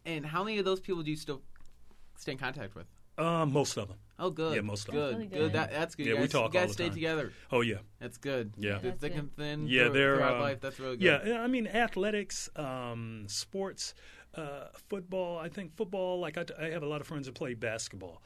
And 0.06 0.26
how 0.26 0.43
many 0.43 0.60
of 0.60 0.66
those 0.66 0.80
people 0.80 1.01
do 1.03 1.10
you 1.12 1.18
still 1.18 1.41
stay 2.18 2.34
in 2.34 2.38
contact 2.38 2.76
with? 2.76 2.86
uh, 3.18 3.45
most 3.45 3.78
of 3.78 3.88
them. 3.88 3.97
Oh, 4.18 4.30
good. 4.30 4.55
Yeah, 4.55 4.61
most 4.61 4.88
of 4.88 4.93
good. 4.93 5.09
them. 5.11 5.16
Really 5.16 5.28
good. 5.28 5.38
good. 5.39 5.53
That, 5.53 5.72
that's 5.72 5.95
good. 5.95 6.05
Yeah, 6.05 6.13
you 6.13 6.18
we 6.20 6.22
guys, 6.24 6.32
talk 6.32 6.53
you 6.53 6.59
all 6.59 6.66
guys 6.66 6.70
the 6.70 6.74
stay 6.74 6.86
time. 6.86 6.93
together. 6.93 7.34
Oh 7.51 7.61
yeah, 7.61 7.78
That's 7.99 8.18
good. 8.18 8.53
Yeah. 8.57 8.78
Through 8.80 8.89
That's 8.91 9.01
thick 9.01 9.13
good. 9.13 9.20
and 9.20 9.36
thin. 9.36 9.68
yeah. 9.68 9.84
through- 9.86 9.93
They're 9.93 10.16
throughout 10.16 10.38
uh, 10.38 10.41
life. 10.41 10.61
That's 10.61 10.80
really 10.80 10.97
good. 10.97 11.22
Yeah, 11.28 11.41
I 11.41 11.47
mean 11.47 11.68
athletics, 11.68 12.49
um, 12.55 13.26
sports, 13.28 13.93
uh, 14.36 14.68
football. 14.89 15.38
I 15.38 15.49
think 15.49 15.76
football. 15.76 16.20
Like 16.20 16.38
I 16.38 16.70
have 16.70 16.84
a 16.84 16.88
lot 16.88 17.01
of 17.01 17.07
friends 17.07 17.26
that 17.28 17.36
play 17.36 17.53
basketball. 17.55 18.22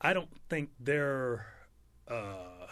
I 0.00 0.12
don't 0.12 0.30
think 0.48 0.70
their 0.80 1.46
uh, 2.08 2.66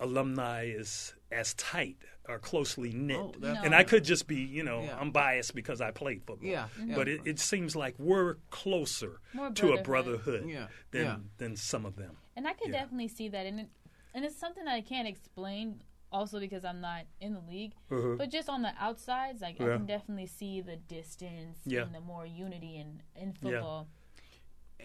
alumni 0.00 0.64
is 0.64 1.14
as 1.30 1.54
tight 1.54 1.98
or 2.28 2.38
closely 2.38 2.92
knit. 2.92 3.16
Oh, 3.18 3.32
that's- 3.38 3.64
And 3.64 3.74
I 3.74 3.84
could 3.84 4.04
just 4.04 4.26
be, 4.26 4.36
you 4.36 4.62
know, 4.64 4.82
Yeah. 4.82 4.98
I'm 4.98 5.10
biased 5.12 5.54
because 5.54 5.80
I 5.80 5.90
played 5.92 6.24
football. 6.24 6.48
Yeah, 6.48 6.68
yeah. 6.84 6.94
But 6.96 7.08
it, 7.08 7.20
it 7.24 7.38
seems 7.38 7.76
like 7.76 7.94
we're 7.98 8.34
closer 8.50 9.20
to 9.34 9.42
a 9.44 9.50
brotherhood. 9.50 9.84
brotherhood 9.84 10.48
Yeah, 10.48 10.68
than 10.90 11.04
yeah. 11.04 11.16
than 11.38 11.56
some 11.56 11.84
of 11.86 11.96
them. 11.96 12.16
And 12.36 12.48
I 12.48 12.54
can 12.54 12.72
Yeah. 12.72 12.80
definitely 12.80 13.08
see 13.08 13.28
that, 13.28 13.46
and 13.46 13.60
it, 13.60 13.68
and 14.14 14.24
it's 14.24 14.36
something 14.36 14.64
that 14.64 14.74
I 14.74 14.80
can't 14.80 15.06
explain. 15.06 15.82
Also, 16.12 16.40
because 16.40 16.64
I'm 16.64 16.80
not 16.80 17.04
in 17.20 17.34
the 17.34 17.40
league, 17.40 17.72
Uh-huh. 17.88 18.16
but 18.18 18.30
just 18.30 18.48
on 18.48 18.62
the 18.62 18.72
outsides, 18.80 19.40
like 19.42 19.60
I 19.60 19.64
can 19.76 19.86
definitely 19.86 20.26
see 20.26 20.60
the 20.60 20.74
distance 20.76 21.60
Yeah. 21.64 21.82
and 21.82 21.94
the 21.94 22.00
more 22.00 22.26
unity 22.26 22.76
in 22.78 23.00
in 23.14 23.28
Yeah. 23.28 23.34
football. 23.52 23.88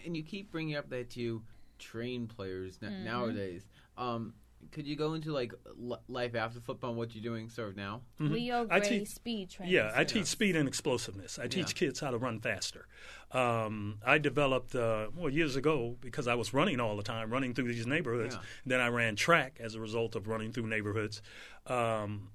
And 0.04 0.16
you 0.16 0.22
keep 0.22 0.52
bringing 0.52 0.76
up 0.76 0.88
that 0.90 1.16
you 1.16 1.42
train 1.80 2.28
players 2.28 2.78
Mm-hmm. 2.78 3.04
nowadays. 3.04 3.66
Um, 3.96 4.34
could 4.72 4.86
you 4.86 4.96
go 4.96 5.14
into 5.14 5.32
like 5.32 5.52
li- 5.76 5.96
life 6.08 6.34
after 6.34 6.60
football 6.60 6.94
what 6.94 7.14
you're 7.14 7.22
doing 7.22 7.48
sort 7.48 7.70
of 7.70 7.76
now? 7.76 8.02
Leo 8.18 8.64
Mm-hmm. 8.64 8.72
I 8.72 8.78
Gray 8.80 8.88
teach- 9.00 9.08
speed 9.08 9.50
training. 9.50 9.74
Yeah, 9.74 9.92
I 9.94 10.04
teach 10.04 10.26
speed 10.26 10.56
and 10.56 10.66
explosiveness. 10.68 11.38
I 11.38 11.46
teach 11.46 11.68
Yeah. 11.68 11.86
kids 11.88 12.00
how 12.00 12.10
to 12.10 12.18
run 12.18 12.40
faster. 12.40 12.86
Um, 13.32 13.98
I 14.04 14.18
developed 14.18 14.74
uh, 14.74 15.08
well 15.16 15.30
years 15.30 15.56
ago 15.56 15.96
because 16.00 16.26
I 16.28 16.34
was 16.34 16.52
running 16.54 16.80
all 16.80 16.96
the 16.96 17.02
time, 17.02 17.30
running 17.30 17.54
through 17.54 17.68
these 17.72 17.86
neighborhoods. 17.86 18.34
Yeah. 18.34 18.40
Then 18.66 18.80
I 18.80 18.88
ran 18.88 19.16
track 19.16 19.58
as 19.60 19.74
a 19.74 19.80
result 19.80 20.14
of 20.14 20.26
running 20.28 20.52
through 20.52 20.66
neighborhoods. 20.68 21.22
Um, 21.66 22.30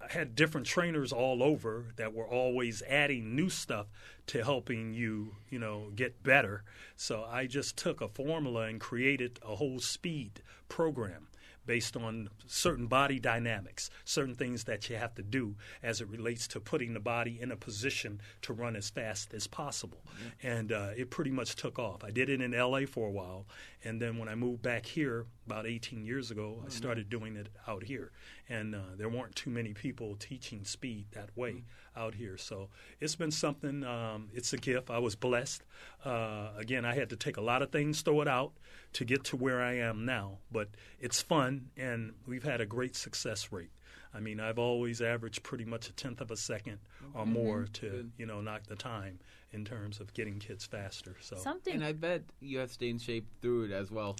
I 0.00 0.12
had 0.12 0.34
different 0.36 0.66
trainers 0.66 1.12
all 1.12 1.42
over 1.42 1.86
that 1.96 2.12
were 2.12 2.28
always 2.28 2.82
adding 2.82 3.34
new 3.34 3.48
stuff 3.48 3.86
to 4.28 4.44
helping 4.44 4.92
you, 4.92 5.36
you 5.48 5.58
know, 5.58 5.90
get 5.94 6.22
better. 6.22 6.64
So 6.96 7.24
I 7.24 7.46
just 7.46 7.76
took 7.76 8.00
a 8.00 8.08
formula 8.08 8.62
and 8.62 8.78
created 8.78 9.38
a 9.42 9.56
whole 9.56 9.80
speed 9.80 10.42
program 10.68 11.28
based 11.66 11.96
on 11.96 12.30
certain 12.46 12.86
body 12.86 13.18
dynamics, 13.18 13.90
certain 14.04 14.34
things 14.34 14.64
that 14.64 14.88
you 14.88 14.96
have 14.96 15.14
to 15.14 15.22
do 15.22 15.56
as 15.82 16.00
it 16.00 16.08
relates 16.08 16.46
to 16.48 16.60
putting 16.60 16.94
the 16.94 17.00
body 17.00 17.38
in 17.40 17.50
a 17.50 17.56
position 17.56 18.20
to 18.42 18.52
run 18.52 18.76
as 18.76 18.90
fast 18.90 19.34
as 19.34 19.46
possible. 19.46 20.02
And 20.42 20.72
uh, 20.72 20.90
it 20.96 21.10
pretty 21.10 21.30
much 21.30 21.56
took 21.56 21.78
off. 21.78 22.04
I 22.04 22.10
did 22.10 22.28
it 22.28 22.40
in 22.40 22.52
LA 22.52 22.86
for 22.86 23.08
a 23.08 23.12
while, 23.12 23.46
and 23.84 24.00
then 24.00 24.18
when 24.18 24.28
I 24.28 24.34
moved 24.34 24.62
back 24.62 24.86
here 24.86 25.26
about 25.46 25.66
18 25.66 26.04
years 26.04 26.30
ago, 26.30 26.62
I 26.64 26.70
started 26.70 27.08
doing 27.08 27.36
it 27.36 27.48
out 27.68 27.84
here. 27.84 28.12
And 28.48 28.74
uh, 28.74 28.94
there 28.96 29.08
weren't 29.08 29.34
too 29.34 29.50
many 29.50 29.74
people 29.74 30.16
teaching 30.16 30.64
speed 30.64 31.06
that 31.12 31.30
way 31.36 31.64
out 31.96 32.14
here. 32.14 32.36
So 32.36 32.68
it's 33.00 33.16
been 33.16 33.30
something, 33.30 33.84
um, 33.84 34.28
it's 34.34 34.52
a 34.52 34.56
gift. 34.56 34.90
I 34.90 34.98
was 34.98 35.14
blessed. 35.14 35.62
Uh, 36.04 36.48
again, 36.56 36.84
I 36.84 36.94
had 36.94 37.10
to 37.10 37.16
take 37.16 37.36
a 37.36 37.40
lot 37.40 37.62
of 37.62 37.70
things, 37.70 38.02
throw 38.02 38.20
it 38.20 38.28
out 38.28 38.52
to 38.94 39.04
get 39.04 39.24
to 39.24 39.36
where 39.36 39.62
I 39.62 39.74
am 39.74 40.04
now. 40.04 40.38
But 40.50 40.68
it's 41.00 41.20
fun, 41.20 41.70
and 41.76 42.14
we've 42.26 42.44
had 42.44 42.60
a 42.60 42.66
great 42.66 42.96
success 42.96 43.50
rate. 43.50 43.70
I 44.14 44.20
mean, 44.20 44.40
I've 44.40 44.58
always 44.58 45.02
averaged 45.02 45.42
pretty 45.42 45.64
much 45.64 45.88
a 45.88 45.92
tenth 45.92 46.20
of 46.22 46.30
a 46.30 46.36
second 46.36 46.78
or 47.14 47.26
more 47.26 47.66
to, 47.74 48.10
you 48.16 48.24
know, 48.24 48.40
knock 48.40 48.62
the 48.66 48.76
time 48.76 49.18
in 49.56 49.64
terms 49.64 49.98
of 49.98 50.14
getting 50.14 50.38
kids 50.38 50.64
faster. 50.64 51.16
So, 51.20 51.36
Something 51.36 51.74
And 51.74 51.84
I 51.84 51.92
bet 51.92 52.22
you 52.40 52.58
have 52.58 52.70
stayed 52.70 52.90
in 52.90 52.98
shape 52.98 53.26
through 53.42 53.64
it 53.64 53.70
as 53.72 53.90
well. 53.90 54.16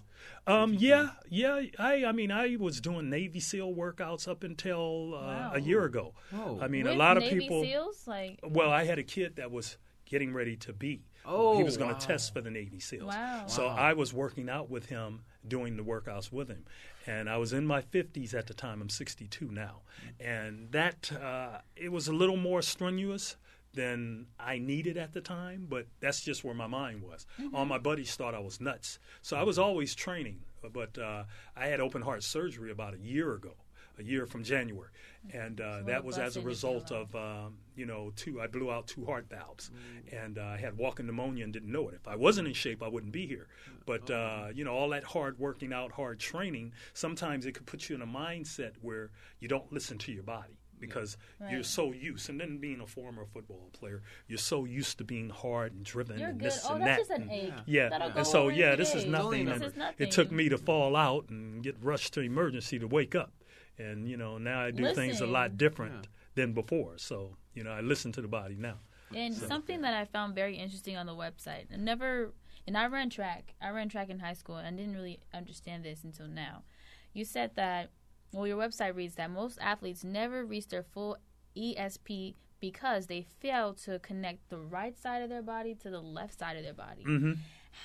um, 0.47 0.75
yeah, 0.75 1.11
yeah. 1.29 1.61
I, 1.79 2.07
I 2.07 2.13
mean, 2.13 2.33
I 2.33 2.57
was 2.59 2.81
doing 2.81 3.09
Navy 3.11 3.39
SEAL 3.39 3.75
workouts 3.75 4.27
up 4.27 4.43
until 4.43 5.15
uh, 5.15 5.19
Wow. 5.21 5.53
a 5.55 5.61
year 5.61 5.85
ago. 5.85 6.15
Oh. 6.35 6.59
I 6.61 6.67
mean, 6.69 6.85
with 6.85 6.95
a 6.95 6.97
lot 6.97 7.17
of 7.17 7.23
Navy 7.23 7.41
people. 7.41 7.63
SEAls, 7.63 8.07
like 8.09 8.41
Well, 8.43 8.71
I 8.73 8.85
had 8.85 8.99
a 8.99 9.05
kid 9.05 9.37
that 9.37 9.51
was 9.53 9.77
getting 10.07 10.33
ready 10.33 10.57
to 10.57 10.73
be. 10.73 11.05
Oh, 11.29 11.59
he 11.59 11.65
was 11.65 11.77
going 11.77 11.91
to 11.91 11.95
wow. 11.95 12.01
test 12.01 12.33
for 12.33 12.41
the 12.41 12.51
Navy 12.51 12.79
SEALs. 12.81 13.13
Wow. 13.15 13.45
So 13.47 13.67
Wow. 13.67 13.77
I 13.77 13.93
was 13.93 14.15
working 14.15 14.49
out 14.49 14.71
with 14.71 14.87
him, 14.87 15.23
doing 15.47 15.77
the 15.77 15.83
workouts 15.83 16.33
with 16.33 16.49
him, 16.49 16.65
and 17.07 17.29
I 17.29 17.37
was 17.37 17.53
in 17.53 17.67
my 17.67 17.83
50s 17.83 18.33
at 18.33 18.47
the 18.47 18.55
time. 18.55 18.81
I'm 18.81 18.89
62 18.89 19.51
now, 19.51 19.83
and 20.21 20.71
that 20.73 21.11
uh, 21.13 21.59
it 21.75 21.91
was 21.91 22.07
a 22.09 22.13
little 22.13 22.37
more 22.37 22.63
strenuous 22.63 23.37
than 23.77 24.27
I 24.41 24.59
needed 24.59 24.97
at 24.97 25.13
the 25.13 25.21
time, 25.21 25.67
but 25.69 25.87
that's 26.01 26.21
just 26.21 26.43
where 26.43 26.55
my 26.55 26.67
mind 26.67 27.03
was. 27.03 27.27
All 27.55 27.65
my 27.65 27.79
buddies 27.79 28.17
thought 28.17 28.35
I 28.35 28.41
was 28.41 28.61
nuts, 28.61 28.99
so 29.23 29.37
I 29.37 29.45
was 29.45 29.59
always 29.59 29.95
training. 29.95 30.41
But 30.73 30.99
uh, 30.99 31.25
I 31.57 31.67
had 31.69 31.79
open 31.81 32.03
heart 32.03 32.25
surgery 32.25 32.73
about 32.73 32.95
a 32.95 32.99
year 32.99 33.35
ago, 33.35 33.53
a 33.99 34.03
year 34.03 34.27
from 34.27 34.43
January, 34.43 34.91
and 35.33 35.61
uh, 35.61 35.83
that 35.87 36.05
was 36.05 36.19
as 36.19 36.37
a 36.37 36.41
result 36.41 36.91
of 36.91 37.15
um, 37.15 37.59
you 37.77 37.87
know 37.87 38.13
two. 38.17 38.41
I 38.41 38.49
blew 38.49 38.71
out 38.71 38.89
two 38.89 39.05
heart 39.05 39.29
valves, 39.31 39.71
and 40.11 40.39
uh, 40.39 40.43
I 40.43 40.57
had 40.57 40.77
walking 40.77 41.07
pneumonia 41.07 41.45
and 41.45 41.53
didn't 41.53 41.71
know 41.71 41.89
it. 41.89 41.95
If 41.95 42.09
I 42.09 42.17
wasn't 42.17 42.49
in 42.49 42.55
shape, 42.55 42.83
I 42.83 42.89
wouldn't 42.89 43.13
be 43.13 43.27
here. 43.27 43.47
But 43.85 44.11
uh, 44.11 44.49
you 44.53 44.65
know, 44.65 44.75
all 44.75 44.89
that 44.89 45.05
hard 45.05 45.39
working 45.39 45.73
out, 45.73 45.93
hard 45.93 46.19
training, 46.19 46.73
sometimes 46.95 47.47
it 47.47 47.53
could 47.53 47.67
put 47.67 47.89
you 47.89 47.95
in 47.95 48.03
a 48.03 48.07
mindset 48.07 48.73
where 48.81 49.11
you 49.39 49.47
don't 49.47 49.73
listen 49.73 49.99
to 49.99 50.13
your 50.13 50.25
body. 50.25 50.59
Because 50.79 51.17
you're 51.51 51.63
so 51.63 51.93
used, 51.93 52.29
and 52.29 52.41
then 52.41 52.59
being 52.59 52.81
a 52.81 52.87
former 52.87 53.25
football 53.25 53.71
player, 53.73 54.03
you're 54.29 54.39
so 54.39 54.65
used 54.65 54.99
to 54.99 55.05
being 55.05 55.31
hard 55.31 55.73
and 55.73 55.85
driven 55.85 56.19
you're 56.19 56.29
and 56.31 56.39
good. 56.39 56.47
this 56.51 56.65
Oh, 56.69 56.75
and 56.75 56.83
that's 56.87 57.09
that. 57.09 57.19
just 57.19 57.23
an 57.23 57.31
ache. 57.31 57.53
Yeah, 57.67 57.89
That'll 57.89 58.11
go 58.11 58.19
and 58.19 58.27
so 58.27 58.45
away 58.45 58.57
yeah, 58.57 58.77
this 58.77 58.95
is 58.95 59.05
nothing. 59.07 59.47
This 59.47 59.63
is 59.63 59.77
nothing. 59.77 60.07
It 60.07 60.11
took 60.11 60.31
me 60.31 60.49
to 60.49 60.59
fall 60.59 60.95
out 60.97 61.29
and 61.31 61.63
get 61.63 61.77
rushed 61.83 62.15
to 62.15 62.21
emergency 62.21 62.79
to 62.79 62.87
wake 62.87 63.15
up, 63.15 63.33
and 63.79 64.09
you 64.09 64.17
know 64.17 64.39
now 64.39 64.61
I 64.61 64.71
do 64.71 64.93
things 64.95 65.21
a 65.21 65.27
lot 65.27 65.45
Listen. 65.53 65.57
different 65.57 66.09
than 66.35 66.53
before. 66.53 66.99
So 66.99 67.37
you 67.55 67.65
know 67.65 67.71
I 67.71 67.81
listen 67.81 68.13
to 68.13 68.21
the 68.23 68.29
body 68.29 68.57
now. 68.59 68.77
And 69.15 69.35
something 69.35 69.83
that 69.83 69.95
I 69.95 70.05
found 70.05 70.35
very 70.35 70.57
interesting 70.57 70.97
on 70.97 71.07
the 71.07 71.15
website, 71.15 71.67
I 71.73 71.77
never, 71.77 72.33
and 72.67 72.77
I 72.77 72.87
ran 72.87 73.09
track. 73.09 73.55
I 73.63 73.71
ran 73.71 73.89
track 73.89 74.11
in 74.11 74.19
high 74.19 74.33
school, 74.35 74.57
and 74.57 74.67
I 74.67 74.71
didn't 74.73 74.95
really 74.97 75.21
understand 75.33 75.85
this 75.85 76.03
until 76.03 76.27
now. 76.27 76.65
You 77.13 77.25
said 77.25 77.53
that 77.55 77.91
well, 78.37 78.47
your 78.47 78.59
website 78.59 78.95
reads 78.95 79.15
that 79.15 79.31
most 79.31 79.59
athletes 79.61 80.05
never 80.05 80.45
reach 80.45 80.69
their 80.69 80.83
full 80.83 81.17
ESP 81.57 82.35
because 82.61 83.07
they 83.07 83.23
fail 83.41 83.75
to 83.75 83.99
connect 84.01 84.49
the 84.51 84.59
right 84.59 84.99
side 84.99 85.23
of 85.23 85.29
their 85.29 85.43
body 85.43 85.75
to 85.75 85.91
the 85.91 86.01
left 86.01 86.39
side 86.39 86.57
of 86.57 86.63
their 86.63 86.75
body. 86.75 87.03
hmm 87.03 87.33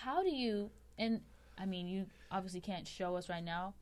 How 0.04 0.24
do 0.24 0.30
you, 0.30 0.72
and 0.98 1.22
I 1.58 1.66
mean, 1.66 1.88
you 1.88 2.06
obviously 2.32 2.62
can't 2.62 2.88
show 2.88 3.16
us 3.16 3.30
right 3.30 3.44
now. 3.44 3.76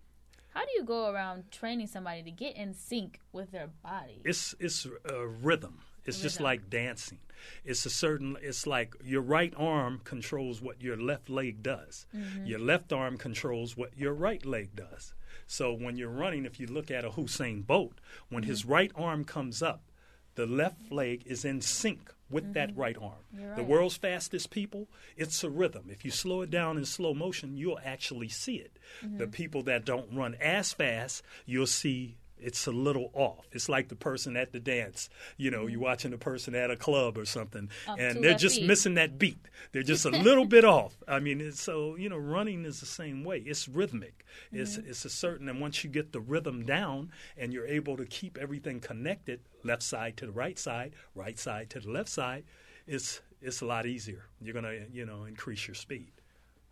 How 0.53 0.61
do 0.61 0.71
you 0.75 0.83
go 0.83 1.09
around 1.11 1.51
training 1.51 1.87
somebody 1.87 2.23
to 2.23 2.31
get 2.31 2.55
in 2.55 2.73
sync 2.73 3.19
with 3.31 3.51
their 3.51 3.69
body? 3.83 4.21
It's 4.23 4.55
it's 4.59 4.87
a 5.05 5.27
rhythm. 5.27 5.81
It's 6.05 6.21
just 6.21 6.41
like 6.41 6.71
dancing. 6.71 7.19
It's 7.63 7.85
a 7.85 7.89
certain. 7.89 8.35
It's 8.41 8.65
like 8.65 8.95
your 9.03 9.21
right 9.21 9.53
arm 9.55 10.01
controls 10.03 10.59
what 10.59 10.81
your 10.81 10.97
left 10.97 11.29
leg 11.29 11.61
does. 11.61 12.07
Mm-hmm. 12.15 12.45
Your 12.47 12.59
left 12.59 12.91
arm 12.91 13.17
controls 13.17 13.77
what 13.77 13.95
your 13.95 14.13
right 14.13 14.43
leg 14.43 14.75
does. 14.75 15.13
So 15.51 15.73
when 15.73 15.97
you're 15.97 16.09
running, 16.09 16.45
if 16.45 16.59
you 16.59 16.67
look 16.67 16.91
at 16.91 17.03
a 17.03 17.09
Usain 17.09 17.65
Bolt, 17.65 17.99
when 18.29 18.43
his 18.43 18.61
Mm-hmm. 18.61 18.71
right 18.71 18.91
arm 18.95 19.25
comes 19.25 19.63
up, 19.63 19.81
the 20.35 20.45
left 20.45 20.91
leg 20.91 21.23
is 21.25 21.43
in 21.43 21.59
sync 21.59 22.13
with 22.29 22.53
that 22.53 22.77
right 22.77 22.95
arm. 23.01 23.23
Mm-hmm. 23.35 23.55
The 23.55 23.63
world's 23.63 23.97
fastest 23.97 24.51
people, 24.51 24.87
it's 25.17 25.43
a 25.43 25.49
rhythm. 25.49 25.85
If 25.89 26.05
you 26.05 26.11
slow 26.11 26.43
it 26.43 26.51
down 26.51 26.77
in 26.77 26.85
slow 26.85 27.15
motion, 27.15 27.57
you'll 27.57 27.79
actually 27.83 28.29
see 28.29 28.57
it. 28.57 28.77
Mm-hmm. 29.03 29.17
The 29.17 29.27
people 29.27 29.63
that 29.63 29.85
don't 29.85 30.13
run 30.13 30.35
as 30.35 30.71
fast, 30.71 31.23
you'll 31.47 31.65
see 31.65 32.17
it's 32.39 32.67
a 32.67 32.71
little 32.71 33.11
off. 33.13 33.47
It's 33.51 33.69
like 33.69 33.89
the 33.89 33.95
person 33.95 34.35
at 34.37 34.51
the 34.51 34.59
dance. 34.59 35.09
You 35.37 35.51
know, 35.51 35.67
you're 35.67 35.79
watching 35.79 36.11
the 36.11 36.17
person 36.17 36.55
at 36.55 36.71
a 36.71 36.75
club 36.75 37.17
or 37.17 37.25
something, 37.25 37.69
Up 37.87 37.99
and 37.99 38.23
they're 38.23 38.35
just 38.37 38.57
feet. 38.57 38.67
missing 38.67 38.93
that 38.95 39.17
beat. 39.17 39.47
They're 39.71 39.83
just 39.83 40.05
a 40.05 40.09
little 40.09 40.45
bit 40.57 40.65
off. 40.65 40.97
I 41.07 41.19
mean, 41.19 41.41
it's, 41.41 41.61
so 41.61 41.95
you 41.95 42.09
know, 42.09 42.17
running 42.17 42.65
is 42.65 42.79
the 42.79 42.85
same 42.85 43.23
way. 43.23 43.39
It's 43.39 43.67
rhythmic. 43.67 44.25
It's 44.51 44.77
it's 44.77 45.05
a 45.05 45.09
certain, 45.09 45.49
and 45.49 45.59
once 45.61 45.83
you 45.83 45.89
get 45.89 46.11
the 46.11 46.21
rhythm 46.21 46.65
down, 46.65 47.11
and 47.37 47.53
you're 47.53 47.67
able 47.67 47.97
to 47.97 48.05
keep 48.05 48.37
everything 48.37 48.79
connected, 48.79 49.41
left 49.63 49.83
side 49.83 50.17
to 50.17 50.25
the 50.25 50.31
right 50.31 50.57
side, 50.57 50.93
right 51.15 51.37
side 51.37 51.69
to 51.71 51.79
the 51.79 51.89
left 51.91 52.09
side, 52.09 52.43
it's 52.87 53.21
it's 53.41 53.61
a 53.61 53.65
lot 53.65 53.85
easier. 53.85 54.25
You're 54.41 54.53
gonna 54.53 54.73
you 54.91 55.05
know 55.05 55.25
increase 55.25 55.67
your 55.67 55.75
speed. 55.75 56.11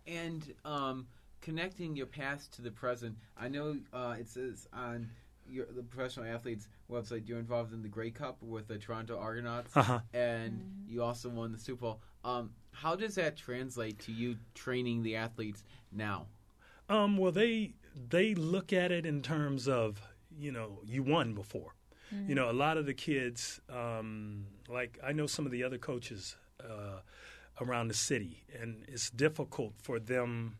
And 0.06 0.54
um, 0.64 1.06
connecting 1.40 1.96
your 1.96 2.06
past 2.06 2.52
to 2.54 2.62
the 2.62 2.70
present. 2.70 3.16
I 3.36 3.48
know 3.48 3.76
uh, 3.92 4.16
it 4.18 4.28
says 4.28 4.66
on 4.72 5.10
your, 5.50 5.66
the 5.74 5.82
professional 5.82 6.26
athletes 6.26 6.68
website 6.90 7.28
you're 7.28 7.38
involved 7.38 7.72
in 7.72 7.82
the 7.82 7.88
Grey 7.88 8.10
Cup 8.10 8.36
with 8.42 8.68
the 8.68 8.78
Toronto 8.78 9.18
Argonauts, 9.18 9.76
Uh-huh. 9.76 10.00
and 10.12 10.62
you 10.86 11.02
also 11.02 11.28
won 11.28 11.52
the 11.52 11.58
Super 11.58 11.80
Bowl. 11.82 12.00
Um, 12.24 12.50
how 12.72 12.94
does 12.96 13.14
that 13.16 13.36
translate 13.36 13.98
to 14.00 14.12
you 14.12 14.36
training 14.54 15.02
the 15.02 15.16
athletes 15.16 15.64
now? 15.92 16.26
Um, 16.88 17.16
well, 17.16 17.32
they 17.32 17.74
they 18.08 18.34
look 18.34 18.72
at 18.72 18.90
it 18.92 19.04
in 19.04 19.20
terms 19.22 19.66
of 19.68 20.00
you 20.38 20.52
know 20.52 20.80
you 20.86 21.02
won 21.02 21.34
before. 21.34 21.74
You 22.26 22.34
know, 22.34 22.50
a 22.50 22.52
lot 22.54 22.78
of 22.78 22.86
the 22.86 22.94
kids, 22.94 23.60
um, 23.68 24.46
like 24.66 24.98
I 25.04 25.12
know 25.12 25.26
some 25.26 25.44
of 25.44 25.52
the 25.52 25.62
other 25.62 25.76
coaches 25.76 26.36
uh, 26.58 27.00
around 27.60 27.88
the 27.88 27.94
city, 27.94 28.44
and 28.58 28.82
it's 28.88 29.10
difficult 29.10 29.74
for 29.82 29.98
them 30.00 30.56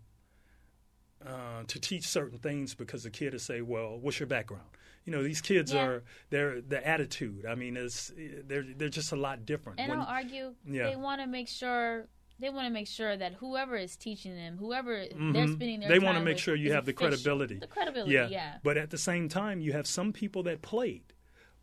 uh, 1.24 1.62
to 1.66 1.80
teach 1.80 2.06
certain 2.06 2.38
things 2.38 2.74
because 2.74 3.02
the 3.02 3.10
kid 3.10 3.32
will 3.32 3.40
say, 3.40 3.60
"Well, 3.62 3.98
what's 3.98 4.20
your 4.20 4.26
background?" 4.26 4.68
You 5.08 5.12
know, 5.16 5.22
these 5.22 5.40
kids 5.40 5.72
Yeah. 5.72 5.84
are 5.86 6.02
they're 6.28 6.60
the 6.60 6.86
attitude. 6.86 7.46
I 7.46 7.54
mean, 7.54 7.78
it's 7.78 8.12
they're 8.46 8.62
they're 8.76 8.90
just 8.90 9.10
a 9.10 9.16
lot 9.16 9.46
different. 9.46 9.80
And 9.80 9.88
When- 9.88 10.00
I'll 10.00 10.06
argue 10.06 10.54
Yeah. 10.66 10.90
they 10.90 10.96
want 10.96 11.22
to 11.22 11.26
make 11.26 11.48
sure 11.48 12.08
they 12.38 12.50
want 12.50 12.66
to 12.66 12.70
make 12.72 12.86
sure 12.86 13.16
that 13.16 13.32
whoever 13.40 13.74
is 13.74 13.96
teaching 13.96 14.36
them, 14.36 14.58
whoever 14.58 15.06
they're 15.08 15.16
Mhm. 15.46 15.54
spending 15.54 15.80
their 15.80 15.88
They 15.88 15.98
wanna 15.98 16.20
make 16.20 16.34
with 16.34 16.42
sure 16.42 16.54
you 16.54 16.72
have 16.72 16.84
the 16.84 16.92
efficient. 16.92 17.12
credibility. 17.22 17.54
The 17.58 17.66
credibility, 17.66 18.12
yeah. 18.12 18.28
yeah. 18.28 18.58
But 18.62 18.76
at 18.76 18.90
the 18.90 18.98
same 18.98 19.30
time, 19.30 19.60
you 19.62 19.72
have 19.72 19.86
some 19.86 20.12
people 20.12 20.42
that 20.44 20.60
played, 20.60 21.14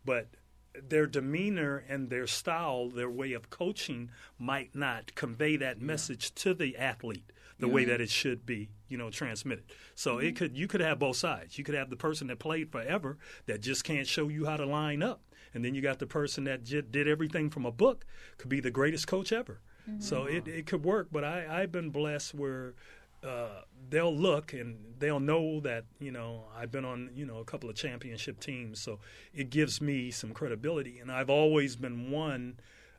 but 0.04 0.26
their 0.74 1.06
demeanor 1.06 1.78
and 1.88 2.10
their 2.10 2.26
style, 2.26 2.90
their 2.90 3.08
way 3.08 3.32
of 3.32 3.48
coaching 3.48 4.10
might 4.38 4.74
not 4.74 5.14
convey 5.14 5.56
that 5.56 5.80
message 5.80 6.34
to 6.34 6.52
the 6.52 6.76
athlete 6.76 7.30
the 7.60 7.68
way 7.68 7.84
that 7.86 8.00
it 8.02 8.10
should 8.10 8.44
be, 8.44 8.68
you 8.88 8.96
know, 8.98 9.10
transmitted. 9.10 9.64
So 9.94 10.16
Mm-hmm. 10.16 10.26
it 10.26 10.36
could 10.36 10.56
you 10.56 10.66
could 10.68 10.80
have 10.80 10.98
both 10.98 11.16
sides. 11.16 11.58
You 11.58 11.64
could 11.64 11.74
have 11.74 11.90
the 11.90 11.96
person 11.96 12.26
that 12.28 12.38
played 12.38 12.70
forever 12.72 13.18
that 13.46 13.60
just 13.60 13.84
can't 13.84 14.06
show 14.06 14.28
you 14.28 14.46
how 14.46 14.56
to 14.56 14.66
line 14.66 15.02
up, 15.02 15.22
and 15.54 15.64
then 15.64 15.74
you 15.74 15.82
got 15.82 15.98
the 15.98 16.06
person 16.06 16.44
that 16.44 16.64
j- 16.64 16.82
did 16.82 17.08
everything 17.08 17.50
from 17.50 17.66
a 17.66 17.72
book, 17.72 18.04
could 18.38 18.48
be 18.48 18.60
the 18.60 18.70
greatest 18.70 19.06
coach 19.06 19.32
ever. 19.32 19.60
So 20.00 20.24
it, 20.24 20.48
it 20.48 20.66
could 20.66 20.84
work, 20.84 21.08
but 21.12 21.22
I, 21.22 21.46
I've 21.62 21.70
been 21.70 21.90
blessed 21.90 22.34
where 22.34 22.74
uh, 23.22 23.60
they'll 23.88 24.14
look 24.14 24.52
and 24.52 24.76
they'll 24.98 25.20
know 25.20 25.60
that 25.60 25.84
you 26.00 26.10
know 26.10 26.44
I've 26.56 26.72
been 26.72 26.84
on 26.84 27.10
you 27.14 27.24
know 27.24 27.38
a 27.38 27.44
couple 27.44 27.70
of 27.70 27.76
championship 27.76 28.40
teams, 28.40 28.80
so 28.80 28.98
it 29.32 29.48
gives 29.48 29.80
me 29.80 30.10
some 30.10 30.32
credibility. 30.32 30.98
And 30.98 31.10
I've 31.12 31.30
always 31.30 31.76
been 31.76 32.10
one. 32.10 32.58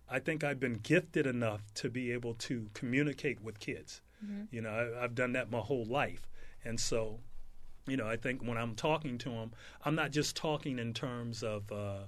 I 0.10 0.20
think 0.20 0.46
I've 0.46 0.62
been 0.62 0.80
gifted 0.82 1.28
enough 1.28 1.62
to 1.76 1.90
be 1.90 2.14
able 2.14 2.34
to 2.36 2.70
communicate 2.74 3.42
with 3.42 3.60
kids. 3.60 4.02
You 4.52 4.62
know, 4.62 4.70
I, 4.70 5.04
I've 5.04 5.16
done 5.16 5.34
that 5.34 5.52
my 5.52 5.60
whole 5.60 5.86
life, 5.86 6.28
and 6.66 6.80
so 6.80 7.20
you 7.88 7.96
know, 7.96 8.08
I 8.08 8.18
think 8.18 8.44
when 8.44 8.58
I'm 8.58 8.76
talking 8.76 9.18
to 9.20 9.30
them, 9.30 9.54
I'm 9.86 9.96
not 9.96 10.12
just 10.12 10.36
talking 10.36 10.78
in 10.78 10.94
terms 10.94 11.42
of 11.42 11.72
uh, 11.72 12.00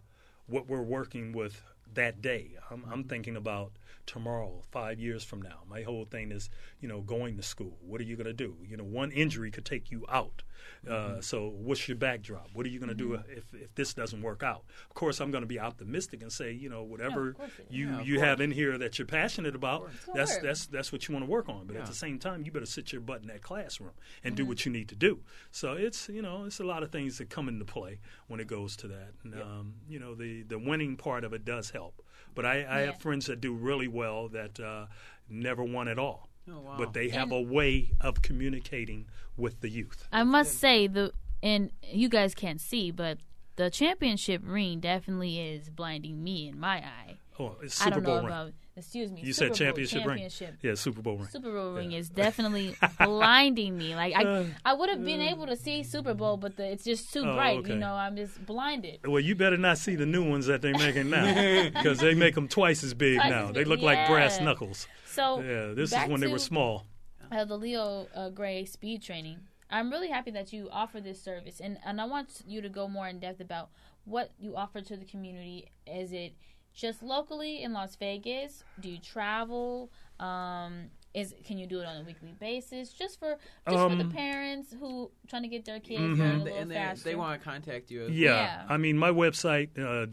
what 0.47 0.67
we're 0.67 0.81
working 0.81 1.31
with 1.31 1.63
that 1.93 2.21
day. 2.21 2.51
I'm, 2.69 2.83
I'm 2.91 3.03
thinking 3.05 3.37
about 3.37 3.71
tomorrow, 4.05 4.61
five 4.71 4.99
years 4.99 5.23
from 5.23 5.41
now. 5.41 5.59
My 5.69 5.83
whole 5.83 6.05
thing 6.05 6.31
is, 6.31 6.49
you 6.79 6.87
know, 6.87 7.01
going 7.01 7.37
to 7.37 7.43
school. 7.43 7.77
What 7.81 8.01
are 8.01 8.05
you 8.05 8.15
going 8.15 8.27
to 8.27 8.33
do? 8.33 8.55
You 8.67 8.77
know, 8.77 8.83
one 8.83 9.11
injury 9.11 9.51
could 9.51 9.65
take 9.65 9.91
you 9.91 10.05
out. 10.09 10.43
Uh, 10.89 11.21
so, 11.21 11.49
what's 11.49 11.87
your 11.87 11.97
backdrop? 11.97 12.49
What 12.53 12.65
are 12.65 12.69
you 12.69 12.79
going 12.79 12.89
to 12.89 12.95
do 12.95 13.13
if, 13.13 13.53
if 13.53 13.73
this 13.75 13.93
doesn't 13.93 14.21
work 14.21 14.43
out? 14.43 14.63
Of 14.89 14.93
course, 14.93 15.19
I'm 15.19 15.31
going 15.31 15.41
to 15.41 15.47
be 15.47 15.59
optimistic 15.59 16.21
and 16.21 16.31
say, 16.31 16.51
you 16.51 16.69
know, 16.69 16.83
whatever 16.83 17.29
is. 17.31 17.35
you 17.69 17.89
Yeah, 17.89 18.01
you 18.01 18.19
have 18.19 18.41
in 18.41 18.51
here 18.51 18.77
that 18.77 18.97
you're 18.99 19.05
passionate 19.05 19.55
about, 19.55 19.89
that's 20.13 20.37
that's 20.39 20.67
that's 20.67 20.91
what 20.91 21.07
you 21.07 21.13
want 21.13 21.25
to 21.25 21.31
work 21.31 21.49
on. 21.49 21.65
But 21.65 21.75
at 21.77 21.85
the 21.85 21.93
same 21.93 22.19
time, 22.19 22.43
you 22.43 22.51
better 22.51 22.65
sit 22.65 22.91
your 22.91 23.01
butt 23.01 23.21
in 23.21 23.27
that 23.27 23.41
classroom 23.41 23.91
and 24.23 24.35
do 24.35 24.45
what 24.45 24.65
you 24.65 24.71
need 24.71 24.89
to 24.89 24.95
do. 24.95 25.19
So 25.51 25.73
it's 25.73 26.09
you 26.09 26.21
know 26.21 26.45
it's 26.45 26.59
a 26.59 26.65
lot 26.65 26.83
of 26.83 26.91
things 26.91 27.17
that 27.19 27.29
come 27.29 27.47
into 27.47 27.65
play 27.65 27.99
when 28.27 28.39
it 28.39 28.47
goes 28.47 28.75
to 28.77 28.87
that. 28.87 29.13
And, 29.23 29.35
um, 29.35 29.73
you 29.87 29.99
know 29.99 30.15
the 30.15 30.43
the 30.43 30.59
winning 30.59 30.97
part 30.97 31.23
of 31.23 31.33
it 31.33 31.45
does 31.45 31.69
help. 31.71 32.01
But 32.35 32.45
I, 32.45 32.61
I 32.61 32.79
Yeah. 32.81 32.85
have 32.87 32.99
friends 33.01 33.25
that 33.27 33.41
do 33.41 33.53
really 33.53 33.87
well 33.87 34.27
that 34.29 34.59
uh, 34.59 34.85
never 35.29 35.63
won 35.63 35.87
at 35.87 35.99
all. 35.99 36.29
Oh, 36.49 36.59
wow. 36.61 36.75
But 36.77 36.93
they 36.93 37.09
have 37.09 37.31
And- 37.31 37.47
a 37.47 37.53
way 37.53 37.91
of 38.01 38.21
communicating 38.21 39.07
with 39.37 39.61
the 39.61 39.69
youth. 39.69 40.07
I 40.11 40.23
must 40.23 40.57
say 40.59 40.87
the 40.87 41.13
and 41.41 41.71
you 41.83 42.09
guys 42.09 42.35
can't 42.35 42.59
see, 42.59 42.91
but 42.91 43.19
the 43.55 43.69
championship 43.69 44.41
ring 44.43 44.79
definitely 44.81 45.39
is 45.39 45.69
blinding 45.69 46.21
me 46.23 46.47
in 46.47 46.59
my 46.59 46.77
eye. 46.77 47.17
Oh, 47.39 47.55
it's 47.63 47.79
I 47.81 47.85
Super 47.85 48.01
don't 48.01 48.03
know 48.03 48.09
Bowl 48.09 48.17
ring. 48.17 48.25
about 48.27 48.53
excuse 48.79 49.11
me. 49.11 49.21
You 49.21 49.33
Super 49.33 49.33
said 49.33 49.47
Bowl, 49.49 49.55
championship, 49.57 50.03
championship. 50.03 50.47
ring. 50.47 50.57
Yeah, 50.63 50.75
Super 50.75 51.01
Bowl 51.01 51.17
ring. 51.17 51.27
Super 51.29 51.51
Bowl 51.51 51.73
ring 51.73 51.91
is 51.91 52.09
definitely 52.25 52.75
blinding 52.99 53.77
me. 53.77 53.95
Like 53.95 54.15
I, 54.15 54.23
Uh, 54.23 54.45
I 54.65 54.73
would 54.73 54.89
have 54.89 55.03
been 55.05 55.21
able 55.21 55.45
to 55.47 55.55
see 55.55 55.83
Super 55.83 56.13
Bowl, 56.13 56.37
but 56.37 56.57
the, 56.57 56.65
it's 56.71 56.83
just 56.83 57.11
too 57.13 57.23
Oh, 57.25 57.35
bright. 57.35 57.59
okay. 57.59 57.73
You 57.73 57.79
know, 57.79 57.93
I'm 57.93 58.15
just 58.15 58.45
blinded. 58.45 58.99
Well, 59.05 59.19
you 59.19 59.35
better 59.35 59.57
not 59.57 59.77
see 59.77 59.95
the 59.95 60.05
new 60.05 60.27
ones 60.27 60.45
that 60.47 60.61
they're 60.61 60.73
making 60.77 61.09
now 61.09 61.69
because 61.73 61.99
they 61.99 62.13
make 62.15 62.35
them 62.35 62.47
twice 62.47 62.83
as 62.83 62.93
big 62.93 63.17
Twice 63.17 63.29
now. 63.29 63.47
as 63.49 63.53
They 63.53 63.61
big, 63.61 63.67
look 63.67 63.81
like 63.81 64.07
brass 64.07 64.39
knuckles. 64.39 64.87
So 65.05 65.41
Yeah, 65.41 65.73
this 65.73 65.91
is 65.93 66.07
when 66.09 66.19
they 66.21 66.27
were 66.27 66.39
small. 66.39 66.85
Uh, 67.31 67.45
the 67.45 67.57
Leo 67.57 68.07
uh, 68.15 68.29
Gray 68.29 68.65
speed 68.65 69.03
training. 69.03 69.37
I'm 69.69 69.91
really 69.91 70.09
happy 70.09 70.31
that 70.31 70.51
you 70.51 70.67
offer 70.71 70.99
this 70.99 71.21
service, 71.21 71.59
and 71.61 71.77
and 71.85 72.01
I 72.01 72.05
want 72.05 72.41
you 72.47 72.59
to 72.61 72.69
go 72.69 72.87
more 72.87 73.07
in 73.07 73.19
depth 73.19 73.39
about 73.39 73.69
what 74.03 74.31
you 74.39 74.55
offer 74.55 74.81
to 74.81 74.97
the 74.97 75.05
community. 75.05 75.67
Is 75.85 76.11
it 76.11 76.33
just 76.79 77.03
locally 77.03 77.61
in 77.63 77.73
Las 77.73 77.95
Vegas? 77.97 78.63
Do 78.79 78.89
you 78.89 78.99
travel? 78.99 79.91
Um, 80.19 80.85
is 81.13 81.33
can 81.43 81.57
you 81.57 81.65
do 81.65 81.79
it 81.79 81.85
on 81.85 81.97
a 81.97 82.03
weekly 82.03 82.35
basis? 82.39 82.93
Just 82.93 83.19
for 83.19 83.37
just 83.67 83.79
for 83.89 83.95
the 83.95 84.03
Um, 84.03 84.11
parents 84.11 84.75
who 84.79 85.09
trying 85.27 85.41
to 85.41 85.47
get 85.49 85.65
their 85.65 85.79
kids 85.79 86.01
Mhm. 86.01 86.17
learning 86.19 86.41
a 86.41 86.43
little 86.43 86.59
and 86.59 86.71
they, 86.71 86.75
faster. 86.75 87.03
they 87.09 87.15
want 87.15 87.41
to 87.41 87.43
contact 87.43 87.89
you. 87.89 88.03
As 88.05 88.11
Yeah. 88.11 88.31
Yeah. 88.35 88.65
I 88.69 88.77
mean, 88.77 88.97
my 88.97 89.09
website, 89.09 89.69
uh, 89.77 90.05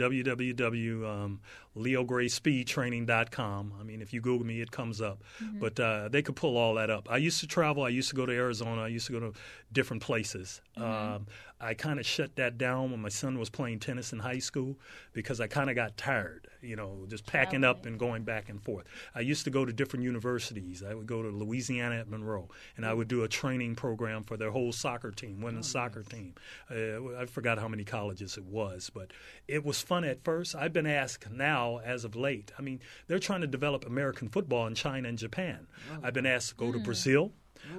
www.leograyspeedtraining.com. 1.76 3.72
I 3.78 3.82
mean, 3.82 4.02
if 4.02 4.12
you 4.12 4.20
Google 4.20 4.46
me, 4.46 4.60
it 4.60 4.70
comes 4.70 5.00
up. 5.00 5.22
Mm-hmm. 5.42 5.58
But 5.58 5.80
uh, 5.80 6.08
they 6.08 6.22
could 6.22 6.36
pull 6.36 6.56
all 6.56 6.74
that 6.74 6.90
up. 6.90 7.08
I 7.10 7.18
used 7.18 7.40
to 7.40 7.46
travel. 7.46 7.82
I 7.82 7.88
used 7.88 8.10
to 8.10 8.16
go 8.16 8.26
to 8.26 8.32
Arizona. 8.32 8.82
I 8.82 8.88
used 8.88 9.06
to 9.06 9.12
go 9.12 9.20
to 9.20 9.32
different 9.72 10.02
places. 10.02 10.60
Mm-hmm. 10.76 11.14
Um, 11.14 11.26
I 11.58 11.72
kind 11.72 11.98
of 11.98 12.04
shut 12.04 12.36
that 12.36 12.58
down 12.58 12.90
when 12.90 13.00
my 13.00 13.08
son 13.08 13.38
was 13.38 13.48
playing 13.48 13.78
tennis 13.78 14.12
in 14.12 14.18
high 14.18 14.40
school 14.40 14.76
because 15.14 15.40
I 15.40 15.46
kind 15.46 15.70
of 15.70 15.76
got 15.76 15.96
tired, 15.96 16.48
you 16.60 16.76
know, 16.76 17.06
just 17.08 17.24
packing 17.24 17.64
up 17.64 17.86
and 17.86 17.98
going 17.98 18.24
back 18.24 18.50
and 18.50 18.62
forth. 18.62 18.84
I 19.14 19.20
used 19.20 19.44
to 19.44 19.50
go 19.50 19.64
to 19.64 19.72
different 19.72 20.04
universities. 20.04 20.84
I 20.86 20.92
would 20.92 21.06
go 21.06 21.22
to 21.22 21.28
Louisiana 21.28 21.96
at 21.96 22.10
Monroe, 22.10 22.50
and 22.76 22.84
I 22.84 22.92
would 22.92 23.08
do 23.08 23.24
a 23.24 23.28
training 23.28 23.74
program 23.74 24.22
for 24.22 24.36
their 24.36 24.50
whole 24.50 24.70
soccer 24.70 25.10
team, 25.10 25.40
women's 25.40 25.70
soccer 25.70 26.02
team. 26.02 26.34
Uh, 26.70 27.16
I 27.16 27.24
forgot 27.24 27.58
how 27.58 27.68
many 27.68 27.84
colleges 27.84 28.36
it 28.36 28.44
was, 28.44 28.90
but 28.92 29.12
it 29.48 29.64
was 29.64 29.80
fun 29.80 30.04
at 30.04 30.22
first. 30.24 30.54
I've 30.54 30.74
been 30.74 30.86
asked 30.86 31.30
now, 31.30 31.65
as 31.84 32.04
of 32.04 32.16
late, 32.16 32.52
I 32.58 32.62
mean, 32.62 32.80
they're 33.06 33.18
trying 33.18 33.42
to 33.42 33.46
develop 33.46 33.86
American 33.86 34.28
football 34.28 34.66
in 34.66 34.74
China 34.74 35.08
and 35.08 35.18
Japan. 35.18 35.66
I've 36.02 36.14
been 36.14 36.26
asked 36.26 36.50
to 36.50 36.54
go 36.54 36.72
to 36.72 36.78
hmm. 36.78 36.84
Brazil. 36.84 37.32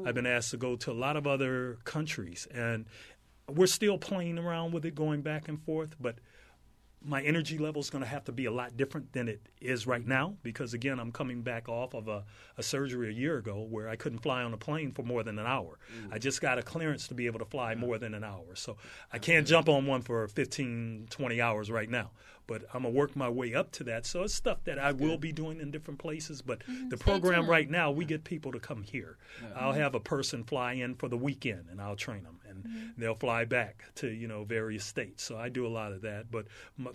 I've 0.05 0.15
been 0.15 0.25
asked 0.25 0.51
to 0.51 0.57
go 0.57 0.75
to 0.75 0.91
a 0.91 0.93
lot 0.93 1.15
of 1.15 1.25
other 1.25 1.77
countries, 1.85 2.47
and 2.53 2.85
we're 3.49 3.67
still 3.67 3.97
playing 3.97 4.37
around 4.37 4.73
with 4.73 4.85
it, 4.85 4.95
going 4.95 5.21
back 5.21 5.47
and 5.47 5.61
forth, 5.61 5.95
but 5.99 6.15
my 7.05 7.21
energy 7.21 7.57
level 7.57 7.79
is 7.79 7.89
going 7.89 8.03
to 8.03 8.09
have 8.09 8.23
to 8.25 8.31
be 8.31 8.45
a 8.45 8.51
lot 8.51 8.75
different 8.75 9.13
than 9.13 9.27
it 9.27 9.41
is 9.61 9.85
right 9.85 10.05
now 10.05 10.35
because 10.43 10.73
again 10.73 10.99
i'm 10.99 11.11
coming 11.11 11.41
back 11.41 11.69
off 11.69 11.93
of 11.93 12.07
a, 12.07 12.23
a, 12.57 12.63
surgery 12.63 13.09
a 13.09 13.11
year 13.11 13.37
ago 13.37 13.65
where 13.69 13.87
i 13.87 13.95
couldn't 13.95 14.19
fly 14.19 14.41
on 14.41 14.53
a 14.53 14.57
plane 14.57 14.91
for 14.91 15.03
more 15.03 15.23
than 15.23 15.37
an 15.37 15.45
hour 15.45 15.77
mm. 15.95 16.11
i 16.11 16.17
just 16.17 16.41
got 16.41 16.57
a 16.57 16.63
clearance 16.63 17.07
to 17.07 17.13
be 17.13 17.25
able 17.25 17.39
to 17.39 17.45
fly 17.45 17.75
more 17.75 17.97
than 17.97 18.13
an 18.13 18.23
hour 18.23 18.55
so 18.55 18.77
i 19.13 19.19
can't 19.19 19.47
jump 19.47 19.69
on 19.69 19.85
one 19.85 20.01
for 20.01 20.27
15 20.27 21.07
20 21.09 21.41
hours 21.41 21.69
right 21.69 21.89
now 21.89 22.09
but 22.47 22.63
I'm 22.73 22.83
gonna 22.83 22.95
work 22.95 23.15
my 23.15 23.29
way 23.29 23.53
up 23.53 23.71
to 23.73 23.83
that. 23.83 24.05
So 24.05 24.23
it's 24.23 24.33
stuff 24.33 24.63
that 24.63 24.79
I 24.79 24.93
will 24.93 25.17
be 25.17 25.33
doing 25.33 25.59
in 25.59 25.69
different 25.69 25.99
places. 25.99 26.41
But 26.41 26.59
mm-hmm. 26.59 26.89
the 26.89 26.97
program 26.97 27.47
right 27.47 27.69
now, 27.69 27.91
we 27.91 28.05
get 28.05 28.23
people 28.23 28.53
to 28.53 28.59
come 28.59 28.83
here. 28.83 29.17
I'll 29.55 29.73
have 29.73 29.93
a 29.93 29.99
person 29.99 30.45
fly 30.45 30.73
in 30.73 30.95
for 30.95 31.09
the 31.09 31.17
weekend, 31.17 31.65
and 31.69 31.81
I'll 31.81 31.97
train 31.97 32.23
them, 32.23 32.39
and 32.63 32.73
mm-hmm. 32.73 33.01
they'll 33.01 33.15
fly 33.15 33.45
back 33.45 33.83
to 33.95 34.07
you 34.07 34.27
know 34.27 34.43
various 34.43 34.83
states. 34.83 35.23
So 35.23 35.37
I 35.37 35.49
do 35.49 35.65
a 35.65 35.69
lot 35.69 35.91
of 35.91 36.01
that. 36.01 36.31
But 36.31 36.47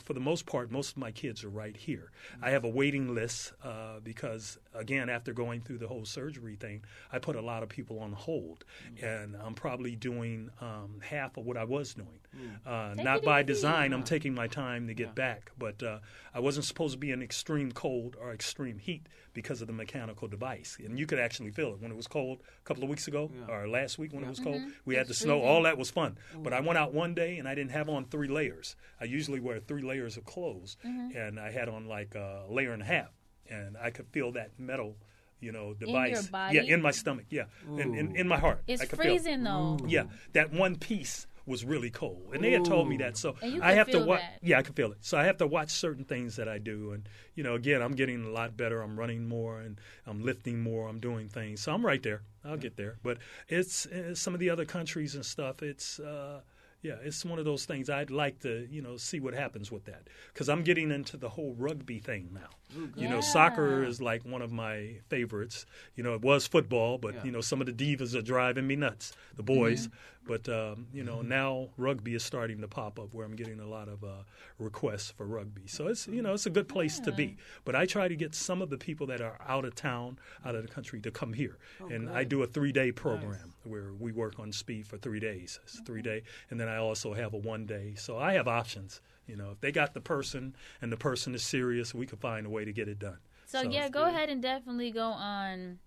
for 0.02 0.12
the 0.12 0.20
most 0.20 0.46
part, 0.46 0.70
most 0.70 0.92
of 0.92 0.96
my 0.98 1.10
kids 1.10 1.44
are 1.44 1.50
right 1.50 1.76
here. 1.76 2.10
Mm-hmm. 2.34 2.44
I 2.44 2.50
have 2.50 2.64
a 2.64 2.68
waiting 2.68 3.14
list 3.14 3.52
uh, 3.64 4.00
because 4.02 4.58
again, 4.74 5.08
after 5.08 5.32
going 5.32 5.60
through 5.60 5.78
the 5.78 5.88
whole 5.88 6.04
surgery 6.04 6.56
thing, 6.56 6.84
I 7.12 7.18
put 7.18 7.36
a 7.36 7.42
lot 7.42 7.62
of 7.62 7.68
people 7.68 7.98
on 8.00 8.12
hold, 8.12 8.64
mm-hmm. 8.94 9.04
and 9.04 9.36
I'm 9.36 9.54
probably 9.54 9.96
doing 9.96 10.50
um, 10.60 11.00
half 11.02 11.36
of 11.36 11.46
what 11.46 11.56
I 11.56 11.64
was 11.64 11.94
doing. 11.94 12.08
Mm. 12.36 12.66
Uh, 12.66 13.02
not 13.02 13.22
by 13.22 13.42
design. 13.42 13.92
I'm 13.92 14.04
taking 14.04 14.34
my 14.34 14.46
time 14.46 14.86
to 14.86 14.94
get 14.94 15.08
yeah. 15.08 15.12
back 15.12 15.52
but 15.58 15.82
uh, 15.82 15.98
I 16.34 16.40
wasn't 16.40 16.64
supposed 16.64 16.94
to 16.94 16.98
be 16.98 17.10
in 17.10 17.22
extreme 17.22 17.72
cold 17.72 18.16
or 18.20 18.32
extreme 18.32 18.78
heat 18.78 19.06
because 19.32 19.60
of 19.60 19.66
the 19.66 19.72
mechanical 19.72 20.28
device. 20.28 20.76
And 20.84 20.98
you 20.98 21.06
could 21.06 21.18
actually 21.18 21.50
feel 21.50 21.72
it 21.74 21.80
when 21.80 21.90
it 21.90 21.96
was 21.96 22.06
cold 22.06 22.40
a 22.40 22.66
couple 22.66 22.82
of 22.82 22.90
weeks 22.90 23.08
ago 23.08 23.30
yeah. 23.32 23.54
or 23.54 23.68
last 23.68 23.98
week 23.98 24.12
when 24.12 24.24
it 24.24 24.28
was 24.28 24.40
cold. 24.40 24.56
Mm-hmm. 24.56 24.70
We 24.84 24.96
it's 24.96 25.00
had 25.00 25.08
the 25.08 25.14
snow. 25.14 25.40
All 25.40 25.51
that 25.61 25.76
was 25.76 25.90
fun. 25.90 26.16
Mm-hmm. 26.32 26.42
But 26.42 26.53
I 26.55 26.61
went 26.61 26.78
out 26.78 26.94
one 26.94 27.14
day 27.14 27.38
and 27.38 27.46
I 27.46 27.55
didn't 27.55 27.72
have 27.72 27.88
on 27.88 28.07
three 28.07 28.28
layers. 28.28 28.76
I 29.00 29.05
usually 29.05 29.40
wear 29.40 29.61
three 29.61 29.82
layers 29.82 30.16
of 30.16 30.24
clothes, 30.24 30.78
mm-hmm. 30.84 31.16
and 31.16 31.38
I 31.38 31.50
had 31.50 31.68
on 31.68 31.86
like 31.86 32.14
a 32.14 32.44
layer 32.48 32.72
and 32.72 32.80
a 32.82 32.86
half, 32.86 33.11
and 33.48 33.76
I 33.76 33.90
could 33.90 34.09
feel 34.09 34.32
that 34.32 34.59
metal 34.59 34.96
you 35.40 35.53
know, 35.53 35.74
device. 35.74 36.28
In 36.28 36.55
yeah, 36.55 36.62
in 36.62 36.80
my 36.80 36.92
stomach. 36.92 37.26
Yeah, 37.28 37.44
in, 37.68 37.94
in, 37.94 38.16
in 38.16 38.28
my 38.28 38.38
heart. 38.38 38.62
It's 38.66 38.84
freezing 38.84 39.42
though. 39.42 39.76
Yeah, 39.86 40.05
that 40.32 40.53
one 40.53 40.76
piece 40.76 41.26
was 41.47 41.64
really 41.64 41.90
cold, 41.90 42.30
and 42.34 42.43
they 42.43 42.53
had 42.53 42.64
told 42.64 42.88
me 42.88 42.97
that. 42.99 43.16
So 43.16 43.36
I 43.62 43.72
have 43.72 43.90
to 43.90 44.05
watch. 44.05 44.22
Yeah, 44.43 44.59
I 44.59 44.62
can 44.62 44.74
feel 44.74 44.93
it. 44.93 44.99
So 45.01 45.18
I 45.18 45.24
have 45.24 45.38
to 45.38 45.47
watch 45.47 45.70
certain 45.70 46.05
things 46.05 46.36
that 46.36 46.49
I 46.49 46.59
do, 46.59 46.93
and 46.93 47.09
you 47.34 47.43
know, 47.43 47.55
again, 47.55 47.82
I'm 47.82 47.95
getting 47.95 48.24
a 48.24 48.30
lot 48.30 48.57
better. 48.57 48.80
I'm 48.80 48.99
running 48.99 49.28
more, 49.28 49.61
and 49.61 49.80
I'm 50.07 50.22
lifting 50.22 50.61
more. 50.61 50.88
I'm 50.88 51.01
doing 51.01 51.28
things. 51.28 51.62
So 51.62 51.72
I'm 51.72 51.84
right 51.84 52.03
there. 52.03 52.22
I'll 52.45 52.57
get 52.57 52.76
there. 52.76 52.99
But 53.03 53.18
it's, 53.49 53.86
it's 53.86 54.20
some 54.20 54.34
of 54.34 54.40
the 54.40 54.51
other 54.51 54.64
countries 54.64 55.14
and 55.14 55.24
stuff. 55.24 55.62
It's 55.62 56.01
uh, 56.01 56.40
yeah, 56.82 56.97
it's 57.03 57.24
one 57.24 57.38
of 57.38 57.45
those 57.45 57.64
things 57.64 57.88
I'd 57.88 58.11
like 58.11 58.40
to, 58.40 58.66
you 58.68 58.82
know, 58.82 58.97
see 58.97 59.20
what 59.20 59.34
happens 59.34 59.70
with 59.70 59.84
that 59.84 60.09
because 60.32 60.49
I'm 60.49 60.62
getting 60.62 60.90
into 60.90 61.16
the 61.16 61.28
whole 61.28 61.55
rugby 61.57 62.01
thing 62.01 62.30
now. 62.34 62.51
Ooh, 62.76 62.90
you 62.96 63.08
know, 63.08 63.20
soccer 63.20 63.84
is 63.84 64.00
like 64.00 64.24
one 64.24 64.42
of 64.42 64.52
my 64.52 64.96
favorites. 65.08 65.66
You 65.96 66.02
know, 66.02 66.14
it 66.14 66.22
was 66.22 66.46
football, 66.46 66.98
but 66.98 67.14
yeah. 67.14 67.24
you 67.24 67.32
know, 67.32 67.40
some 67.40 67.60
of 67.60 67.66
the 67.66 67.72
divas 67.72 68.14
are 68.14 68.22
driving 68.22 68.66
me 68.66 68.76
nuts, 68.76 69.12
the 69.36 69.42
boys. 69.42 69.86
Mm-hmm. 69.86 69.96
But 70.24 70.48
um, 70.48 70.86
you 70.92 71.02
know, 71.02 71.16
mm-hmm. 71.16 71.28
now 71.28 71.68
rugby 71.76 72.14
is 72.14 72.22
starting 72.22 72.60
to 72.60 72.68
pop 72.68 72.98
up 72.98 73.12
where 73.12 73.26
I'm 73.26 73.34
getting 73.34 73.60
a 73.60 73.66
lot 73.66 73.88
of 73.88 74.04
uh, 74.04 74.22
requests 74.58 75.10
for 75.10 75.26
rugby. 75.26 75.66
So 75.66 75.88
it's 75.88 76.06
you 76.06 76.22
know, 76.22 76.34
it's 76.34 76.46
a 76.46 76.50
good 76.50 76.68
place 76.68 76.98
yeah. 76.98 77.06
to 77.06 77.12
be. 77.12 77.36
But 77.64 77.74
I 77.74 77.86
try 77.86 78.08
to 78.08 78.16
get 78.16 78.34
some 78.34 78.62
of 78.62 78.70
the 78.70 78.78
people 78.78 79.06
that 79.08 79.20
are 79.20 79.36
out 79.46 79.64
of 79.64 79.74
town, 79.74 80.18
out 80.44 80.54
of 80.54 80.62
the 80.62 80.72
country, 80.72 81.00
to 81.00 81.10
come 81.10 81.32
here, 81.32 81.58
oh, 81.80 81.88
and 81.88 82.06
good. 82.06 82.16
I 82.16 82.24
do 82.24 82.42
a 82.42 82.46
three 82.46 82.72
day 82.72 82.92
program 82.92 83.30
nice. 83.30 83.40
where 83.64 83.92
we 83.98 84.12
work 84.12 84.38
on 84.38 84.52
speed 84.52 84.86
for 84.86 84.96
three 84.96 85.20
days. 85.20 85.58
It's 85.64 85.80
three 85.80 86.00
mm-hmm. 86.00 86.10
day, 86.10 86.22
and 86.50 86.60
then 86.60 86.68
I 86.68 86.76
also 86.76 87.12
have 87.14 87.34
a 87.34 87.38
one 87.38 87.66
day. 87.66 87.94
So 87.96 88.18
I 88.18 88.34
have 88.34 88.46
options. 88.46 89.00
You 89.26 89.36
know, 89.36 89.50
if 89.52 89.60
they 89.60 89.70
got 89.72 89.94
the 89.94 90.00
person 90.00 90.54
and 90.80 90.92
the 90.92 90.96
person 90.96 91.34
is 91.34 91.42
serious, 91.42 91.94
we 91.94 92.06
could 92.06 92.20
find 92.20 92.46
a 92.46 92.50
way 92.50 92.64
to 92.64 92.72
get 92.72 92.88
it 92.88 92.98
done. 92.98 93.18
So, 93.46 93.62
so 93.62 93.68
yeah, 93.68 93.88
go 93.88 94.04
ahead 94.04 94.30
and 94.30 94.42
definitely 94.42 94.90
go 94.90 95.06
on. 95.06 95.78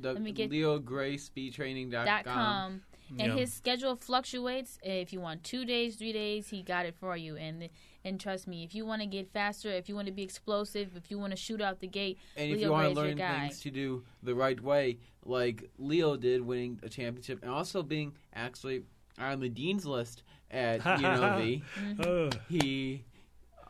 The 0.00 0.12
let 0.12 0.22
me 0.22 0.30
get 0.32 0.50
LeoGraySpeedTraining.com. 0.50 2.82
And 3.18 3.18
yeah. 3.18 3.36
his 3.36 3.52
schedule 3.52 3.96
fluctuates. 3.96 4.78
If 4.82 5.12
you 5.12 5.20
want 5.20 5.44
two 5.44 5.66
days, 5.66 5.96
three 5.96 6.12
days, 6.12 6.48
he 6.48 6.62
got 6.62 6.86
it 6.86 6.94
for 6.98 7.16
you. 7.16 7.36
And 7.36 7.68
and 8.04 8.20
trust 8.20 8.46
me, 8.46 8.64
if 8.64 8.74
you 8.74 8.84
want 8.84 9.02
to 9.02 9.06
get 9.06 9.30
faster, 9.30 9.70
if 9.70 9.88
you 9.88 9.94
want 9.94 10.06
to 10.06 10.12
be 10.12 10.22
explosive, 10.22 10.96
if 10.96 11.10
you 11.10 11.18
want 11.18 11.32
to 11.32 11.36
shoot 11.36 11.60
out 11.60 11.80
the 11.80 11.86
gate, 11.86 12.18
and 12.36 12.48
Leo 12.48 12.56
if 12.56 12.62
you 12.62 12.70
want 12.70 12.94
to 12.94 13.00
learn 13.00 13.16
things 13.16 13.60
to 13.60 13.70
do 13.70 14.04
the 14.22 14.34
right 14.34 14.60
way, 14.60 14.98
like 15.24 15.70
Leo 15.78 16.16
did, 16.16 16.42
winning 16.42 16.78
a 16.82 16.88
championship, 16.88 17.42
and 17.42 17.50
also 17.50 17.82
being 17.82 18.14
actually 18.34 18.82
on 19.18 19.40
the 19.40 19.48
dean's 19.48 19.86
list 19.86 20.22
at 20.54 20.80
UNLV, 20.80 22.34
he, 22.48 23.04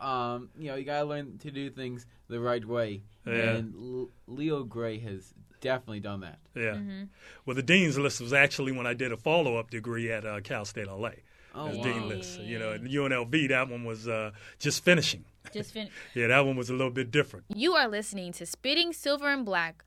um, 0.01 0.51
you 0.59 0.69
know, 0.69 0.77
you 0.77 0.85
gotta 0.85 1.07
learn 1.07 1.39
to 1.39 1.51
do 1.51 1.71
things 1.71 2.07
the 2.29 2.41
right 2.41 2.65
way. 2.65 3.03
Yeah. 3.27 3.33
And 3.33 3.75
L- 3.75 4.11
Leo 4.27 4.65
Gray 4.65 4.99
has 4.99 5.33
definitely 5.61 6.01
done 6.01 6.21
that. 6.21 6.39
Yeah. 6.55 6.75
Mm-hmm. 6.75 7.05
Well, 7.47 7.57
the 7.57 7.63
dean's 7.63 7.99
list 7.99 8.21
was 8.21 8.33
actually 8.33 8.73
when 8.73 8.87
I 8.87 8.95
did 8.95 9.13
a 9.13 9.17
follow 9.17 9.57
up 9.57 9.71
degree 9.71 10.13
at 10.13 10.27
uh, 10.27 10.41
Cal 10.41 10.65
State 10.65 10.87
LA. 10.87 11.11
Oh, 11.55 11.67
wow. 11.67 11.83
dean 11.83 12.09
list. 12.09 12.41
You 12.41 12.59
know, 12.59 12.73
at 12.73 12.83
UNLV, 12.83 13.49
that 13.49 13.69
one 13.69 13.85
was 13.85 14.09
uh, 14.09 14.33
just 14.59 14.85
finishing. 14.85 15.25
Just 15.53 15.73
fin- 15.73 15.89
yeah, 16.15 16.27
that 16.27 16.45
one 16.45 16.57
was 16.57 16.69
a 16.69 16.73
little 16.73 16.91
bit 16.91 17.11
different. 17.11 17.47
You 17.55 17.75
are 17.75 17.89
listening 17.89 18.33
to 18.33 18.47
Spitting 18.47 18.93
Silver 18.93 19.31
and 19.31 19.45
Black 19.45 19.85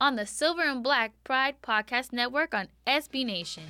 on 0.00 0.16
the 0.16 0.24
Silver 0.26 0.62
and 0.62 0.82
Black 0.82 1.12
Pride 1.24 1.56
Podcast 1.62 2.12
Network 2.12 2.54
on 2.54 2.68
SB 2.86 3.24
Nation. 3.24 3.64